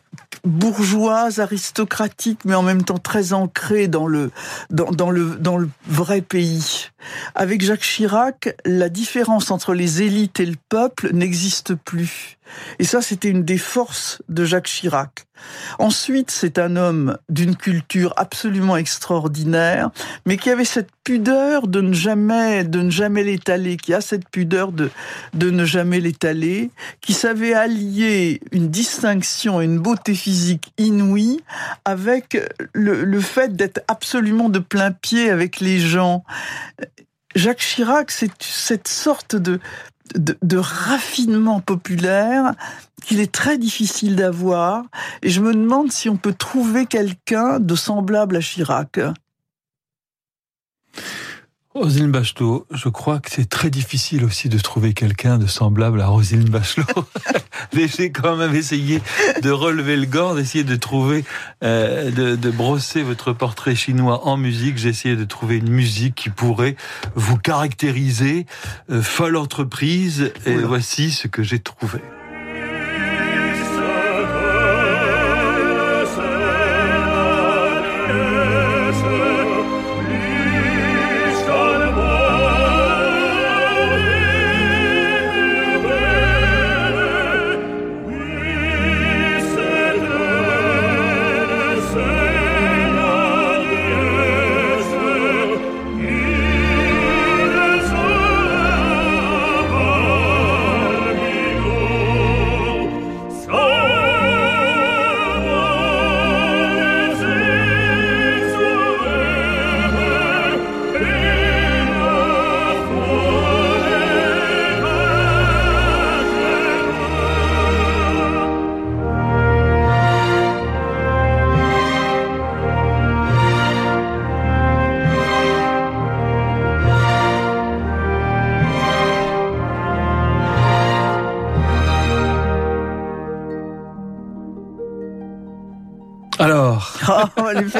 bourgeoise, 0.44 1.40
aristocratique, 1.40 2.40
mais 2.44 2.54
en 2.54 2.62
même 2.62 2.84
temps 2.84 2.98
très 2.98 3.32
ancrée 3.32 3.88
dans 3.88 4.06
le, 4.06 4.30
dans, 4.70 5.10
le, 5.10 5.36
dans 5.36 5.56
le 5.56 5.68
vrai 5.86 6.20
pays. 6.20 6.88
Avec 7.34 7.62
Jacques 7.62 7.80
Chirac, 7.80 8.56
la 8.64 8.88
différence 8.88 9.50
entre 9.50 9.74
les 9.74 10.02
élites 10.02 10.40
et 10.40 10.46
le 10.46 10.56
peuple 10.68 11.12
n'existe 11.12 11.74
plus. 11.74 12.38
Et 12.78 12.84
ça, 12.84 13.00
c'était 13.02 13.28
une 13.28 13.44
des 13.44 13.58
forces 13.58 14.20
de 14.28 14.44
Jacques 14.44 14.66
Chirac. 14.66 15.26
Ensuite, 15.78 16.30
c'est 16.30 16.58
un 16.58 16.76
homme 16.76 17.18
d'une 17.28 17.56
culture 17.56 18.12
absolument 18.16 18.76
extraordinaire, 18.76 19.90
mais 20.26 20.36
qui 20.36 20.50
avait 20.50 20.64
cette 20.64 20.90
pudeur 21.02 21.66
de 21.66 21.80
ne 21.80 21.92
jamais, 21.92 22.62
de 22.64 22.80
ne 22.80 22.90
jamais 22.90 23.24
l'étaler, 23.24 23.76
qui 23.76 23.92
a 23.94 24.00
cette 24.00 24.28
pudeur 24.28 24.70
de, 24.70 24.90
de 25.34 25.50
ne 25.50 25.64
jamais 25.64 25.98
l'étaler, 25.98 26.70
qui 27.00 27.12
savait 27.12 27.54
allier 27.54 28.40
une 28.52 28.68
distinction 28.68 29.21
une 29.60 29.78
beauté 29.78 30.14
physique 30.14 30.72
inouïe 30.78 31.40
avec 31.84 32.38
le, 32.72 33.20
fait 33.20 33.54
d'être 33.54 33.80
absolument 33.88 34.48
de 34.48 34.58
plein 34.58 34.92
pied 34.92 35.30
avec 35.30 35.60
les 35.60 35.78
gens. 35.78 36.24
Jacques 37.34 37.60
Chirac, 37.60 38.10
c'est 38.10 38.30
cette 38.40 38.88
sorte 38.88 39.36
de, 39.36 39.60
de, 40.14 40.56
raffinement 40.56 41.60
populaire 41.60 42.54
qu'il 43.04 43.20
est 43.20 43.32
très 43.32 43.58
difficile 43.58 44.16
d'avoir. 44.16 44.84
Et 45.22 45.30
je 45.30 45.40
me 45.40 45.52
demande 45.52 45.90
si 45.90 46.08
on 46.08 46.16
peut 46.16 46.34
trouver 46.34 46.86
quelqu'un 46.86 47.58
de 47.58 47.74
semblable 47.74 48.36
à 48.36 48.40
Chirac. 48.40 49.00
Roselyne 51.74 52.10
Bachelot, 52.10 52.66
je 52.70 52.90
crois 52.90 53.18
que 53.18 53.30
c'est 53.30 53.48
très 53.48 53.70
difficile 53.70 54.24
aussi 54.24 54.50
de 54.50 54.58
trouver 54.58 54.92
quelqu'un 54.92 55.38
de 55.38 55.46
semblable 55.46 56.02
à 56.02 56.08
Roselyne 56.08 56.50
Bachelot. 56.50 56.84
Mais 57.74 57.88
j'ai 57.88 58.12
quand 58.12 58.36
même 58.36 58.54
essayé 58.54 59.00
de 59.42 59.50
relever 59.50 59.96
le 59.96 60.04
gant, 60.04 60.34
d'essayer 60.34 60.64
de 60.64 60.76
trouver, 60.76 61.24
euh, 61.64 62.10
de, 62.10 62.36
de, 62.36 62.50
brosser 62.50 63.02
votre 63.02 63.32
portrait 63.32 63.74
chinois 63.74 64.26
en 64.26 64.36
musique. 64.36 64.76
J'ai 64.76 64.90
essayé 64.90 65.16
de 65.16 65.24
trouver 65.24 65.56
une 65.56 65.70
musique 65.70 66.14
qui 66.14 66.28
pourrait 66.28 66.76
vous 67.14 67.38
caractériser. 67.38 68.44
Euh, 68.90 69.00
folle 69.00 69.36
entreprise. 69.36 70.30
Et 70.44 70.56
voici 70.56 71.10
ce 71.10 71.26
que 71.26 71.42
j'ai 71.42 71.58
trouvé. 71.58 72.00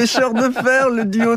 Les 0.03 0.07
pêcheurs 0.09 0.33
de 0.33 0.49
fer, 0.51 0.89
le 0.89 1.05
duo 1.05 1.33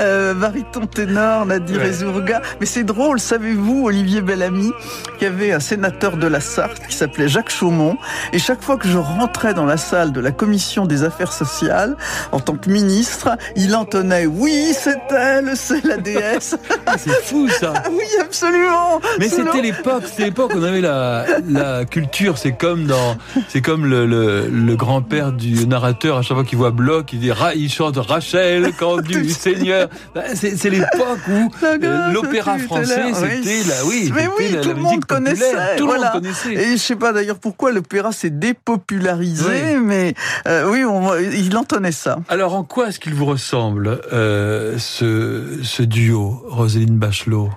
euh, 0.00 0.32
bariton-ténor, 0.32 1.44
Nadir 1.44 1.80
ouais. 1.80 1.88
et 1.88 1.92
Zourga. 1.92 2.40
Mais 2.60 2.64
c'est 2.64 2.82
drôle, 2.82 3.20
savez-vous, 3.20 3.84
Olivier 3.84 4.22
Bellamy, 4.22 4.72
qu'il 5.18 5.28
y 5.28 5.30
avait 5.30 5.52
un 5.52 5.60
sénateur 5.60 6.16
de 6.16 6.26
la 6.26 6.40
Sarthe 6.40 6.80
qui 6.88 6.96
s'appelait 6.96 7.28
Jacques 7.28 7.50
Chaumont. 7.50 7.98
Et 8.32 8.38
chaque 8.38 8.62
fois 8.62 8.78
que 8.78 8.88
je 8.88 8.96
rentrais 8.96 9.52
dans 9.52 9.66
la 9.66 9.76
salle 9.76 10.12
de 10.12 10.20
la 10.20 10.30
commission 10.30 10.86
des 10.86 11.02
affaires 11.02 11.30
sociales, 11.30 11.94
en 12.32 12.40
tant 12.40 12.56
que 12.56 12.70
ministre, 12.70 13.36
il 13.54 13.76
entonnait 13.76 14.24
«Oui, 14.26 14.72
c'est 14.72 15.02
elle, 15.10 15.54
c'est 15.54 15.84
la 15.84 15.98
déesse». 15.98 16.56
C'est 16.96 17.22
fou, 17.22 17.50
ça 17.50 17.74
Oui, 17.90 18.06
absolument 18.18 18.98
Mais 19.18 19.28
c'était 19.28 19.60
l'époque, 19.60 20.04
c'était 20.06 20.24
l'époque 20.24 20.52
on 20.54 20.62
avait 20.62 20.80
la, 20.80 21.26
la 21.46 21.84
culture, 21.84 22.38
c'est 22.38 22.52
comme 22.52 22.86
dans... 22.86 23.18
C'est 23.48 23.60
comme 23.60 23.84
le, 23.84 24.06
le, 24.06 24.48
le 24.48 24.76
grand-père 24.76 25.32
du 25.32 25.66
narrateur, 25.66 26.16
à 26.16 26.22
chaque 26.22 26.36
fois 26.36 26.44
qu'il 26.44 26.56
voit 26.56 26.70
Bloch, 26.70 27.12
il 27.12 27.18
dit 27.18 27.30
il 27.56 27.70
chante 27.70 27.98
Rachel 28.06 28.72
quand 28.78 29.00
du 29.00 29.28
Seigneur. 29.28 29.88
C'est 30.34 30.70
l'époque 30.70 31.20
où 31.28 31.50
euh, 31.62 32.12
l'opéra 32.12 32.58
français, 32.58 33.12
c'était 33.14 33.68
la, 33.68 33.84
oui, 33.86 34.10
mais 34.14 34.28
oui, 34.38 34.52
la, 34.52 34.60
tout 34.60 34.68
la 34.68 34.74
le 34.74 34.80
monde 34.80 35.04
connaissait. 35.04 35.76
Tout 35.76 35.86
voilà. 35.86 36.12
le 36.14 36.20
monde 36.20 36.22
connaissait. 36.22 36.54
Et 36.54 36.72
je 36.72 36.82
sais 36.82 36.96
pas 36.96 37.12
d'ailleurs 37.12 37.38
pourquoi 37.38 37.72
l'opéra 37.72 38.12
s'est 38.12 38.30
dépopularisé, 38.30 39.74
oui. 39.74 39.80
mais 39.82 40.14
euh, 40.46 40.70
oui, 40.70 40.84
on, 40.84 41.16
il 41.16 41.56
entonnait 41.56 41.92
ça. 41.92 42.18
Alors, 42.28 42.54
en 42.54 42.64
quoi 42.64 42.88
est-ce 42.88 43.00
qu'il 43.00 43.14
vous 43.14 43.26
ressemble 43.26 44.00
euh, 44.12 44.78
ce, 44.78 45.58
ce 45.62 45.82
duo, 45.82 46.42
Roselyne 46.48 46.98
Bachelot? 46.98 47.50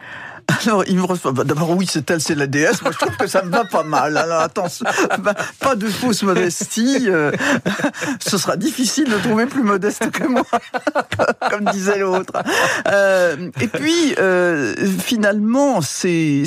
Alors, 0.66 0.84
il 0.88 0.98
me 0.98 1.04
reçoit. 1.04 1.32
Bah, 1.32 1.44
D'abord, 1.44 1.72
oui, 1.72 1.88
c'est 1.90 2.10
elle, 2.10 2.22
c'est 2.22 2.36
la 2.36 2.48
déesse. 2.48 2.82
Moi, 2.82 2.92
je 2.92 2.98
trouve 2.98 3.16
que 3.18 3.28
ça 3.28 3.44
me 3.44 3.52
va 3.52 3.66
pas 3.66 3.84
mal. 3.84 4.18
Alors, 4.18 4.42
attention, 4.42 4.86
bah, 5.20 5.36
pas 5.60 5.76
de 5.76 5.88
fausse 5.88 6.24
modestie. 6.24 7.08
Euh, 7.08 7.32
ce 8.20 8.38
sera 8.38 8.58
difficile 8.58 9.10
de 9.10 9.18
trouver 9.18 9.46
plus 9.46 9.64
modeste 9.64 10.10
que 10.12 10.26
moi, 10.26 10.44
comme 11.50 11.66
disait 11.66 12.00
l'autre. 12.00 12.34
Euh, 12.88 13.50
et 13.62 13.68
puis, 13.68 14.16
euh, 14.20 14.76
finalement, 15.00 15.82
c'est 15.82 16.44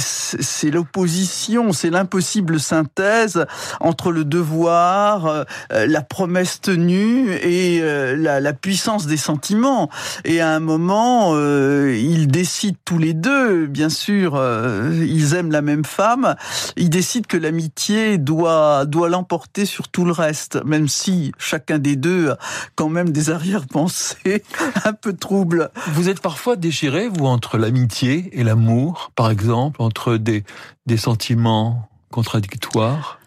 l'opposition, 0.70 1.72
c'est 1.72 1.90
l'impossible 1.90 2.60
synthèse 2.60 3.46
entre 3.80 4.10
le 4.10 4.24
devoir, 4.24 5.44
la 5.70 6.02
promesse 6.02 6.60
tenue 6.60 7.32
et 7.32 7.80
la, 8.16 8.40
la, 8.40 8.52
puissance 8.52 9.06
des 9.06 9.16
sentiments. 9.16 9.90
Et 10.24 10.40
à 10.40 10.50
un 10.50 10.60
moment, 10.60 11.36
ils 11.36 12.28
décident 12.28 12.78
tous 12.84 12.98
les 12.98 13.14
deux, 13.14 13.66
bien 13.66 13.88
sûr, 13.92 14.34
euh, 14.34 15.04
ils 15.06 15.34
aiment 15.34 15.52
la 15.52 15.62
même 15.62 15.84
femme, 15.84 16.34
ils 16.76 16.90
décident 16.90 17.26
que 17.28 17.36
l'amitié 17.36 18.18
doit 18.18 18.86
doit 18.86 19.08
l'emporter 19.08 19.66
sur 19.66 19.88
tout 19.88 20.04
le 20.04 20.12
reste, 20.12 20.64
même 20.64 20.88
si 20.88 21.32
chacun 21.38 21.78
des 21.78 21.96
deux 21.96 22.30
a 22.30 22.38
quand 22.74 22.88
même 22.88 23.10
des 23.10 23.30
arrière-pensées 23.30 24.42
un 24.84 24.92
peu 24.92 25.12
troubles. 25.12 25.70
Vous 25.92 26.08
êtes 26.08 26.20
parfois 26.20 26.56
déchiré, 26.56 27.08
vous, 27.08 27.26
entre 27.26 27.58
l'amitié 27.58 28.30
et 28.32 28.42
l'amour, 28.42 29.12
par 29.14 29.30
exemple, 29.30 29.82
entre 29.82 30.16
des, 30.16 30.44
des 30.86 30.96
sentiments 30.96 31.88
contradictoires? 32.10 33.20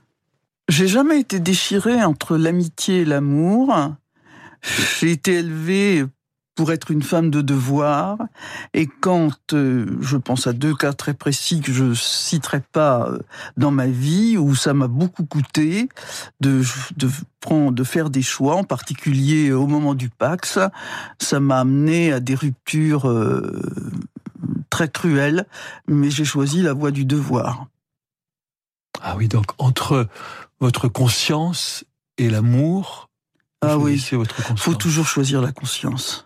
J'ai 0.68 0.88
jamais 0.88 1.20
été 1.20 1.40
déchiré 1.40 2.04
entre 2.04 2.38
l'amitié 2.38 3.02
et 3.02 3.06
l'amour. 3.06 3.94
J'ai 5.00 5.12
été 5.12 5.36
élevé 5.36 6.06
pour 6.56 6.72
être 6.72 6.90
une 6.90 7.04
femme 7.04 7.30
de 7.30 7.42
devoir. 7.42 8.18
Et 8.74 8.88
quand 8.88 9.54
euh, 9.54 9.86
je 10.00 10.18
pense 10.18 10.48
à 10.48 10.54
deux 10.54 10.74
cas 10.74 10.94
très 10.94 11.14
précis 11.14 11.60
que 11.60 11.72
je 11.72 11.94
citerai 11.94 12.62
pas 12.62 13.10
euh, 13.10 13.20
dans 13.58 13.72
ma 13.72 13.88
vie, 13.88 14.38
où 14.38 14.56
ça 14.56 14.74
m'a 14.74 14.88
beaucoup 14.88 15.26
coûté 15.26 15.90
de, 16.40 16.64
de, 16.96 17.10
prendre, 17.42 17.74
de 17.74 17.84
faire 17.84 18.10
des 18.10 18.22
choix, 18.22 18.56
en 18.56 18.64
particulier 18.64 19.52
au 19.52 19.68
moment 19.68 19.94
du 19.94 20.10
Pax, 20.10 20.58
ça 21.20 21.40
m'a 21.42 21.60
amené 21.60 22.14
à 22.14 22.22
des 22.22 22.36
ruptures 22.36 23.10
euh, 23.10 23.62
très 24.70 24.90
cruelles, 24.90 25.46
mais 25.88 26.10
j'ai 26.10 26.26
choisi 26.26 26.62
la 26.62 26.74
voie 26.74 26.92
du 26.92 27.06
devoir. 27.06 27.68
Ah 29.02 29.18
oui, 29.18 29.28
donc 29.28 29.48
entre 29.58 30.08
votre 30.62 30.88
conscience 30.88 31.84
et 32.18 32.30
l'amour, 32.30 33.10
ah 33.62 33.78
oui, 33.78 34.04
votre 34.14 34.36
conscience. 34.36 34.62
Faut 34.62 34.76
toujours 34.76 35.08
choisir 35.08 35.42
la 35.42 35.52
conscience 35.52 36.25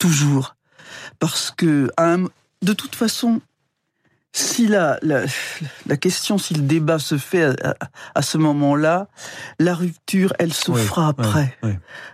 toujours. 0.00 0.56
Parce 1.20 1.52
que, 1.52 1.92
de 2.62 2.72
toute 2.72 2.96
façon, 2.96 3.40
si 4.32 4.68
la, 4.68 4.98
la, 5.02 5.22
la, 5.86 5.96
question, 5.96 6.38
si 6.38 6.54
le 6.54 6.62
débat 6.62 7.00
se 7.00 7.18
fait 7.18 7.44
à, 7.64 7.74
à, 8.14 8.22
ce 8.22 8.38
moment-là, 8.38 9.08
la 9.58 9.74
rupture, 9.74 10.32
elle 10.38 10.52
se 10.52 10.72
fera 10.72 11.08
après. 11.08 11.58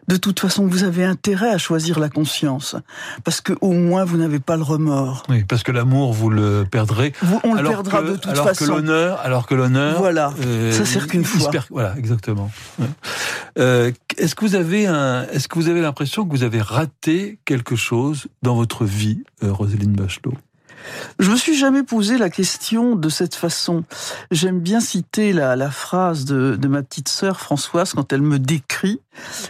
De 0.09 0.17
toute 0.17 0.41
façon, 0.41 0.67
vous 0.67 0.85
avez 0.85 1.05
intérêt 1.05 1.51
à 1.51 1.59
choisir 1.59 1.99
la 1.99 2.09
conscience, 2.09 2.77
parce 3.25 3.43
que 3.43 3.53
au 3.61 3.73
moins 3.73 4.05
vous 4.05 4.17
n'avez 4.17 4.41
pas 4.41 4.57
le 4.57 4.63
remords. 4.63 5.25
Oui, 5.29 5.45
parce 5.45 5.63
que 5.63 5.73
l'amour, 5.73 6.15
vous 6.15 6.31
le 6.31 6.65
perdrez. 6.71 7.13
Vous, 7.21 7.41
on 7.45 7.55
le 7.55 7.63
perdra 7.63 8.01
que, 8.01 8.07
de 8.09 8.17
toute 8.17 8.33
alors 8.33 8.47
façon. 8.47 8.65
Que 8.65 8.71
l'honneur, 8.71 9.21
alors 9.21 9.47
que 9.47 9.55
l'honneur, 9.55 9.99
voilà, 9.99 10.33
euh, 10.41 10.73
ça 10.73 10.87
sert 10.87 11.09
qu'une 11.09 11.25
fois. 11.25 11.51
Voilà, 11.71 11.95
exactement. 11.99 12.51
Euh, 13.59 13.93
est-ce 14.17 14.35
que 14.35 14.45
vous 14.45 14.55
avez 14.55 14.87
un, 14.87 15.27
est-ce 15.29 15.49
que 15.49 15.59
vous 15.59 15.69
avez 15.69 15.81
l'impression 15.83 16.25
que 16.25 16.31
vous 16.31 16.45
avez 16.45 16.61
raté 16.61 17.39
quelque 17.45 17.77
chose 17.77 18.27
dans 18.43 18.55
votre 18.55 18.85
vie, 18.85 19.23
euh, 19.43 19.53
Roselyne 19.53 19.93
Bachelot? 19.93 20.35
Je 21.19 21.31
me 21.31 21.37
suis 21.37 21.57
jamais 21.57 21.83
posé 21.83 22.19
la 22.19 22.31
question 22.31 22.97
de 22.97 23.09
cette 23.09 23.35
façon. 23.35 23.85
J'aime 24.31 24.61
bien 24.61 24.81
citer 24.81 25.33
la, 25.33 25.71
phrase 25.71 26.25
de, 26.25 26.57
de, 26.57 26.69
ma 26.69 26.83
petite 26.83 27.09
sœur 27.09 27.41
Françoise 27.41 27.93
quand 27.95 28.13
elle 28.13 28.23
me 28.23 28.39
décrit 28.39 29.01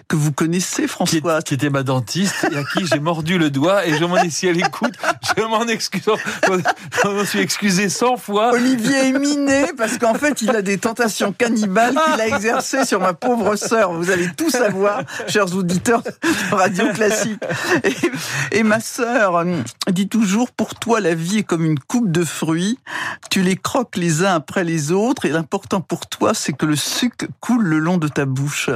que 0.08 0.16
vous 0.16 0.32
connaissez 0.32 0.86
Françoise. 0.86 1.44
Qui, 1.44 1.54
était 1.54 1.70
ma 1.70 1.82
dentiste 1.82 2.46
et 2.50 2.56
à 2.56 2.64
qui 2.64 2.86
j'ai 2.86 2.98
mordu 2.98 3.38
le 3.38 3.50
doigt 3.50 3.86
et 3.86 3.96
je 3.96 4.04
m'en 4.04 4.16
ai 4.16 4.30
si 4.30 4.46
elle 4.46 4.58
écoute, 4.58 4.94
je 5.36 5.42
m'en 5.42 5.66
excuse, 5.66 6.02
je 6.44 7.08
m'en 7.08 7.24
suis 7.24 7.40
excusé 7.40 7.88
100 7.88 8.16
fois. 8.16 8.52
Olivier 8.52 9.08
est 9.08 9.18
miné 9.18 9.66
parce 9.76 9.98
qu'en 9.98 10.14
fait 10.14 10.42
il 10.42 10.50
a 10.50 10.62
des 10.62 10.78
tentations 10.78 11.32
cannibales 11.32 11.94
qu'il 11.94 12.20
a 12.20 12.26
exercées 12.26 12.84
sur 12.84 13.00
ma 13.00 13.14
pauvre 13.14 13.56
sœur. 13.56 13.92
Vous 13.92 14.10
allez 14.10 14.28
tout 14.36 14.50
savoir, 14.50 15.02
chers 15.28 15.54
auditeurs 15.54 16.02
de 16.02 16.54
Radio 16.54 16.92
Classique. 16.92 17.40
Et, 17.84 18.58
et 18.58 18.62
ma 18.62 18.80
sœur 18.80 19.44
dit 19.90 20.08
toujours 20.08 20.50
pour 20.50 20.74
toi 20.74 21.00
la 21.00 21.14
vie 21.14 21.38
est 21.38 21.42
comme 21.44 21.64
une 21.64 21.78
coupe 21.78 22.10
de 22.10 22.24
fruits, 22.24 22.78
tu 23.30 23.42
les 23.42 23.56
croques 23.56 23.96
les 23.96 24.24
uns 24.24 24.34
après 24.34 24.64
les 24.64 24.92
autres 24.92 25.24
et 25.24 25.30
l'important 25.30 25.80
pour 25.80 26.06
toi 26.06 26.34
c'est 26.34 26.52
que 26.52 26.66
le 26.66 26.76
sucre 26.76 27.26
coule 27.40 27.64
le 27.64 27.78
long 27.78 27.98
de 27.98 28.08
ta 28.08 28.24
bouche. 28.24 28.70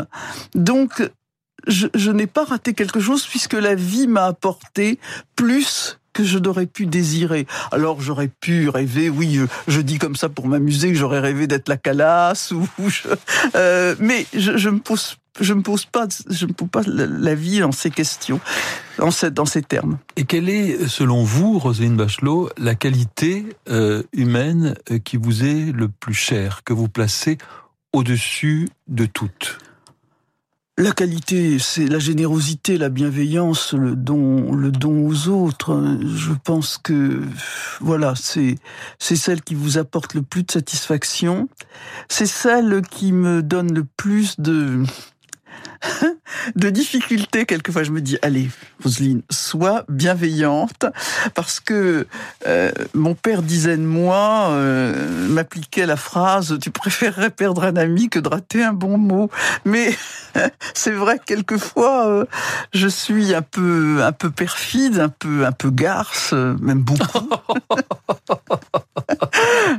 Donc 0.55 0.80
je, 1.67 1.87
je 1.95 2.11
n'ai 2.11 2.27
pas 2.27 2.45
raté 2.45 2.75
quelque 2.75 3.01
chose 3.01 3.27
puisque 3.27 3.55
la 3.55 3.75
vie 3.75 4.07
m'a 4.07 4.27
apporté 4.27 4.99
plus 5.37 5.99
que 6.13 6.25
je 6.25 6.39
n'aurais 6.39 6.67
pu 6.67 6.87
désirer. 6.87 7.47
Alors 7.71 8.01
j'aurais 8.01 8.29
pu 8.29 8.69
rêver, 8.69 9.09
oui, 9.09 9.35
je, 9.35 9.73
je, 9.73 9.81
dis 9.81 9.99
comme 9.99 10.17
ça 10.17 10.29
pour 10.29 10.49
m'amuser, 10.49 10.89
que 10.89 10.99
j'aurais 10.99 11.21
rêvé 11.21 11.47
d'être 11.47 11.69
la 11.69 11.77
calasse, 11.77 12.51
ou 12.51 12.67
je, 12.89 13.09
euh, 13.55 13.95
mais 14.01 14.27
je, 14.35 14.57
je 14.57 14.71
me 14.71 14.79
pose 14.79 15.17
je 15.41 15.55
pose 15.55 15.87
pas, 15.87 16.07
je 16.29 16.47
me 16.47 16.53
pose 16.53 16.69
pas 16.69 16.83
la 16.87 17.35
vie 17.35 17.61
dans 17.61 17.73
ces 17.73 17.91
questions, 17.91 18.41
dans, 18.99 19.13
ces, 19.13 19.31
dans 19.31 19.47
ces 19.47 19.63
termes. 19.63 19.99
Et 20.17 20.25
quelle 20.25 20.49
est, 20.49 20.89
selon 20.89 21.23
vous, 21.23 21.59
Roselyne 21.59 21.97
Bachelot, 21.97 22.51
la 22.59 22.75
qualité 22.75 23.47
euh, 23.69 24.03
humaine 24.13 24.75
qui 25.05 25.17
vous 25.17 25.45
est 25.45 25.73
le 25.73 25.89
plus 25.89 26.15
chère, 26.15 26.63
que 26.65 26.73
vous 26.73 26.89
placez 26.89 27.39
au-dessus 27.93 28.69
de 28.89 29.07
toutes? 29.07 29.59
La 30.81 30.93
qualité, 30.93 31.59
c'est 31.59 31.87
la 31.87 31.99
générosité, 31.99 32.79
la 32.79 32.89
bienveillance, 32.89 33.75
le 33.75 33.95
don, 33.97 34.55
le 34.55 34.73
don 34.73 35.07
aux 35.07 35.29
autres. 35.29 35.99
Je 36.03 36.33
pense 36.43 36.79
que 36.79 37.21
voilà, 37.81 38.15
c'est 38.17 38.57
c'est 38.99 39.17
celle 39.17 39.43
qui 39.43 39.55
vous 39.55 39.77
apporte 39.77 40.15
le 40.15 40.23
plus 40.23 40.43
de 40.43 40.51
satisfaction. 40.51 41.49
C'est 42.09 42.27
celle 42.27 42.81
qui 42.83 43.13
me 43.13 43.43
donne 43.43 43.75
le 43.75 43.85
plus 43.85 44.41
de 44.41 44.83
de 46.57 46.71
difficultés. 46.71 47.47
Quelquefois, 47.47 47.83
je 47.83 47.91
me 47.91 48.01
dis, 48.01 48.19
allez, 48.23 48.51
Roselyne, 48.83 49.23
sois 49.31 49.85
bienveillante, 49.89 50.87
parce 51.35 51.61
que 51.61 52.07
euh, 52.47 52.71
mon 52.95 53.15
père 53.15 53.43
disait 53.43 53.77
de 53.77 53.83
moi, 53.83 54.49
euh, 54.51 55.29
m'appliquait 55.29 55.87
la 55.87 55.97
phrase, 55.97 56.59
tu 56.61 56.71
préférerais 56.71 57.31
perdre 57.31 57.65
un 57.65 57.77
ami 57.77 58.09
que 58.09 58.19
de 58.19 58.29
rater 58.29 58.63
un 58.63 58.73
bon 58.73 58.99
mot. 58.99 59.31
Mais 59.65 59.95
c'est 60.75 60.93
vrai 60.93 61.19
que 61.19 61.25
quelquefois, 61.25 62.07
euh, 62.07 62.25
je 62.73 62.89
suis 62.89 63.35
un 63.35 63.43
peu, 63.43 64.03
un 64.03 64.13
peu 64.13 64.31
perfide, 64.31 64.99
un 64.99 65.09
peu, 65.09 65.47
un 65.47 65.53
peu 65.53 65.71
garce, 65.71 66.33
même 66.33 66.81
beaucoup. 66.81 67.29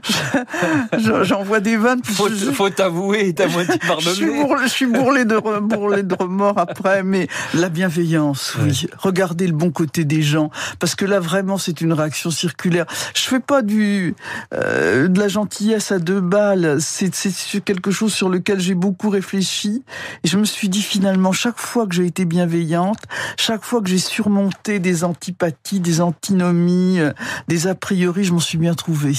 J'envoie 1.23 1.59
des 1.59 1.77
vannes. 1.77 2.01
Faut, 2.03 2.29
je, 2.29 2.51
faut 2.51 2.69
t'avouer, 2.69 3.33
t'as 3.33 3.47
moitié 3.47 3.77
pardonné. 3.79 4.01
Je 4.11 4.15
suis 4.15 4.29
bourré, 4.31 4.63
je 4.63 4.69
suis 4.69 4.85
bourré 4.85 5.25
de, 5.25 5.37
bourré 5.59 6.03
de 6.03 6.15
remords 6.15 6.40
après, 6.49 7.03
mais 7.03 7.27
la 7.53 7.69
bienveillance, 7.69 8.55
oui. 8.61 8.87
Regardez 8.97 9.47
le 9.47 9.53
bon 9.53 9.71
côté 9.71 10.05
des 10.05 10.21
gens, 10.21 10.49
parce 10.79 10.95
que 10.95 11.05
là 11.05 11.19
vraiment 11.19 11.57
c'est 11.57 11.81
une 11.81 11.93
réaction 11.93 12.31
circulaire. 12.31 12.85
Je 13.13 13.21
fais 13.21 13.39
pas 13.39 13.61
du 13.61 14.15
euh, 14.53 15.07
de 15.07 15.19
la 15.19 15.27
gentillesse 15.27 15.91
à 15.91 15.99
deux 15.99 16.21
balles. 16.21 16.77
C'est 16.79 17.11
quelque 17.63 17.91
chose 17.91 18.13
sur 18.13 18.29
lequel 18.29 18.59
j'ai 18.59 18.75
beaucoup 18.75 19.09
réfléchi 19.09 19.83
et 20.23 20.27
je 20.27 20.37
me 20.37 20.45
suis 20.45 20.69
dit 20.69 20.81
finalement 20.81 21.31
chaque 21.31 21.59
fois 21.59 21.87
que 21.87 21.95
j'ai 21.95 22.05
été 22.05 22.25
bienveillante, 22.25 22.99
chaque 23.37 23.63
fois 23.63 23.81
que 23.81 23.89
j'ai 23.89 23.97
surmonté 23.97 24.79
des 24.79 25.03
antipathies, 25.03 25.79
des 25.79 26.01
antinomies, 26.01 26.99
des 27.47 27.67
a 27.67 27.75
priori, 27.75 28.23
je 28.23 28.33
m'en 28.33 28.39
suis 28.39 28.57
bien 28.57 28.73
trouvé. 28.73 29.13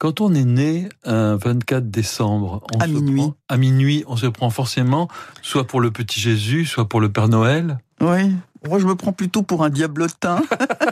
Quand 0.00 0.22
on 0.22 0.32
est 0.32 0.46
né 0.46 0.88
un 1.04 1.36
24 1.36 1.90
décembre, 1.90 2.62
on 2.74 2.78
à 2.78 2.86
minuit. 2.86 3.20
Prend, 3.20 3.34
à 3.50 3.58
minuit, 3.58 4.02
on 4.06 4.16
se 4.16 4.24
prend 4.28 4.48
forcément 4.48 5.08
soit 5.42 5.66
pour 5.66 5.82
le 5.82 5.90
petit 5.90 6.18
Jésus, 6.18 6.64
soit 6.64 6.88
pour 6.88 7.02
le 7.02 7.12
Père 7.12 7.28
Noël. 7.28 7.76
Oui. 8.00 8.34
Moi, 8.66 8.78
je 8.78 8.86
me 8.86 8.94
prends 8.94 9.12
plutôt 9.12 9.42
pour 9.42 9.62
un 9.62 9.68
diablotin. 9.68 10.40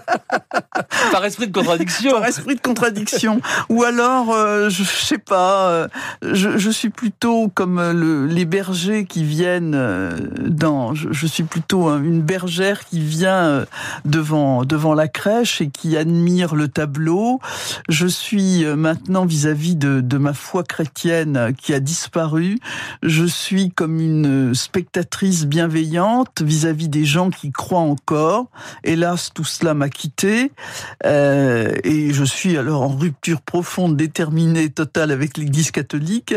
Par 1.13 1.25
esprit 1.25 1.47
de 1.47 1.53
contradiction. 1.53 2.13
Par 2.13 2.25
esprit 2.25 2.55
de 2.55 2.61
contradiction. 2.61 3.41
Ou 3.69 3.83
alors, 3.83 4.33
euh, 4.33 4.71
je, 4.71 4.83
sais 4.83 5.19
pas, 5.19 5.69
euh, 5.69 5.89
je, 6.23 6.57
je, 6.57 6.71
suis 6.71 6.89
plutôt 6.89 7.49
comme 7.49 7.79
le, 7.93 8.27
les 8.27 8.47
bergers 8.47 9.05
qui 9.05 9.23
viennent 9.23 9.75
euh, 9.75 10.17
dans. 10.41 10.95
Je, 10.95 11.09
je, 11.11 11.27
suis 11.27 11.43
plutôt 11.43 11.91
une 11.99 12.23
bergère 12.23 12.87
qui 12.87 13.01
vient 13.01 13.67
devant 14.07 14.65
devant 14.65 14.95
la 14.95 15.09
crèche 15.09 15.61
et 15.61 15.69
qui 15.69 15.97
admire 15.97 16.55
le 16.55 16.69
tableau. 16.69 17.41
Je 17.89 18.07
suis 18.07 18.65
maintenant 18.65 19.27
vis-à-vis 19.27 19.75
-vis 19.75 19.79
de, 19.79 20.01
de 20.01 20.19
ma 20.19 20.33
foi 20.33 20.63
chrétienne 20.63 21.53
qui 21.61 21.75
a 21.75 21.81
disparu. 21.81 22.59
Je 23.03 23.25
suis 23.25 23.71
comme 23.71 24.01
une 24.01 24.55
spectatrice 24.55 25.45
bienveillante 25.45 26.41
vis-à-vis 26.43 26.87
-vis 26.87 26.91
des 26.91 27.05
gens 27.05 27.31
qui 27.31 27.53
crois 27.53 27.81
encore. 27.81 28.47
Hélas, 28.85 29.31
tout 29.35 29.45
cela 29.45 29.75
m'a 29.75 29.91
quitté 29.91 30.51
euh, 31.05 31.75
et 31.85 32.13
je 32.13 32.25
suis 32.25 32.57
alors 32.57 32.83
en 32.83 32.89
rupture 32.89 33.41
profonde, 33.41 33.97
déterminée, 33.97 34.71
totale 34.71 35.11
avec 35.11 35.37
l'Église 35.37 35.71
catholique, 35.71 36.35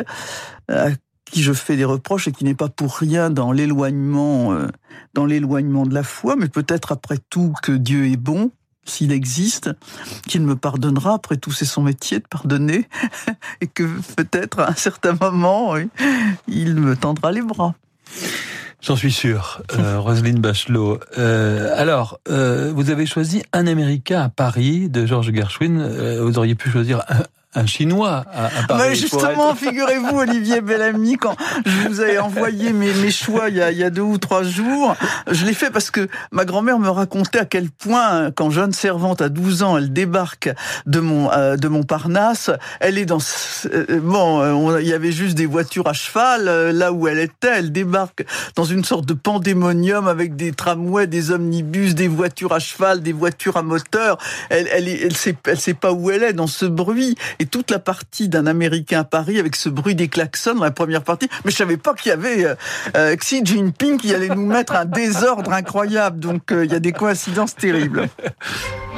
à 0.70 0.90
qui 1.26 1.44
je 1.44 1.54
fais 1.54 1.78
des 1.78 1.86
reproches 1.86 2.28
et 2.28 2.32
qui 2.32 2.44
n'est 2.44 2.56
pas 2.56 2.70
pour 2.70 2.96
rien 2.96 3.30
dans 3.30 3.52
l'éloignement, 3.52 4.54
euh, 4.54 4.68
dans 5.14 5.26
l'éloignement 5.26 5.86
de 5.86 5.94
la 5.94 6.04
foi, 6.04 6.36
mais 6.36 6.50
peut-être 6.50 6.92
après 6.92 7.18
tout 7.30 7.54
que 7.64 7.72
Dieu 7.72 8.08
est 8.08 8.18
bon. 8.18 8.52
S'il 8.84 9.12
existe, 9.12 9.70
qu'il 10.28 10.42
me 10.42 10.56
pardonnera, 10.56 11.14
après 11.14 11.38
tout 11.38 11.52
c'est 11.52 11.66
son 11.66 11.84
métier 11.84 12.18
de 12.18 12.26
pardonner, 12.28 12.90
et 13.62 13.68
que 13.68 13.84
peut-être 14.16 14.60
à 14.60 14.72
un 14.72 14.76
certain 14.76 15.14
moment, 15.14 15.76
il 16.48 16.76
me 16.76 16.96
tendra 16.96 17.32
les 17.32 17.44
bras. 17.44 17.76
J'en 18.82 18.96
suis 18.96 19.12
sûr, 19.12 19.62
euh, 19.78 20.00
Roselyne 20.00 20.40
Bachelot. 20.40 21.00
Euh, 21.20 21.72
alors, 21.78 22.20
euh, 22.30 22.72
vous 22.76 22.90
avez 22.90 23.06
choisi 23.06 23.44
Un 23.54 23.68
Américain 23.68 24.22
à 24.22 24.30
Paris 24.30 24.90
de 24.90 25.06
George 25.06 25.32
Gershwin. 25.32 25.80
Euh, 25.80 26.24
vous 26.24 26.40
auriez 26.40 26.56
pu 26.56 26.72
choisir 26.72 27.04
un, 27.08 27.22
un 27.54 27.66
Chinois 27.66 28.24
à, 28.34 28.46
à 28.46 28.50
Paris. 28.68 28.82
Mais 28.90 28.96
justement, 28.96 29.54
figurez-vous, 29.56 30.18
Olivier 30.20 30.62
Bellamy, 30.62 31.18
quand 31.18 31.36
je 31.66 31.88
vous 31.88 32.02
ai 32.02 32.18
envoyé 32.20 32.72
mes, 32.74 32.94
mes 32.94 33.12
choix 33.12 33.50
il 33.50 33.58
y, 33.58 33.62
a, 33.62 33.72
il 33.72 33.78
y 33.78 33.84
a 33.84 33.90
deux 33.90 34.02
ou 34.02 34.18
trois 34.18 34.44
jours, 34.44 34.96
je 35.30 35.46
l'ai 35.46 35.54
fait 35.54 35.70
parce 35.70 35.92
que 35.92 36.08
ma 36.32 36.46
grand-mère 36.46 36.80
me 36.80 36.90
racontait 36.90 37.40
à 37.40 37.46
quel 37.46 37.70
point, 37.70 38.32
quand 38.32 38.50
jeune 38.52 38.72
servante 38.74 39.22
à 39.22 39.30
12 39.30 39.64
ans, 39.64 39.78
elle 39.78 39.92
débarque 39.92 40.50
de 40.86 41.00
mon 41.00 41.32
euh, 41.32 41.58
de 41.58 41.68
Montparnasse, 41.68 42.52
elle 42.80 42.98
est 42.98 43.06
dans 43.06 43.18
euh, 43.74 44.00
bon, 44.02 44.42
euh, 44.42 44.52
on- 44.54 44.78
il 44.78 44.88
y 44.88 44.94
avait 44.94 45.12
juste 45.12 45.36
des 45.36 45.46
voitures 45.46 45.88
à 45.88 45.94
cheval 45.94 46.48
euh, 46.48 46.72
là 46.72 46.92
où 46.94 47.08
elle 47.08 47.20
était, 47.20 47.50
elle 47.58 47.72
débarque 47.72 48.26
dans 48.56 48.64
une 48.66 48.84
sorte 48.86 49.06
de 49.06 49.14
pandémonium 49.14 50.08
avec 50.08 50.36
des 50.36 50.54
tramways, 50.54 51.08
des 51.08 51.32
omnibus, 51.32 51.96
des 51.96 52.08
voitures 52.08 52.54
à 52.54 52.60
cheval, 52.60 53.02
des 53.02 53.14
voitures 53.14 53.58
à 53.58 53.62
moteur. 53.64 54.18
Elle 54.50 54.68
elle 54.72 54.88
est- 54.88 55.02
elle 55.04 55.16
sait 55.16 55.36
elle 55.48 55.60
sait 55.60 55.74
pas 55.74 55.92
où 55.92 56.12
elle 56.12 56.24
est 56.24 56.34
dans 56.34 56.48
ce 56.48 56.66
bruit 56.66 57.16
et 57.42 57.48
toute 57.48 57.72
la 57.72 57.80
partie 57.80 58.30
d'un 58.30 58.46
Américain 58.46 59.00
à 59.00 59.04
Paris 59.04 59.40
avec 59.40 59.56
ce 59.56 59.68
bruit 59.68 59.96
des 59.96 60.10
klaxons 60.10 60.54
dans 60.54 60.64
la 60.64 60.70
première 60.70 61.02
partie. 61.02 61.28
Mais 61.44 61.50
je 61.50 61.56
savais 61.56 61.78
pas 61.78 61.96
qu'il 61.96 62.10
y 62.10 62.14
avait 62.14 62.46
euh, 62.46 62.56
euh, 62.96 63.16
Xi 63.16 63.44
Jinping 63.44 63.98
qui 63.98 64.14
allait 64.14 64.30
nous 64.30 64.46
mettre 64.46 64.76
un 64.76 64.86
désordre 64.86 65.52
incroyable. 65.52 66.20
Donc 66.20 66.52
euh, 66.52 66.66
il 66.66 66.72
y 66.72 66.76
a 66.76 66.80
des 66.80 66.92
coïncidences 66.92 67.56
terribles. 67.56 68.08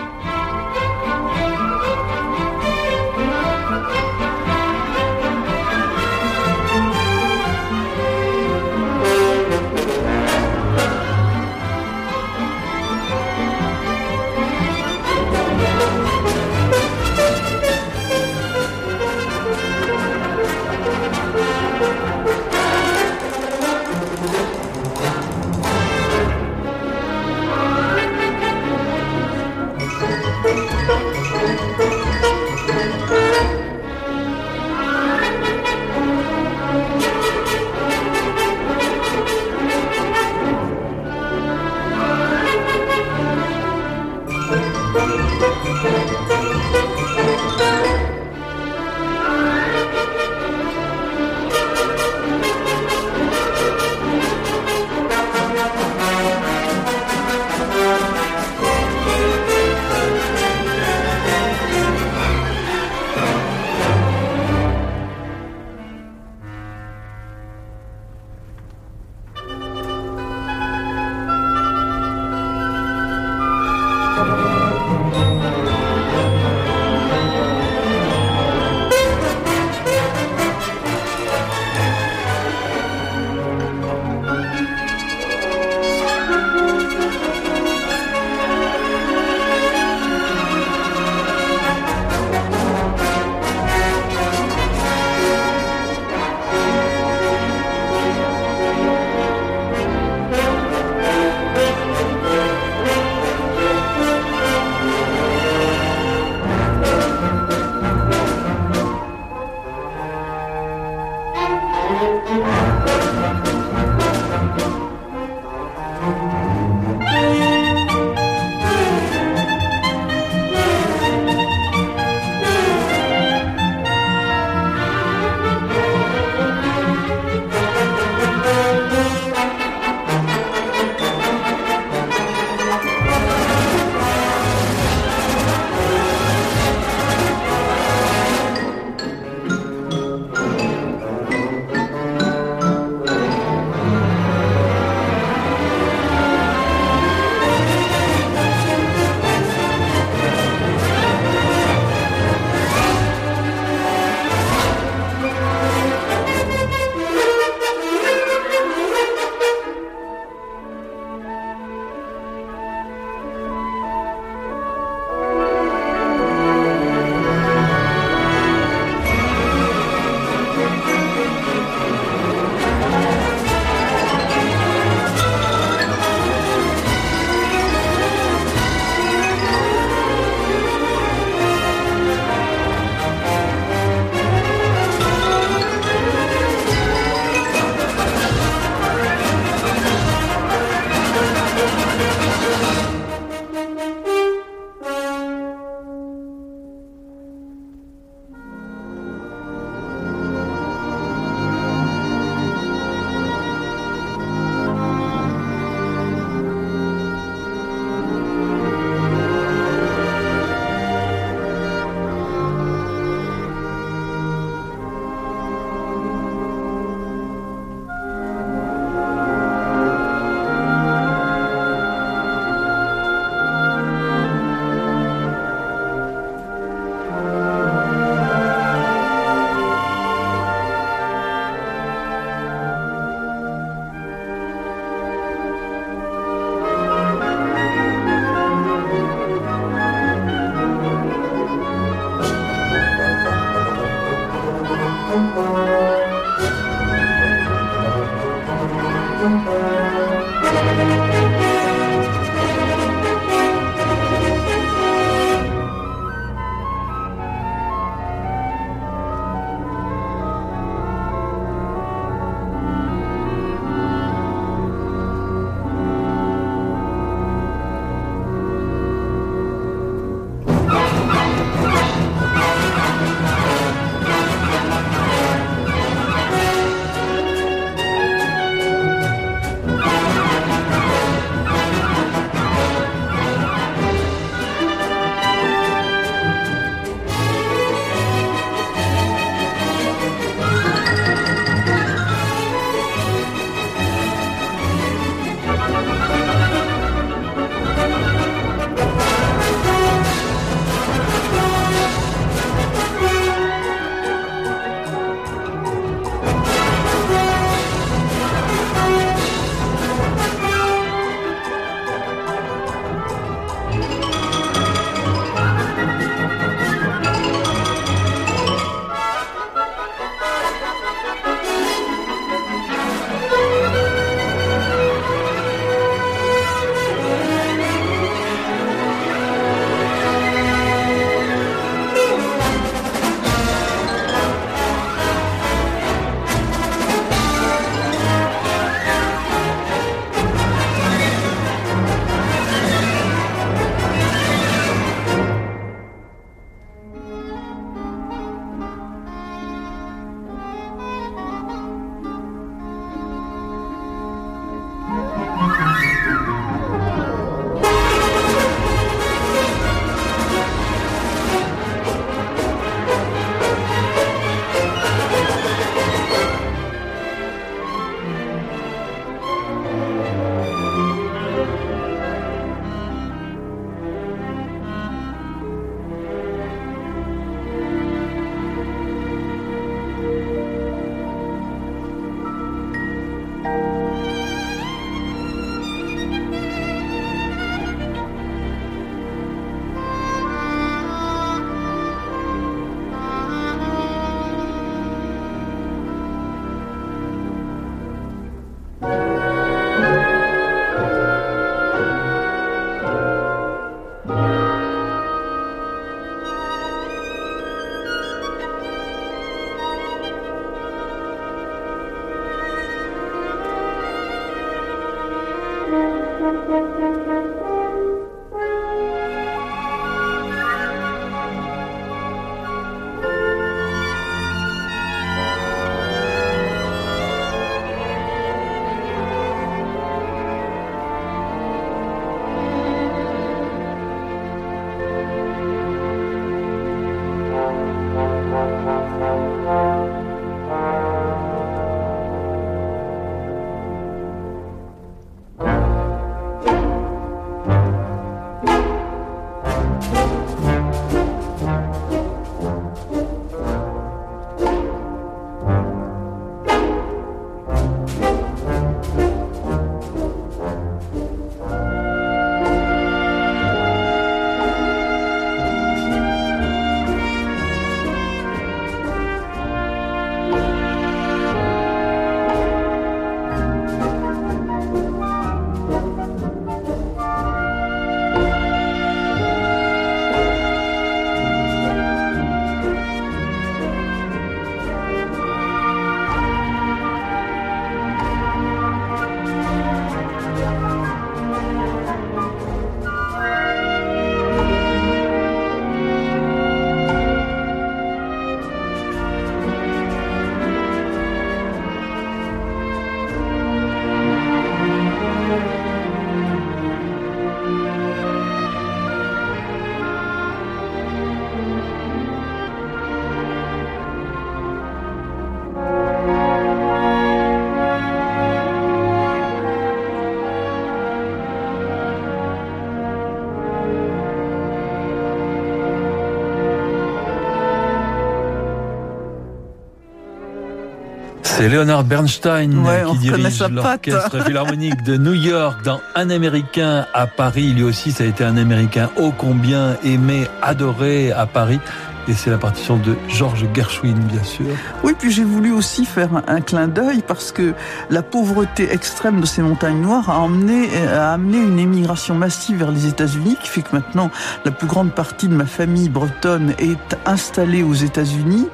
C'est 531.43 531.49
Leonard 531.49 531.83
Bernstein 531.83 532.57
Ouais, 532.59 532.83
qui 532.93 532.99
dirige 532.99 533.43
l'orchestre 533.51 534.23
philharmonique 534.23 534.81
de 534.83 534.95
New 534.95 535.13
York 535.13 535.61
dans 535.65 535.81
Un 535.93 536.09
Américain 536.09 536.85
à 536.93 537.05
Paris. 537.05 537.51
Lui 537.51 537.63
aussi, 537.63 537.91
ça 537.91 538.05
a 538.05 538.07
été 538.07 538.23
un 538.23 538.37
Américain 538.37 538.89
ô 538.95 539.11
combien 539.11 539.75
aimé, 539.83 540.25
adoré 540.41 541.11
à 541.11 541.25
Paris. 541.25 541.59
Et 542.07 542.13
c'est 542.13 542.29
la 542.29 542.37
partition 542.37 542.77
de 542.77 542.97
Georges 543.07 543.45
Gershwin, 543.53 543.93
bien 543.93 544.23
sûr. 544.23 544.45
Oui, 544.83 544.93
puis 544.97 545.09
j'ai 545.09 545.23
voulu 545.23 545.53
aussi 545.53 545.85
faire 545.85 546.09
un, 546.27 546.41
clin 546.41 546.67
d'œil 546.67 547.01
parce 547.07 547.31
que 547.31 547.53
la 547.89 548.01
pauvreté 548.01 548.71
extrême 548.73 549.21
de 549.21 549.25
ces 549.25 549.41
montagnes 549.41 549.79
noires 549.79 550.09
a, 550.09 550.19
emmené, 550.19 550.67
a 550.87 551.13
amené 551.13 551.37
une 551.37 551.59
émigration 551.59 552.15
massive 552.15 552.57
vers 552.57 552.71
les 552.71 552.87
États-Unis, 552.87 553.37
qui 553.41 553.49
fait 553.49 553.61
que 553.61 553.73
maintenant 553.73 554.11
la 554.43 554.51
plus 554.51 554.67
grande 554.67 554.91
partie 554.91 555.29
de 555.29 555.35
ma 555.35 555.45
famille 555.45 555.87
bretonne 555.87 556.53
est 556.59 556.97
installée 557.05 557.63
aux 557.63 557.73
États-Unis 557.73 558.47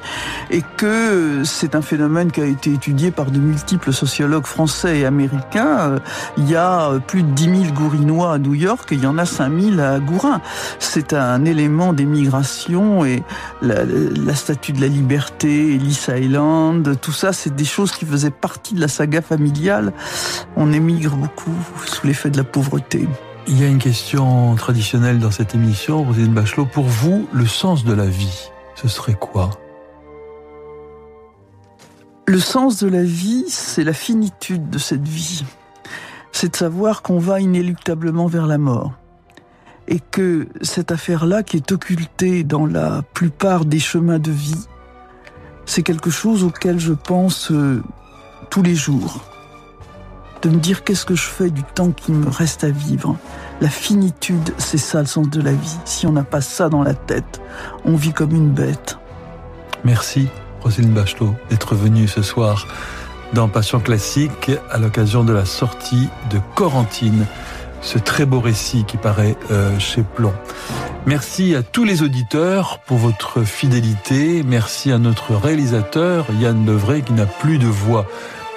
et 0.50 0.62
que 0.76 1.42
c'est 1.44 1.74
un 1.74 1.82
phénomène 1.82 2.30
qui 2.30 2.40
a 2.40 2.46
été 2.46 2.72
étudié 2.72 3.10
par 3.10 3.32
de 3.32 3.38
multiples 3.38 3.92
sociologues 3.92 4.46
français 4.46 5.00
et 5.00 5.06
américains. 5.06 5.78
Euh, 5.78 5.98
Il 6.36 6.48
y 6.48 6.56
a 6.56 7.00
plus 7.06 7.22
de 7.22 7.30
10 7.30 7.44
000 7.44 7.74
Gourinois 7.74 8.34
à 8.34 8.38
New 8.38 8.54
York 8.54 8.92
et 8.92 8.94
il 8.94 9.02
y 9.02 9.06
en 9.06 9.18
a 9.18 9.24
5 9.24 9.52
000 9.60 9.80
à 9.80 9.98
Gourin. 9.98 10.40
C'est 10.78 11.12
un 11.14 11.44
élément 11.44 11.92
d'émigration 11.92 13.04
et 13.04 13.22
la, 13.62 13.84
la 13.84 14.34
statue 14.34 14.72
de 14.72 14.80
la 14.80 14.88
liberté, 14.88 15.74
Ellis 15.74 16.06
Island, 16.08 16.98
tout 17.00 17.12
ça, 17.12 17.32
c'est 17.32 17.54
des 17.54 17.64
choses 17.64 17.92
qui 17.92 18.04
faisaient 18.04 18.30
partie 18.30 18.74
de 18.74 18.80
la 18.80 18.88
saga 18.88 19.22
familiale. 19.22 19.92
On 20.56 20.72
émigre 20.72 21.16
beaucoup 21.16 21.54
sous 21.86 22.06
l'effet 22.06 22.30
de 22.30 22.36
la 22.36 22.44
pauvreté. 22.44 23.08
Il 23.46 23.60
y 23.60 23.64
a 23.64 23.68
une 23.68 23.78
question 23.78 24.54
traditionnelle 24.54 25.18
dans 25.18 25.30
cette 25.30 25.54
émission, 25.54 26.04
Rosine 26.04 26.32
Bachelot. 26.32 26.66
Pour 26.66 26.84
vous, 26.84 27.26
le 27.32 27.46
sens 27.46 27.84
de 27.84 27.92
la 27.92 28.06
vie, 28.06 28.50
ce 28.76 28.86
serait 28.86 29.14
quoi? 29.14 29.50
Le 32.26 32.38
sens 32.38 32.78
de 32.78 32.88
la 32.88 33.02
vie, 33.02 33.44
c'est 33.48 33.82
la 33.82 33.92
finitude 33.92 34.70
de 34.70 34.78
cette 34.78 35.08
vie. 35.08 35.44
C'est 36.30 36.52
de 36.52 36.56
savoir 36.56 37.02
qu'on 37.02 37.18
va 37.18 37.40
inéluctablement 37.40 38.26
vers 38.26 38.46
la 38.46 38.56
mort. 38.56 38.92
Et 39.90 39.98
que 39.98 40.48
cette 40.62 40.92
affaire-là, 40.92 41.42
qui 41.42 41.56
est 41.56 41.72
occultée 41.72 42.44
dans 42.44 42.64
la 42.64 43.02
plupart 43.12 43.64
des 43.64 43.80
chemins 43.80 44.18
de 44.18 44.30
vie, 44.30 44.66
c'est 45.66 45.82
quelque 45.82 46.10
chose 46.10 46.44
auquel 46.44 46.78
je 46.78 46.92
pense 46.92 47.50
euh, 47.50 47.82
tous 48.50 48.62
les 48.62 48.74
jours. 48.74 49.20
De 50.42 50.48
me 50.48 50.56
dire 50.56 50.84
qu'est-ce 50.84 51.04
que 51.04 51.14
je 51.14 51.26
fais 51.26 51.50
du 51.50 51.62
temps 51.62 51.90
qui 51.90 52.12
me 52.12 52.30
reste 52.30 52.64
à 52.64 52.70
vivre? 52.70 53.16
La 53.60 53.68
finitude, 53.68 54.54
c'est 54.56 54.78
ça 54.78 55.00
le 55.00 55.06
sens 55.06 55.28
de 55.28 55.42
la 55.42 55.52
vie. 55.52 55.76
Si 55.84 56.06
on 56.06 56.12
n'a 56.12 56.24
pas 56.24 56.40
ça 56.40 56.68
dans 56.68 56.82
la 56.82 56.94
tête, 56.94 57.42
on 57.84 57.96
vit 57.96 58.12
comme 58.12 58.34
une 58.34 58.50
bête. 58.50 58.98
Merci, 59.84 60.28
Roselyne 60.62 60.92
Bachelot, 60.92 61.34
d'être 61.50 61.74
venue 61.74 62.08
ce 62.08 62.22
soir 62.22 62.66
dans 63.32 63.48
Passion 63.48 63.80
classique 63.80 64.50
à 64.70 64.78
l'occasion 64.78 65.24
de 65.24 65.32
la 65.32 65.44
sortie 65.44 66.08
de 66.30 66.40
Corentine, 66.54 67.26
ce 67.80 67.98
très 67.98 68.26
beau 68.26 68.40
récit 68.40 68.84
qui 68.84 68.96
paraît 68.96 69.36
euh, 69.50 69.78
chez 69.78 70.02
Plomb. 70.02 70.34
Merci 71.06 71.54
à 71.54 71.62
tous 71.62 71.84
les 71.84 72.02
auditeurs 72.02 72.80
pour 72.86 72.98
votre 72.98 73.42
fidélité. 73.42 74.42
Merci 74.46 74.92
à 74.92 74.98
notre 74.98 75.34
réalisateur 75.34 76.26
Yann 76.38 76.66
Levray 76.66 77.02
qui 77.02 77.12
n'a 77.12 77.26
plus 77.26 77.58
de 77.58 77.66
voix 77.66 78.06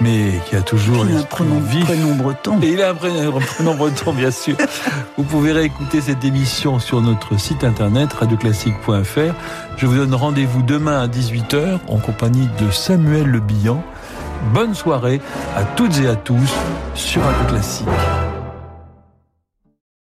mais 0.02 0.40
qui 0.50 0.56
a 0.56 0.62
toujours 0.62 1.04
un 1.04 1.24
prénom, 1.24 1.60
vif. 1.60 1.86
prénom 1.86 2.16
breton. 2.16 2.60
Et 2.62 2.72
il 2.72 2.82
a 2.82 2.90
un 2.90 2.94
prénom, 2.96 3.40
prénom 3.40 3.76
breton, 3.76 4.14
bien 4.14 4.32
sûr. 4.32 4.56
Vous 5.18 5.24
pouvez 5.24 5.52
réécouter 5.52 6.02
cette 6.02 6.26
émission 6.26 6.80
sur 6.80 7.02
notre 7.02 7.40
site 7.40 7.64
internet 7.64 8.12
radioclassique.fr. 8.12 9.34
Je 9.78 9.86
vous 9.86 9.96
donne 9.96 10.14
rendez-vous 10.14 10.62
demain 10.62 11.02
à 11.02 11.08
18h 11.08 11.80
en 11.88 11.98
compagnie 11.98 12.50
de 12.60 12.72
Samuel 12.72 13.28
Le 13.28 13.40
Bihan. 13.40 13.84
Bonne 14.54 14.74
soirée 14.74 15.22
à 15.56 15.64
toutes 15.64 16.00
et 16.00 16.08
à 16.08 16.16
tous 16.16 16.52
sur 16.96 17.22
Radio 17.22 17.46
Classique. 17.48 17.88